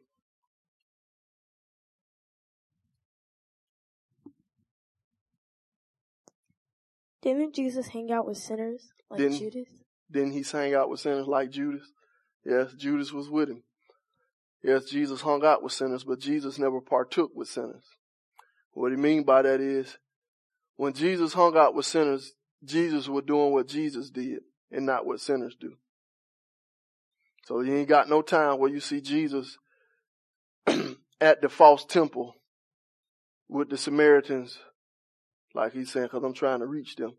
Didn't 7.21 7.55
Jesus 7.55 7.87
hang 7.89 8.11
out 8.11 8.25
with 8.25 8.37
sinners 8.37 8.89
like 9.09 9.19
Didn't- 9.19 9.39
Judas? 9.39 9.69
Didn't 10.09 10.31
he 10.31 10.43
hang 10.43 10.73
out 10.73 10.89
with 10.89 11.01
sinners 11.01 11.27
like 11.27 11.49
Judas? 11.49 11.91
Yes, 12.45 12.73
Judas 12.73 13.11
was 13.11 13.29
with 13.29 13.49
him. 13.49 13.63
Yes, 14.63 14.85
Jesus 14.85 15.21
hung 15.21 15.45
out 15.45 15.63
with 15.63 15.73
sinners, 15.73 16.03
but 16.03 16.19
Jesus 16.19 16.57
never 16.57 16.81
partook 16.81 17.31
with 17.35 17.47
sinners. 17.47 17.83
What 18.73 18.91
he 18.91 18.97
mean 18.97 19.23
by 19.23 19.43
that 19.43 19.61
is, 19.61 19.97
when 20.75 20.93
Jesus 20.93 21.33
hung 21.33 21.57
out 21.57 21.73
with 21.73 21.85
sinners, 21.85 22.33
Jesus 22.63 23.07
was 23.07 23.23
doing 23.25 23.51
what 23.51 23.67
Jesus 23.67 24.09
did 24.09 24.41
and 24.71 24.85
not 24.85 25.05
what 25.05 25.19
sinners 25.19 25.55
do. 25.59 25.73
So 27.45 27.61
you 27.61 27.75
ain't 27.75 27.89
got 27.89 28.09
no 28.09 28.21
time 28.21 28.59
where 28.59 28.69
you 28.69 28.79
see 28.79 28.99
Jesus 28.99 29.57
at 31.21 31.41
the 31.41 31.49
false 31.49 31.85
temple 31.85 32.35
with 33.47 33.69
the 33.69 33.77
Samaritans, 33.77 34.59
like 35.55 35.73
he's 35.73 35.91
saying, 35.91 36.09
cause 36.09 36.23
I'm 36.23 36.33
trying 36.33 36.59
to 36.59 36.65
reach 36.65 36.95
them. 36.95 37.13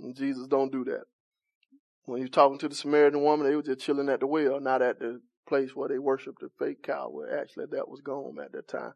And 0.00 0.14
Jesus 0.14 0.46
don't 0.46 0.70
do 0.70 0.84
that. 0.84 1.04
When 2.04 2.20
you're 2.20 2.28
talking 2.28 2.58
to 2.58 2.68
the 2.68 2.74
Samaritan 2.74 3.22
woman, 3.22 3.48
they 3.48 3.56
were 3.56 3.62
just 3.62 3.80
chilling 3.80 4.10
at 4.10 4.20
the 4.20 4.26
well, 4.26 4.60
not 4.60 4.82
at 4.82 4.98
the 4.98 5.20
place 5.46 5.74
where 5.74 5.88
they 5.88 5.98
worshiped 5.98 6.40
the 6.40 6.50
fake 6.58 6.82
cow, 6.82 7.08
where 7.10 7.40
actually 7.40 7.66
that 7.72 7.88
was 7.88 8.00
gone 8.00 8.36
at 8.42 8.52
that 8.52 8.68
time. 8.68 8.92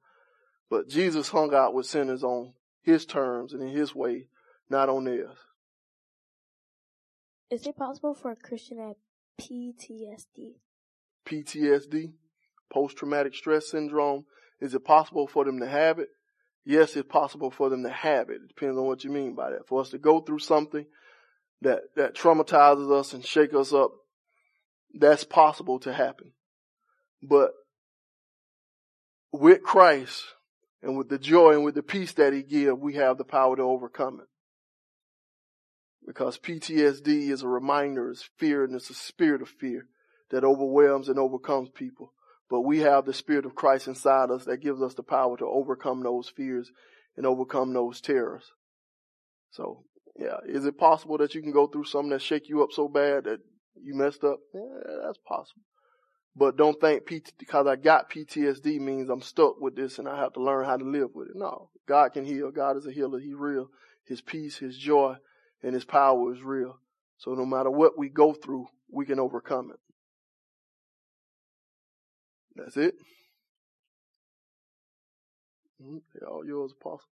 But 0.71 0.89
Jesus 0.89 1.29
hung 1.29 1.55
out 1.55 1.75
with 1.75 1.87
sinners 1.87 2.23
on 2.23 2.53
his 2.83 3.07
terms 3.07 3.53
and 3.53 3.63
in 3.63 3.69
his 3.69 3.95
way, 3.95 4.29
not 4.69 4.89
on 4.89 5.05
theirs. 5.05 5.37
Is 7.51 7.67
it 7.67 7.77
possible 7.77 8.15
for 8.15 8.31
a 8.31 8.37
Christian 8.37 8.77
to 8.77 8.83
have 8.89 8.97
PTSD? 9.41 10.57
PTSD, 11.27 12.13
post-traumatic 12.71 13.35
stress 13.35 13.71
syndrome, 13.71 14.25
is 14.61 14.75
it 14.75 14.85
possible 14.85 15.27
for 15.27 15.45
them 15.45 15.61
to 15.61 15.67
have 15.67 15.99
it? 15.99 16.09
Yes, 16.65 16.97
it's 16.97 17.09
possible 17.09 17.51
for 17.51 17.71
them 17.71 17.85
to 17.85 17.91
have 17.91 18.29
it. 18.29 18.41
It 18.43 18.49
depends 18.49 18.77
on 18.77 18.85
what 18.85 19.05
you 19.05 19.11
mean 19.11 19.35
by 19.35 19.51
that. 19.51 19.67
For 19.67 19.81
us 19.81 19.91
to 19.91 19.99
go 19.99 20.21
through 20.21 20.41
something 20.41 20.85
that, 21.63 21.81
that 21.97 22.15
traumatizes 22.15 22.93
us 22.93 23.15
and 23.15 23.25
shake 23.25 23.55
us 23.55 23.73
up, 23.73 23.93
that's 24.93 25.25
possible 25.25 25.79
to 25.81 25.93
happen. 25.93 26.33
But 27.23 27.51
with 29.33 29.63
Christ 29.63 30.23
and 30.83 30.97
with 30.97 31.09
the 31.09 31.19
joy 31.19 31.53
and 31.53 31.65
with 31.65 31.75
the 31.75 31.83
peace 31.83 32.13
that 32.15 32.33
he 32.33 32.43
gives, 32.43 32.79
we 32.79 32.95
have 32.95 33.19
the 33.19 33.25
power 33.25 33.57
to 33.57 33.63
overcome 33.63 34.21
it. 34.21 34.29
Because 36.07 36.39
PTSD 36.39 37.31
is 37.31 37.43
a 37.43 37.49
reminder, 37.49 38.11
it's 38.11 38.29
fear, 38.39 38.65
and 38.65 38.75
it's 38.75 38.89
a 38.89 38.95
spirit 38.95 39.43
of 39.43 39.49
fear 39.49 39.87
that 40.31 40.45
overwhelms 40.45 41.09
and 41.09 41.19
overcomes 41.19 41.69
people. 41.71 42.13
But 42.49 42.63
we 42.63 42.79
have 42.79 43.05
the 43.05 43.13
spirit 43.13 43.45
of 43.45 43.55
Christ 43.55 43.89
inside 43.89 44.31
us 44.31 44.45
that 44.47 44.63
gives 44.63 44.81
us 44.81 44.95
the 44.95 45.03
power 45.03 45.37
to 45.37 45.45
overcome 45.45 46.03
those 46.03 46.33
fears 46.35 46.71
and 47.17 47.27
overcome 47.27 47.75
those 47.75 48.01
terrors. 48.01 48.45
So, 49.51 49.85
yeah, 50.17 50.39
is 50.47 50.65
it 50.65 50.79
possible 50.79 51.19
that 51.19 51.35
you 51.35 51.43
can 51.43 51.53
go 51.53 51.67
through 51.67 51.85
something 51.85 52.11
that 52.11 52.23
shake 52.23 52.49
you 52.49 52.63
up 52.63 52.73
so 52.73 52.89
bad 52.89 53.25
that 53.25 53.41
you 53.83 53.95
messed 53.95 54.25
up? 54.25 54.39
Yeah, 54.55 54.63
that's 55.05 55.19
possible. 55.27 55.63
But 56.39 56.59
don't 56.59 56.81
think 56.81 57.07
PT, 57.07 57.35
because 57.39 57.67
I 57.69 57.77
got 57.77 58.11
PTSD 58.11 58.81
means 58.81 59.11
I'm 59.11 59.23
stuck 59.23 59.61
with 59.61 59.77
this 59.77 59.99
and 60.01 60.09
I 60.09 60.19
have 60.19 60.35
to 60.35 60.43
learn 60.43 60.67
how 60.67 60.79
to 60.79 60.85
live 60.85 61.11
with 61.15 61.31
it. 61.31 61.37
No, 61.37 61.71
God 61.89 62.15
can 62.15 62.25
heal. 62.27 62.53
God 62.53 62.79
is 62.79 62.87
a 62.87 62.93
healer. 62.93 63.21
He's 63.21 63.35
real. 63.35 63.71
His 64.07 64.23
peace, 64.23 64.59
His 64.59 64.79
joy, 64.79 65.17
and 65.63 65.75
His 65.75 65.87
power 65.87 66.35
is 66.35 66.43
real. 66.43 66.81
So 67.19 67.35
no 67.35 67.47
matter 67.47 67.71
what 67.71 67.99
we 67.99 68.11
go 68.11 68.35
through, 68.35 68.69
we 68.91 69.07
can 69.07 69.21
overcome 69.21 69.73
it. 69.73 69.81
That's 72.57 72.77
it. 72.79 72.97
Mhm. 75.83 76.03
All 76.29 76.47
yours, 76.47 76.73
Apostle. 76.73 77.07